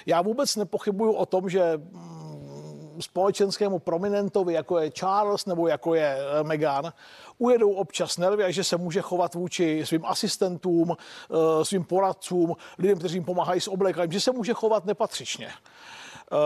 Já 0.06 0.22
vůbec 0.22 0.56
nepochybuju 0.56 1.12
o 1.12 1.26
tom, 1.26 1.50
že 1.50 1.82
společenskému 3.00 3.80
prominentovi, 3.80 4.54
jako 4.54 4.80
je 4.80 4.92
Charles 4.92 5.46
nebo 5.46 5.68
jako 5.68 5.96
je 5.96 6.18
eh, 6.18 6.44
Meghan, 6.44 6.94
ujedou 7.38 7.74
občas 7.74 8.18
nervy 8.18 8.44
a 8.44 8.52
že 8.52 8.64
se 8.64 8.78
může 8.78 9.02
chovat 9.02 9.34
vůči 9.34 9.86
svým 9.86 10.06
asistentům, 10.06 10.96
eh, 10.98 11.66
svým 11.66 11.84
poradcům, 11.84 12.56
lidem, 12.78 12.98
kteří 12.98 13.16
jim 13.16 13.24
pomáhají 13.24 13.62
s 13.62 13.68
oblékáním, 13.68 14.12
že 14.12 14.20
se 14.20 14.32
může 14.32 14.54
chovat 14.54 14.86
nepatřičně. 14.86 15.50
Uh, 16.32 16.38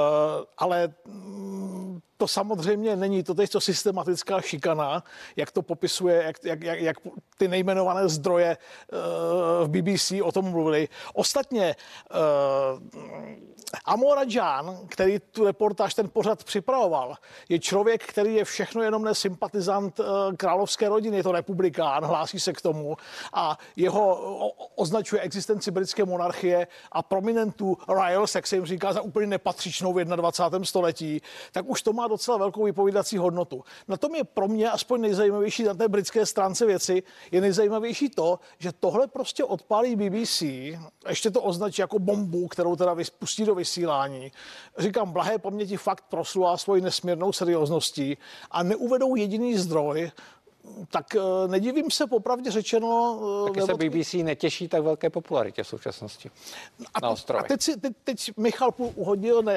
ale 0.57 0.93
mm, 1.05 1.99
to 2.19 2.27
samozřejmě 2.27 2.95
není 2.95 3.23
to 3.23 3.33
to 3.51 3.61
systematická 3.61 4.41
šikana, 4.41 5.03
jak 5.35 5.51
to 5.51 5.61
popisuje, 5.61 6.23
jak, 6.23 6.35
jak, 6.43 6.63
jak, 6.63 6.79
jak 6.79 6.97
ty 7.37 7.47
nejmenované 7.47 8.09
zdroje 8.09 8.57
uh, 8.57 9.67
v 9.67 9.69
BBC 9.69 10.11
o 10.23 10.31
tom 10.31 10.45
mluvili. 10.45 10.87
Ostatně 11.13 11.75
uh, 12.11 12.19
Amora 13.85 14.21
Jan, 14.27 14.77
který 14.87 15.19
tu 15.19 15.45
reportáž, 15.45 15.93
ten 15.93 16.09
pořad 16.09 16.43
připravoval, 16.43 17.15
je 17.49 17.59
člověk, 17.59 18.05
který 18.05 18.35
je 18.35 18.45
všechno 18.45 18.83
jenom 18.83 19.03
ne 19.03 19.15
sympatizant 19.15 19.99
uh, 19.99 20.05
královské 20.37 20.89
rodiny, 20.89 21.17
je 21.17 21.23
to 21.23 21.31
republikán, 21.31 22.05
hlásí 22.05 22.39
se 22.39 22.53
k 22.53 22.61
tomu 22.61 22.97
a 23.33 23.57
jeho 23.75 24.15
o, 24.45 24.49
označuje 24.75 25.21
existenci 25.21 25.71
britské 25.71 26.05
monarchie 26.05 26.67
a 26.91 27.03
prominentů 27.03 27.77
royals, 27.87 28.35
jak 28.35 28.47
se 28.47 28.55
jim 28.55 28.65
říká, 28.65 28.93
za 28.93 29.01
úplně 29.01 29.27
nepatřičnou 29.27 29.93
v 29.93 30.05
21. 30.05 30.65
století, 30.65 31.21
tak 31.51 31.69
už 31.69 31.81
to 31.81 31.93
má 31.93 32.08
docela 32.09 32.37
velkou 32.37 32.63
vypovídací 32.63 33.17
hodnotu. 33.17 33.63
Na 33.87 33.97
tom 33.97 34.15
je 34.15 34.23
pro 34.23 34.47
mě 34.47 34.71
aspoň 34.71 35.01
nejzajímavější 35.01 35.63
na 35.63 35.73
té 35.73 35.87
britské 35.87 36.25
stránce 36.25 36.65
věci, 36.65 37.03
je 37.31 37.41
nejzajímavější 37.41 38.09
to, 38.09 38.39
že 38.57 38.71
tohle 38.71 39.07
prostě 39.07 39.43
odpálí 39.43 39.95
BBC, 39.95 40.41
ještě 41.09 41.31
to 41.31 41.41
označí 41.41 41.81
jako 41.81 41.99
bombu, 41.99 42.47
kterou 42.47 42.75
teda 42.75 42.93
vyspustí 42.93 43.45
do 43.45 43.55
vysílání. 43.55 44.31
Říkám, 44.77 45.11
blahé 45.11 45.37
paměti 45.37 45.77
fakt 45.77 46.03
proslula 46.09 46.57
svoji 46.57 46.81
nesmírnou 46.81 47.33
seriózností 47.33 48.17
a 48.51 48.63
neuvedou 48.63 49.15
jediný 49.15 49.57
zdroj, 49.57 50.11
tak 50.89 51.15
eh, 51.15 51.47
nedivím 51.47 51.91
se 51.91 52.07
popravdě 52.07 52.51
řečeno. 52.51 53.19
Eh, 53.45 53.53
Taky 53.53 53.61
se 53.61 53.73
BBC 53.73 54.13
netěší 54.13 54.67
tak 54.67 54.83
velké 54.83 55.09
popularitě 55.09 55.63
v 55.63 55.67
současnosti 55.67 56.31
a, 56.93 56.99
na 57.03 57.09
ostrově. 57.09 57.43
A 57.43 57.47
teď, 57.47 57.61
si, 57.61 57.77
teď, 57.77 57.93
teď 58.03 58.31
Michal 58.37 58.71
Půl 58.71 58.91
uhodil 58.95 59.41
na, 59.41 59.53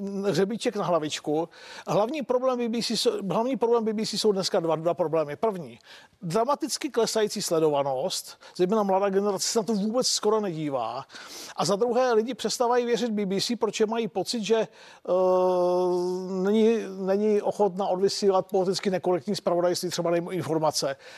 na 0.00 0.28
hřebíček 0.30 0.76
na 0.76 0.84
hlavičku. 0.84 1.48
Hlavní 1.88 2.22
problém, 2.22 2.58
BBC, 2.70 3.06
hlavní 3.30 3.56
problém 3.56 3.84
BBC 3.84 4.12
jsou 4.12 4.32
dneska 4.32 4.60
dva, 4.60 4.76
dva 4.76 4.94
problémy. 4.94 5.36
První, 5.36 5.78
dramaticky 6.22 6.90
klesající 6.90 7.42
sledovanost, 7.42 8.40
zejména 8.56 8.82
mladá 8.82 9.08
generace 9.08 9.48
se 9.48 9.58
na 9.58 9.62
to 9.62 9.74
vůbec 9.74 10.06
skoro 10.06 10.40
nedívá. 10.40 11.04
A 11.56 11.64
za 11.64 11.76
druhé, 11.76 12.12
lidi 12.12 12.34
přestávají 12.34 12.86
věřit 12.86 13.10
BBC, 13.10 13.50
protože 13.58 13.86
mají 13.86 14.08
pocit, 14.08 14.42
že 14.44 14.68
uh, 15.08 16.30
není, 16.42 16.78
není 16.98 17.42
ochotná 17.42 17.86
odvysílat 17.86 18.46
politicky 18.46 18.90
nekorektní 18.90 19.36
zpravodajství, 19.36 19.90
třeba 19.90 20.10
nejmo 20.10 20.30
informace. 20.30 20.55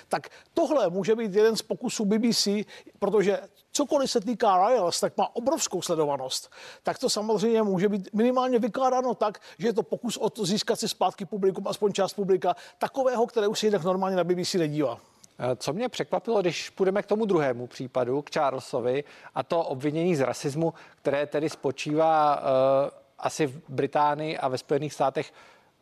Tak 0.09 0.29
tohle 0.55 0.91
může 0.91 1.17
být 1.17 1.35
jeden 1.35 1.57
z 1.57 1.63
pokusů 1.63 2.05
BBC, 2.05 2.49
protože 2.99 3.41
cokoliv 3.73 4.11
se 4.11 4.21
týká 4.21 4.57
Royals, 4.57 5.01
tak 5.01 5.17
má 5.17 5.37
obrovskou 5.37 5.83
sledovanost. 5.83 6.51
Tak 6.83 6.99
to 6.99 7.11
samozřejmě 7.11 7.63
může 7.63 7.89
být 7.89 8.09
minimálně 8.13 8.59
vykládáno 8.59 9.15
tak, 9.15 9.41
že 9.59 9.69
je 9.69 9.73
to 9.73 9.83
pokus 9.83 10.17
o 10.17 10.31
to 10.31 10.47
získat 10.47 10.81
si 10.81 10.89
zpátky 10.89 11.25
publikum, 11.25 11.69
aspoň 11.69 11.93
část 11.93 12.15
publika, 12.15 12.57
takového, 12.79 13.27
které 13.27 13.47
už 13.47 13.59
se 13.59 13.67
jinak 13.67 13.85
normálně 13.85 14.17
na 14.17 14.25
BBC 14.25 14.55
nedívá. 14.55 14.99
Eh, 15.41 15.57
co 15.57 15.73
mě 15.73 15.89
překvapilo, 15.89 16.41
když 16.41 16.71
půjdeme 16.71 17.03
k 17.03 17.07
tomu 17.07 17.27
druhému 17.27 17.67
případu, 17.67 18.23
k 18.23 18.35
Charlesovi, 18.35 19.05
a 19.35 19.43
to 19.43 19.63
obvinění 19.63 20.17
z 20.17 20.21
rasismu, 20.21 20.75
které 20.97 21.27
tedy 21.27 21.51
spočívá 21.51 22.37
uh, 22.37 22.45
asi 23.19 23.47
v 23.47 23.61
Británii 23.69 24.39
a 24.39 24.49
ve 24.49 24.59
Spojených 24.59 24.95
státech 24.95 25.33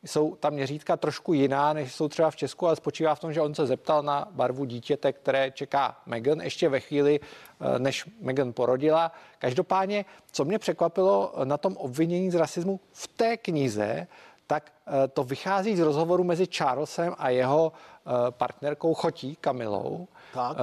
jsou 0.07 0.37
ta 0.37 0.51
měřítka 0.51 0.97
trošku 0.97 1.33
jiná, 1.33 1.73
než 1.73 1.95
jsou 1.95 2.09
třeba 2.09 2.31
v 2.31 2.37
Česku, 2.37 2.67
ale 2.67 2.77
spočívá 2.77 3.15
v 3.15 3.21
tom, 3.21 3.33
že 3.33 3.41
on 3.41 3.55
se 3.55 3.67
zeptal 3.67 4.03
na 4.03 4.29
barvu 4.31 4.65
dítěte, 4.65 5.13
které 5.13 5.51
čeká 5.51 5.97
Megan 6.07 6.41
ještě 6.41 6.69
ve 6.69 6.81
chvíli, 6.81 7.21
eh, 7.21 7.79
než 7.79 8.05
Megan 8.21 8.53
porodila. 8.53 9.13
Každopádně, 9.39 10.05
co 10.33 10.45
mě 10.45 10.59
překvapilo 10.59 11.35
na 11.45 11.57
tom 11.57 11.77
obvinění 11.77 12.31
z 12.31 12.35
rasismu 12.35 12.81
v 12.93 13.09
té 13.09 13.37
knize, 13.37 14.07
tak 14.47 14.73
eh, 14.87 15.09
to 15.09 15.25
vychází 15.25 15.77
z 15.77 15.81
rozhovoru 15.81 16.25
mezi 16.25 16.47
Charlesem 16.47 17.15
a 17.19 17.29
jeho 17.29 17.73
eh, 17.73 18.11
partnerkou 18.31 18.95
Chotí, 18.95 19.37
Kamilou. 19.37 20.09
Tak 20.35 20.57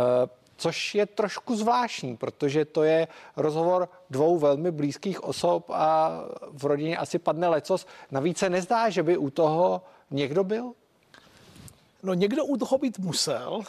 což 0.58 0.96
je 0.96 1.06
trošku 1.06 1.56
zvláštní, 1.56 2.18
protože 2.18 2.66
to 2.66 2.84
je 2.84 3.08
rozhovor 3.36 3.90
dvou 4.10 4.40
velmi 4.40 4.72
blízkých 4.72 5.24
osob 5.24 5.70
a 5.70 6.12
v 6.52 6.66
rodině 6.66 6.98
asi 6.98 7.20
padne 7.20 7.48
lecos. 7.48 7.86
Navíc 8.12 8.38
se 8.38 8.50
nezdá, 8.50 8.90
že 8.90 9.04
by 9.04 9.18
u 9.18 9.30
toho 9.30 9.82
někdo 10.12 10.44
byl? 10.44 10.72
No 12.04 12.14
někdo 12.14 12.46
u 12.46 12.58
toho 12.58 12.78
být 12.78 13.00
musel. 13.00 13.62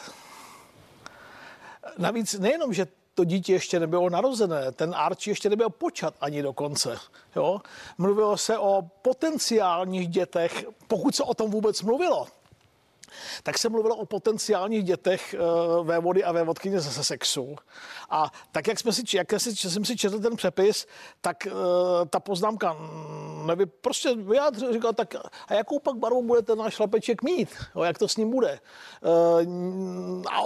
Navíc 1.97 2.33
nejenom, 2.33 2.73
že 2.73 2.87
to 3.13 3.23
dítě 3.23 3.53
ještě 3.53 3.79
nebylo 3.79 4.09
narozené, 4.09 4.71
ten 4.71 4.95
Archie 4.95 5.31
ještě 5.31 5.49
nebyl 5.49 5.69
počat 5.69 6.13
ani 6.21 6.41
dokonce. 6.41 6.97
Jo? 7.35 7.61
Mluvilo 7.97 8.37
se 8.37 8.57
o 8.57 8.81
potenciálních 9.01 10.07
dětech, 10.07 10.65
pokud 10.87 11.15
se 11.15 11.23
o 11.23 11.33
tom 11.33 11.51
vůbec 11.51 11.81
mluvilo 11.81 12.27
tak 13.43 13.57
se 13.57 13.69
mluvilo 13.69 13.95
o 13.95 14.05
potenciálních 14.05 14.83
dětech 14.83 15.35
uh, 15.77 15.87
vévody 15.87 16.23
a 16.23 16.31
vévodkyně 16.31 16.79
ze 16.79 17.03
sexu. 17.03 17.55
A 18.09 18.31
tak, 18.51 18.67
jak, 18.67 18.79
jsme 18.79 18.91
si, 18.91 19.03
jak 19.13 19.33
jsem 19.33 19.85
si 19.85 19.95
četl 19.95 20.19
ten 20.19 20.35
přepis, 20.35 20.87
tak 21.21 21.47
uh, 21.51 21.53
ta 22.09 22.19
poznámka 22.19 22.77
nevy, 23.45 23.65
prostě 23.65 24.15
vyjádřil, 24.15 24.73
říkal, 24.73 24.93
tak 24.93 25.15
a 25.47 25.53
jakou 25.53 25.79
pak 25.79 25.95
barvu 25.95 26.23
bude 26.23 26.41
ten 26.41 26.57
náš 26.57 26.75
chlapeček 26.75 27.23
mít? 27.23 27.49
Jo, 27.75 27.83
jak 27.83 27.97
to 27.97 28.07
s 28.07 28.17
ním 28.17 28.29
bude? 28.29 28.59
Uh, 29.01 30.23
a 30.31 30.41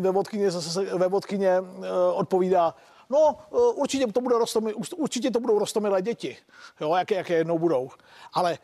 vévodkyně, 0.00 0.50
vévodkyně 0.96 1.60
uh, 1.60 1.86
odpovídá, 2.14 2.74
No, 3.10 3.36
určitě 3.74 4.06
to, 4.06 4.20
bude 4.20 4.38
rostomi, 4.38 4.74
určitě 4.74 5.30
to 5.30 5.40
budou 5.40 5.58
rostomilé 5.58 6.02
děti, 6.02 6.36
jo, 6.80 6.94
jaké, 6.94 7.14
jaké 7.14 7.34
jednou 7.34 7.58
budou. 7.58 7.90
Ale 8.32 8.58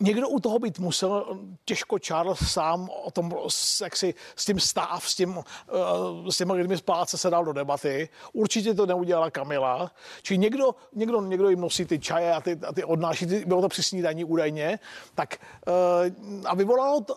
někdo 0.00 0.28
u 0.28 0.40
toho 0.40 0.58
být 0.58 0.78
musel, 0.78 1.38
těžko 1.64 1.98
Charles 1.98 2.38
sám 2.52 2.90
o 3.04 3.10
tom, 3.10 3.34
jak 3.82 3.96
si 3.96 4.14
s 4.36 4.44
tím 4.44 4.60
stáv, 4.60 5.08
s, 5.08 5.14
tím, 5.14 5.38
eh, 5.38 6.32
s 6.32 6.36
těmi 6.36 6.52
lidmi 6.52 6.78
spát 6.78 7.08
se 7.10 7.30
dal 7.30 7.44
do 7.44 7.52
debaty. 7.52 8.08
Určitě 8.32 8.74
to 8.74 8.86
neudělala 8.86 9.30
Kamila. 9.30 9.90
Či 10.22 10.38
někdo, 10.38 10.74
někdo, 10.92 11.20
někdo 11.20 11.48
jim 11.50 11.60
nosí 11.60 11.84
ty 11.84 11.98
čaje 11.98 12.34
a 12.34 12.40
ty, 12.40 12.58
a 12.68 12.72
ty 12.72 12.84
odnáší, 12.84 13.26
ty, 13.26 13.44
bylo 13.44 13.60
to 13.60 13.68
při 13.68 13.82
snídaní 13.82 14.24
údajně, 14.24 14.78
tak 15.14 15.36
eh, 15.68 16.44
a 16.44 16.54
vyvolalo 16.54 17.00
to, 17.00 17.16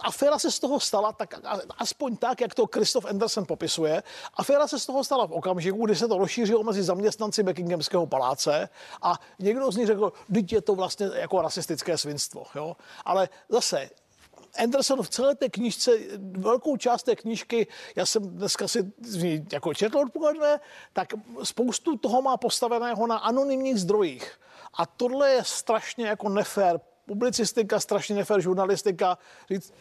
aféra 0.00 0.38
se 0.38 0.50
z 0.50 0.58
toho 0.58 0.80
stala, 0.80 1.12
tak 1.12 1.34
aspoň 1.78 2.16
tak, 2.16 2.40
jak 2.40 2.54
to 2.54 2.66
Christoph 2.66 3.06
Anderson 3.06 3.46
popisuje, 3.46 4.02
aféra 4.34 4.68
se 4.68 4.78
z 4.78 4.86
toho 4.86 5.04
stala 5.04 5.26
v 5.26 5.32
okamžiku, 5.32 5.86
kdy 5.86 5.96
se 5.96 6.08
to 6.08 6.18
rozšířilo 6.18 6.62
mezi 6.62 6.82
zaměstnanci 6.82 7.42
Buckinghamského 7.42 8.06
paláce 8.06 8.68
a 9.02 9.14
někdo 9.38 9.72
z 9.72 9.76
nich 9.76 9.86
řekl, 9.86 10.12
teď 10.34 10.52
je 10.52 10.60
to 10.60 10.74
vlastně 10.74 11.10
jako 11.14 11.42
rasistické 11.42 11.98
svinstvo. 11.98 12.44
Jo? 12.54 12.76
Ale 13.04 13.28
zase, 13.48 13.90
Anderson 14.58 15.02
v 15.02 15.08
celé 15.08 15.34
té 15.34 15.48
knižce, 15.48 15.90
velkou 16.18 16.76
část 16.76 17.02
té 17.02 17.16
knížky, 17.16 17.66
já 17.96 18.06
jsem 18.06 18.22
dneska 18.22 18.68
si 18.68 18.92
jako 19.52 19.74
četl 19.74 19.98
odpoledne, 19.98 20.60
tak 20.92 21.08
spoustu 21.42 21.96
toho 21.96 22.22
má 22.22 22.36
postaveného 22.36 23.06
na 23.06 23.16
anonymních 23.16 23.80
zdrojích. 23.80 24.40
A 24.74 24.86
tohle 24.86 25.30
je 25.30 25.44
strašně 25.44 26.06
jako 26.06 26.28
nefér 26.28 26.80
publicistika, 27.06 27.80
strašně 27.80 28.16
nefér 28.16 28.40
žurnalistika. 28.40 29.18
Říct, 29.50 29.72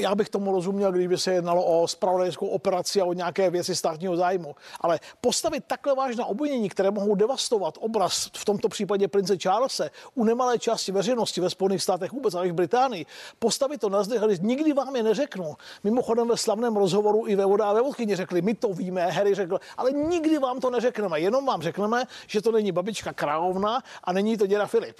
já 0.00 0.14
bych 0.14 0.28
tomu 0.28 0.52
rozuměl, 0.52 0.92
kdyby 0.92 1.18
se 1.18 1.32
jednalo 1.32 1.64
o 1.64 1.88
spravodajskou 1.88 2.46
operaci 2.46 3.00
a 3.00 3.04
o 3.04 3.12
nějaké 3.12 3.50
věci 3.50 3.76
státního 3.76 4.16
zájmu. 4.16 4.54
Ale 4.80 5.00
postavit 5.20 5.64
takhle 5.66 5.94
vážné 5.94 6.24
obvinění, 6.24 6.68
které 6.68 6.90
mohou 6.90 7.14
devastovat 7.14 7.74
obraz, 7.80 8.30
v 8.36 8.44
tomto 8.44 8.68
případě 8.68 9.08
prince 9.08 9.36
Charlese, 9.42 9.90
u 10.14 10.24
nemalé 10.24 10.58
části 10.58 10.92
veřejnosti 10.92 11.40
ve 11.40 11.50
Spojených 11.50 11.82
státech 11.82 12.12
vůbec, 12.12 12.34
i 12.34 12.50
v 12.50 12.54
Británii, 12.54 13.06
postavit 13.38 13.80
to 13.80 13.88
na 13.88 14.02
zde, 14.02 14.20
nikdy 14.40 14.72
vám 14.72 14.96
je 14.96 15.02
neřeknu. 15.02 15.56
Mimochodem 15.84 16.28
ve 16.28 16.36
slavném 16.36 16.76
rozhovoru 16.76 17.28
i 17.28 17.36
ve 17.36 17.44
vodá 17.44 17.72
ve 17.72 17.82
vodkyni 17.82 18.16
řekli, 18.16 18.42
my 18.42 18.54
to 18.54 18.68
víme, 18.68 19.06
Harry 19.06 19.34
řekl, 19.34 19.60
ale 19.76 19.92
nikdy 19.92 20.38
vám 20.38 20.60
to 20.60 20.70
neřekneme, 20.70 21.20
jenom 21.20 21.46
vám 21.46 21.62
řekneme, 21.62 22.04
že 22.26 22.42
to 22.42 22.52
není 22.52 22.72
babička 22.72 23.12
královna 23.12 23.82
a 24.04 24.12
není 24.12 24.36
to 24.36 24.46
děda 24.46 24.66
Filip. 24.66 24.96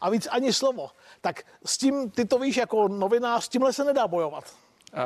A 0.00 0.10
víc 0.10 0.28
ani 0.30 0.52
slovo. 0.52 0.90
Tak 1.20 1.42
s 1.64 1.78
tím, 1.78 2.10
ty 2.10 2.24
to 2.24 2.38
víš 2.38 2.56
jako 2.56 2.88
novinář, 2.88 3.44
s 3.44 3.48
tímhle 3.48 3.72
se 3.72 3.84
nedá 3.84 4.08
bojovat. 4.08 4.44
Uh... 4.92 5.00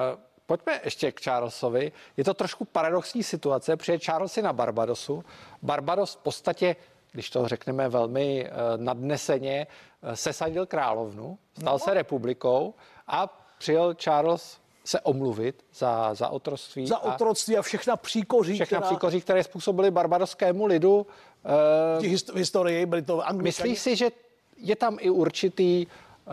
Pojďme 0.51 0.81
ještě 0.85 1.13
k 1.13 1.21
Charlesovi. 1.21 1.93
Je 2.17 2.25
to 2.25 2.35
trošku 2.35 2.65
paradoxní 2.65 3.23
situace, 3.23 3.77
protože 3.77 3.99
Charles 3.99 4.37
je 4.37 4.43
na 4.43 4.53
Barbadosu. 4.53 5.25
Barbados 5.63 6.15
v 6.15 6.17
podstatě, 6.17 6.77
když 7.13 7.31
to 7.31 7.49
řekneme 7.49 7.89
velmi 7.89 8.51
uh, 8.51 8.83
nadneseně, 8.83 9.67
uh, 10.03 10.13
sesadil 10.13 10.67
královnu, 10.67 11.39
stal 11.61 11.73
no. 11.75 11.79
se 11.79 11.95
republikou 11.95 12.75
a 13.07 13.47
přijel 13.59 13.95
Charles 13.95 14.59
se 14.85 15.01
omluvit 15.01 15.65
za, 15.75 16.15
za 16.15 16.29
otroctví. 16.29 16.87
Za 16.87 16.99
otroctví 16.99 17.59
a 17.59 17.63
všechna 17.63 17.97
příkoří, 17.97 18.55
všechna 18.55 18.79
která... 18.79 18.91
příkoří, 18.91 19.21
které 19.21 19.45
způsobily 19.45 19.91
barbarskému 19.91 20.67
lidu. 20.67 21.07
Uh, 21.97 22.05
v 22.35 22.37
historii 22.37 22.87
byly 22.87 23.03
to 23.03 23.21
anglikani. 23.21 23.43
Myslíš 23.43 23.79
si, 23.79 23.97
že 23.97 24.11
je 24.61 24.77
tam 24.77 24.97
i 25.01 25.11
určitý, 25.11 25.87
uh, 25.87 26.33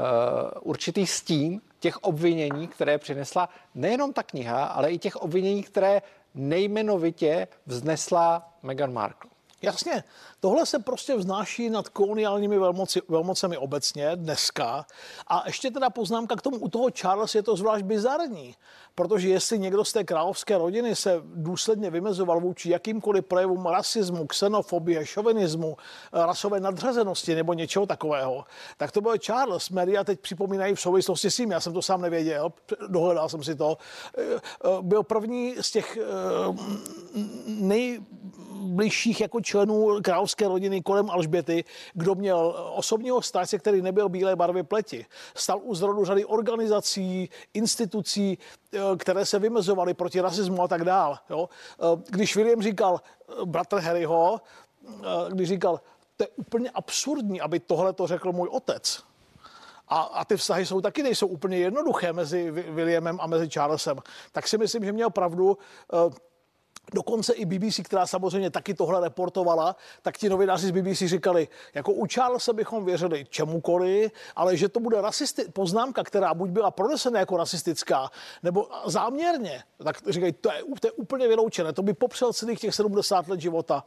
určitý 0.61 1.07
stín 1.07 1.61
těch 1.79 1.97
obvinění, 1.97 2.67
které 2.67 2.97
přinesla 2.97 3.49
nejenom 3.75 4.13
ta 4.13 4.23
kniha, 4.23 4.65
ale 4.65 4.91
i 4.91 4.97
těch 4.97 5.15
obvinění, 5.15 5.63
které 5.63 6.01
nejmenovitě 6.35 7.47
vznesla 7.65 8.53
Meghan 8.63 8.93
Markle? 8.93 9.29
Jasně, 9.61 10.03
tohle 10.39 10.65
se 10.65 10.79
prostě 10.79 11.15
vznáší 11.15 11.69
nad 11.69 11.89
koloniálními 11.89 12.59
velmoci, 12.59 13.01
velmocemi 13.07 13.57
obecně 13.57 14.15
dneska. 14.15 14.85
A 15.27 15.43
ještě 15.45 15.71
teda 15.71 15.89
poznámka 15.89 16.35
k 16.35 16.41
tomu, 16.41 16.57
u 16.57 16.69
toho 16.69 16.89
Charles 16.91 17.35
je 17.35 17.43
to 17.43 17.55
zvlášť 17.55 17.85
bizarní, 17.85 18.55
protože 18.95 19.29
jestli 19.29 19.59
někdo 19.59 19.85
z 19.85 19.93
té 19.93 20.03
královské 20.03 20.57
rodiny 20.57 20.95
se 20.95 21.21
důsledně 21.23 21.89
vymezoval 21.89 22.39
vůči 22.39 22.69
jakýmkoliv 22.69 23.25
projevům 23.25 23.65
rasismu, 23.65 24.27
xenofobie, 24.27 25.05
šovinismu, 25.05 25.77
rasové 26.13 26.59
nadřazenosti 26.59 27.35
nebo 27.35 27.53
něčeho 27.53 27.85
takového, 27.85 28.45
tak 28.77 28.91
to 28.91 29.01
byl 29.01 29.17
Charles. 29.17 29.69
Média 29.69 30.03
teď 30.03 30.19
připomínají 30.19 30.75
v 30.75 30.81
souvislosti 30.81 31.31
s 31.31 31.37
ním, 31.37 31.51
já 31.51 31.59
jsem 31.59 31.73
to 31.73 31.81
sám 31.81 32.01
nevěděl, 32.01 32.53
dohledal 32.87 33.29
jsem 33.29 33.43
si 33.43 33.55
to. 33.55 33.77
Byl 34.81 35.03
první 35.03 35.55
z 35.61 35.71
těch 35.71 35.97
nejbližších 37.47 39.21
jako 39.21 39.41
členů 39.41 39.99
královské 40.03 40.26
rodiny 40.47 40.81
kolem 40.81 41.09
Alžběty, 41.09 41.63
kdo 41.93 42.15
měl 42.15 42.71
osobního 42.75 43.21
strážce, 43.21 43.57
který 43.57 43.81
nebyl 43.81 44.09
bílé 44.09 44.35
barvy 44.35 44.63
pleti. 44.63 45.05
Stal 45.35 45.59
u 45.63 45.75
zrodu 45.75 46.05
řady 46.05 46.25
organizací, 46.25 47.29
institucí, 47.53 48.37
eh, 48.73 48.79
které 48.97 49.25
se 49.25 49.39
vymezovaly 49.39 49.93
proti 49.93 50.21
rasismu 50.21 50.63
a 50.63 50.67
tak 50.67 50.83
dál. 50.83 51.17
Jo? 51.29 51.49
Eh, 51.49 52.01
když 52.09 52.35
William 52.35 52.61
říkal, 52.61 53.01
eh, 53.01 53.45
bratr 53.45 53.77
Harryho, 53.79 54.41
když 55.29 55.49
říkal, 55.49 55.81
to 56.17 56.23
je 56.23 56.27
úplně 56.35 56.69
absurdní, 56.69 57.41
aby 57.41 57.59
tohle 57.59 57.93
to 57.93 58.07
řekl 58.07 58.31
můj 58.31 58.47
otec. 58.51 59.03
A, 59.87 60.01
a 60.01 60.25
ty 60.25 60.37
vztahy 60.37 60.65
jsou 60.65 60.81
taky 60.81 61.03
nejsou 61.03 61.27
úplně 61.27 61.57
jednoduché 61.57 62.13
mezi 62.13 62.51
Williamem 62.51 63.17
a 63.21 63.27
mezi 63.27 63.49
Charlesem. 63.49 63.97
Tak 64.31 64.47
si 64.47 64.57
myslím, 64.57 64.85
že 64.85 64.91
měl 64.91 65.09
pravdu. 65.09 65.57
Dokonce 66.93 67.33
i 67.33 67.45
BBC, 67.45 67.79
která 67.83 68.07
samozřejmě 68.07 68.49
taky 68.49 68.73
tohle 68.73 69.01
reportovala, 69.01 69.75
tak 70.01 70.17
ti 70.17 70.29
novináři 70.29 70.67
z 70.67 70.71
BBC 70.71 70.97
říkali, 70.97 71.47
jako 71.73 71.91
u 71.91 72.07
Charlesa 72.13 72.53
bychom 72.53 72.85
věřili 72.85 73.25
čemukoliv, 73.29 74.11
ale 74.35 74.57
že 74.57 74.69
to 74.69 74.79
bude 74.79 75.01
rasisti- 75.01 75.51
poznámka, 75.51 76.03
která 76.03 76.33
buď 76.33 76.49
byla 76.49 76.71
pronesena 76.71 77.19
jako 77.19 77.37
rasistická, 77.37 78.09
nebo 78.43 78.67
záměrně, 78.85 79.63
tak 79.83 79.97
říkají, 80.09 80.33
to 80.33 80.51
je, 80.51 80.63
to 80.79 80.87
je 80.87 80.91
úplně 80.91 81.27
vyloučené, 81.27 81.73
to 81.73 81.83
by 81.83 81.93
popřel 81.93 82.33
celých 82.33 82.59
těch 82.59 82.75
70 82.75 83.27
let 83.27 83.41
života. 83.41 83.83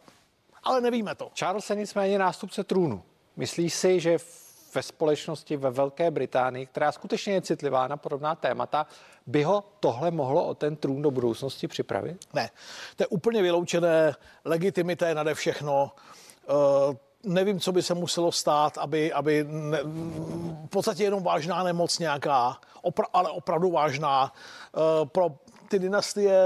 Ale 0.63 0.81
nevíme 0.81 1.15
to. 1.15 1.31
Charles 1.35 1.71
je 1.71 1.77
nicméně 1.77 2.19
nástupce 2.19 2.65
trůnu. 2.65 3.03
Myslíš 3.37 3.75
si, 3.75 4.01
že 4.01 4.19
ve 4.75 4.83
společnosti 4.83 5.57
ve 5.57 5.71
Velké 5.71 6.11
Británii, 6.11 6.67
která 6.67 6.93
skutečně 6.93 7.33
je 7.33 7.43
citlivá 7.43 7.89
na 7.89 7.97
podobná 7.97 8.35
témata, 8.35 8.87
by 9.27 9.43
ho 9.43 9.65
tohle 9.81 10.11
mohlo 10.11 10.47
o 10.47 10.55
ten 10.55 10.77
trůn 10.77 11.03
do 11.03 11.11
budoucnosti 11.11 11.69
připravit? 11.69 12.27
Ne, 12.35 12.51
to 12.97 13.03
je 13.03 13.07
úplně 13.07 13.43
vyloučené, 13.43 14.15
legitimita 14.45 15.09
je 15.09 15.15
nade 15.15 15.35
všechno. 15.35 15.93
Uh, 16.49 16.95
nevím, 17.25 17.61
co 17.61 17.73
by 17.73 17.83
se 17.83 17.95
muselo 17.95 18.33
stát, 18.33 18.79
aby, 18.79 19.13
aby 19.13 19.45
ne, 19.49 19.79
v 20.65 20.69
podstatě 20.71 21.05
jenom 21.05 21.23
vážná 21.23 21.63
nemoc 21.63 21.99
nějaká, 21.99 22.57
opra, 22.83 23.07
ale 23.13 23.31
opravdu 23.31 23.71
vážná. 23.71 24.33
Uh, 24.77 25.09
pro 25.09 25.31
ty 25.69 25.79
dynastie, 25.79 26.41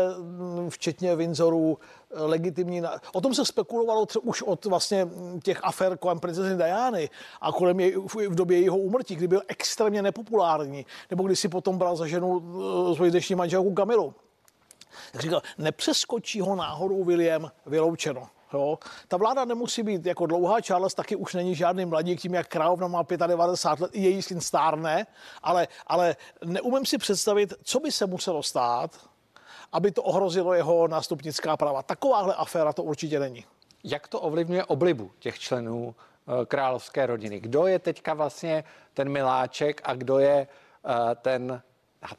včetně 0.69 1.17
Windsorů, 1.17 1.79
legitimní. 2.17 2.83
O 3.13 3.21
tom 3.21 3.35
se 3.35 3.45
spekulovalo 3.45 4.07
třeba 4.07 4.25
už 4.25 4.43
od 4.43 4.65
vlastně 4.65 5.09
těch 5.43 5.61
afer 5.65 5.99
kolem 5.99 6.21
princezny 6.21 6.57
Diany 6.57 7.11
a 7.41 7.53
kolem 7.53 7.81
jej, 7.81 7.97
v 8.29 8.35
době 8.35 8.61
jeho 8.61 8.79
úmrtí, 8.79 9.17
kdy 9.17 9.29
byl 9.29 9.43
extrémně 9.49 10.03
nepopulární, 10.03 10.87
nebo 11.11 11.23
když 11.23 11.41
si 11.41 11.49
potom 11.49 11.79
bral 11.79 11.97
za 11.97 12.07
ženu 12.07 12.43
eh, 12.91 12.95
svoji 12.95 13.11
dnešní 13.11 13.35
manželku 13.35 13.75
Kamilu. 13.75 14.15
Tak 15.13 15.23
říkal, 15.23 15.43
nepřeskočí 15.59 16.41
ho 16.41 16.57
náhodou 16.57 17.05
William 17.05 17.51
vyloučeno. 17.67 18.29
Jo. 18.53 18.79
Ta 19.09 19.17
vláda 19.17 19.45
nemusí 19.45 19.83
být 19.83 20.07
jako 20.07 20.27
dlouhá, 20.27 20.61
Charles 20.61 20.95
taky 20.95 21.17
už 21.17 21.35
není 21.35 21.55
žádný 21.55 21.85
mladík, 21.85 22.21
tím 22.21 22.35
jak 22.35 22.49
královna 22.49 22.89
má 22.89 23.07
95 23.27 23.83
let, 23.83 23.95
její 23.95 24.23
syn 24.23 24.41
stárne, 24.41 25.07
ale, 25.43 25.69
ale 25.87 26.17
neumím 26.45 26.87
si 26.87 26.99
představit, 26.99 27.55
co 27.63 27.81
by 27.81 27.93
se 27.93 28.07
muselo 28.07 28.43
stát, 28.43 28.91
aby 29.75 29.91
to 29.91 30.03
ohrozilo 30.03 30.55
jeho 30.55 30.89
nástupnická 30.89 31.57
práva. 31.57 31.83
Takováhle 31.83 32.35
aféra 32.35 32.73
to 32.73 32.83
určitě 32.83 33.19
není. 33.19 33.45
Jak 33.85 34.09
to 34.09 34.21
ovlivňuje 34.21 34.65
oblibu 34.65 35.11
těch 35.19 35.39
členů 35.39 35.95
eh, 35.95 36.47
královské 36.47 37.07
rodiny? 37.07 37.41
Kdo 37.41 37.67
je 37.67 37.79
teďka 37.79 38.15
vlastně 38.15 38.65
ten 38.95 39.09
miláček 39.09 39.81
a 39.85 39.95
kdo 39.95 40.19
je 40.19 40.47
eh, 40.47 41.15
ten 41.15 41.63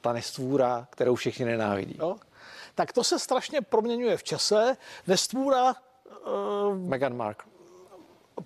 ta 0.01 0.13
nestvůra, 0.13 0.87
kterou 0.89 1.15
všichni 1.15 1.45
nenávidí? 1.45 1.95
No, 1.99 2.15
tak 2.75 2.93
to 2.93 3.03
se 3.03 3.19
strašně 3.19 3.61
proměňuje 3.61 4.17
v 4.17 4.23
čase. 4.23 4.77
Nestvůra... 5.07 5.75
Uh, 6.25 6.77
Meghan 6.77 7.17
Markle. 7.17 7.51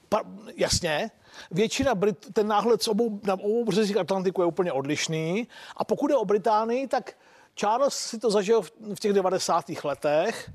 Pa, 0.09 0.21
jasně, 0.55 1.11
většina 1.51 1.95
Brit, 1.95 2.33
ten 2.33 2.47
náhled 2.47 2.83
z 2.83 2.87
obou, 2.87 3.19
na 3.23 3.33
obou 3.33 3.65
březích 3.65 3.97
Atlantiku 3.97 4.41
je 4.41 4.47
úplně 4.47 4.71
odlišný. 4.71 5.47
A 5.77 5.83
pokud 5.83 6.11
je 6.11 6.17
o 6.17 6.25
Británii, 6.25 6.87
tak 6.87 7.13
Charles 7.59 7.93
si 7.93 8.19
to 8.19 8.31
zažil 8.31 8.61
v 8.95 8.99
těch 8.99 9.13
90. 9.13 9.65
letech. 9.83 10.51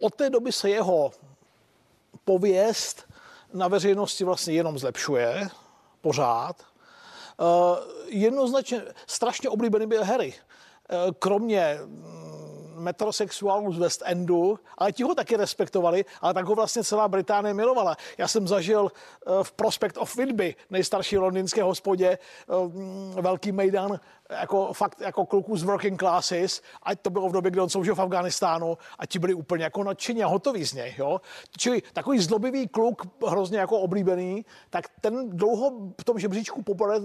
Od 0.00 0.14
té 0.14 0.30
doby 0.30 0.52
se 0.52 0.70
jeho 0.70 1.12
pověst 2.24 3.04
na 3.52 3.68
veřejnosti 3.68 4.24
vlastně 4.24 4.54
jenom 4.54 4.78
zlepšuje, 4.78 5.48
pořád. 6.00 6.56
Uh, 7.40 7.46
jednoznačně 8.06 8.82
strašně 9.06 9.48
oblíbený 9.48 9.86
byl 9.86 10.04
Harry. 10.04 10.34
Uh, 10.34 11.12
kromě 11.18 11.78
mm, 11.84 12.74
metrosexuálů 12.76 13.72
z 13.72 13.78
West 13.78 14.02
Endu, 14.04 14.58
ale 14.78 14.92
ti 14.92 15.02
ho 15.02 15.14
taky 15.14 15.36
respektovali, 15.36 16.04
ale 16.20 16.34
tak 16.34 16.46
ho 16.46 16.54
vlastně 16.54 16.84
celá 16.84 17.08
Británie 17.08 17.54
milovala. 17.54 17.96
Já 18.18 18.28
jsem 18.28 18.48
zažil 18.48 18.82
uh, 18.82 19.42
v 19.42 19.52
Prospect 19.52 19.98
of 19.98 20.16
Whitby, 20.16 20.56
nejstarší 20.70 21.18
londýnské 21.18 21.62
hospodě, 21.62 22.18
velký 23.20 23.52
mejdan 23.52 24.00
jako 24.30 24.72
fakt 24.72 25.00
jako 25.00 25.26
kluků 25.26 25.56
z 25.56 25.62
working 25.62 26.00
classes, 26.00 26.62
ať 26.82 27.00
to 27.00 27.10
bylo 27.10 27.28
v 27.28 27.32
době, 27.32 27.50
kdy 27.50 27.60
on 27.60 27.68
sloužil 27.68 27.94
v 27.94 28.00
Afganistánu 28.00 28.78
a 28.98 29.06
ti 29.06 29.18
byli 29.18 29.34
úplně 29.34 29.64
jako 29.64 29.84
nadšení 29.84 30.24
a 30.24 30.26
hotoví 30.26 30.64
z 30.64 30.72
něj. 30.72 30.94
Jo? 30.98 31.20
Čili 31.58 31.82
takový 31.92 32.18
zlobivý 32.18 32.68
kluk, 32.68 33.02
hrozně 33.28 33.58
jako 33.58 33.78
oblíbený, 33.78 34.44
tak 34.70 34.84
ten 35.00 35.30
dlouho 35.30 35.72
v 36.00 36.04
tom 36.04 36.18
žebříčku 36.18 36.62
popade 36.62 37.00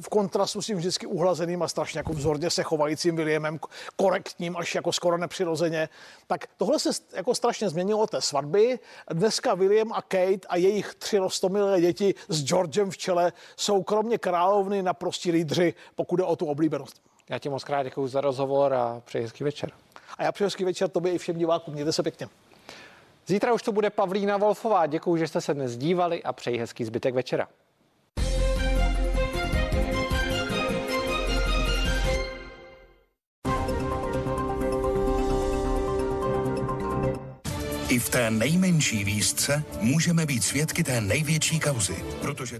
v 0.00 0.08
kontrastu 0.08 0.62
s 0.62 0.66
tím 0.66 0.76
vždycky 0.76 1.06
uhlazeným 1.06 1.62
a 1.62 1.68
strašně 1.68 1.98
jako 1.98 2.12
vzorně 2.12 2.50
se 2.50 2.62
chovajícím 2.62 3.16
Williamem, 3.16 3.58
korektním 3.96 4.56
až 4.56 4.74
jako 4.74 4.92
skoro 4.92 5.18
nepřirozeně. 5.18 5.88
Tak 6.26 6.46
tohle 6.56 6.78
se 6.78 6.90
jako 7.12 7.34
strašně 7.34 7.68
změnilo 7.68 8.06
té 8.06 8.20
svatby. 8.20 8.78
Dneska 9.10 9.54
William 9.54 9.92
a 9.92 10.02
Kate 10.02 10.48
a 10.48 10.56
jejich 10.56 10.94
tři 10.94 11.18
rostomilé 11.18 11.80
děti 11.80 12.14
s 12.28 12.44
Georgem 12.44 12.90
v 12.90 12.96
čele 12.96 13.32
jsou 13.56 13.82
kromě 13.82 14.18
královny 14.18 14.82
naprostí 14.82 15.32
lídři, 15.32 15.74
pokud 15.94 16.18
je 16.20 16.24
o 16.24 16.36
tu 16.36 16.50
oblíbenost. 16.58 17.02
Já 17.30 17.38
ti 17.38 17.48
moc 17.48 17.64
krát 17.64 17.82
děkuji 17.82 18.06
za 18.08 18.20
rozhovor 18.20 18.74
a 18.74 19.02
přeji 19.04 19.22
hezký 19.22 19.44
večer. 19.44 19.70
A 20.18 20.22
já 20.24 20.32
přeji 20.32 20.46
hezký 20.46 20.64
večer 20.64 20.88
tobě 20.88 21.12
i 21.12 21.18
všem 21.18 21.38
divákům. 21.38 21.74
Mějte 21.74 21.92
se 21.92 22.02
pěkně. 22.02 22.28
Zítra 23.26 23.52
už 23.52 23.62
to 23.62 23.72
bude 23.72 23.90
Pavlína 23.90 24.36
Wolfová. 24.36 24.86
Děkuji, 24.86 25.16
že 25.16 25.28
jste 25.28 25.40
se 25.40 25.54
dnes 25.54 25.76
dívali 25.76 26.22
a 26.22 26.32
přeji 26.32 26.58
hezký 26.58 26.84
zbytek 26.84 27.14
večera. 27.14 27.48
I 37.88 37.98
v 37.98 38.08
té 38.08 38.30
nejmenší 38.30 39.04
výzce 39.04 39.64
můžeme 39.80 40.26
být 40.26 40.44
svědky 40.44 40.84
té 40.84 41.00
největší 41.00 41.60
kauzy, 41.60 42.04
protože 42.20 42.56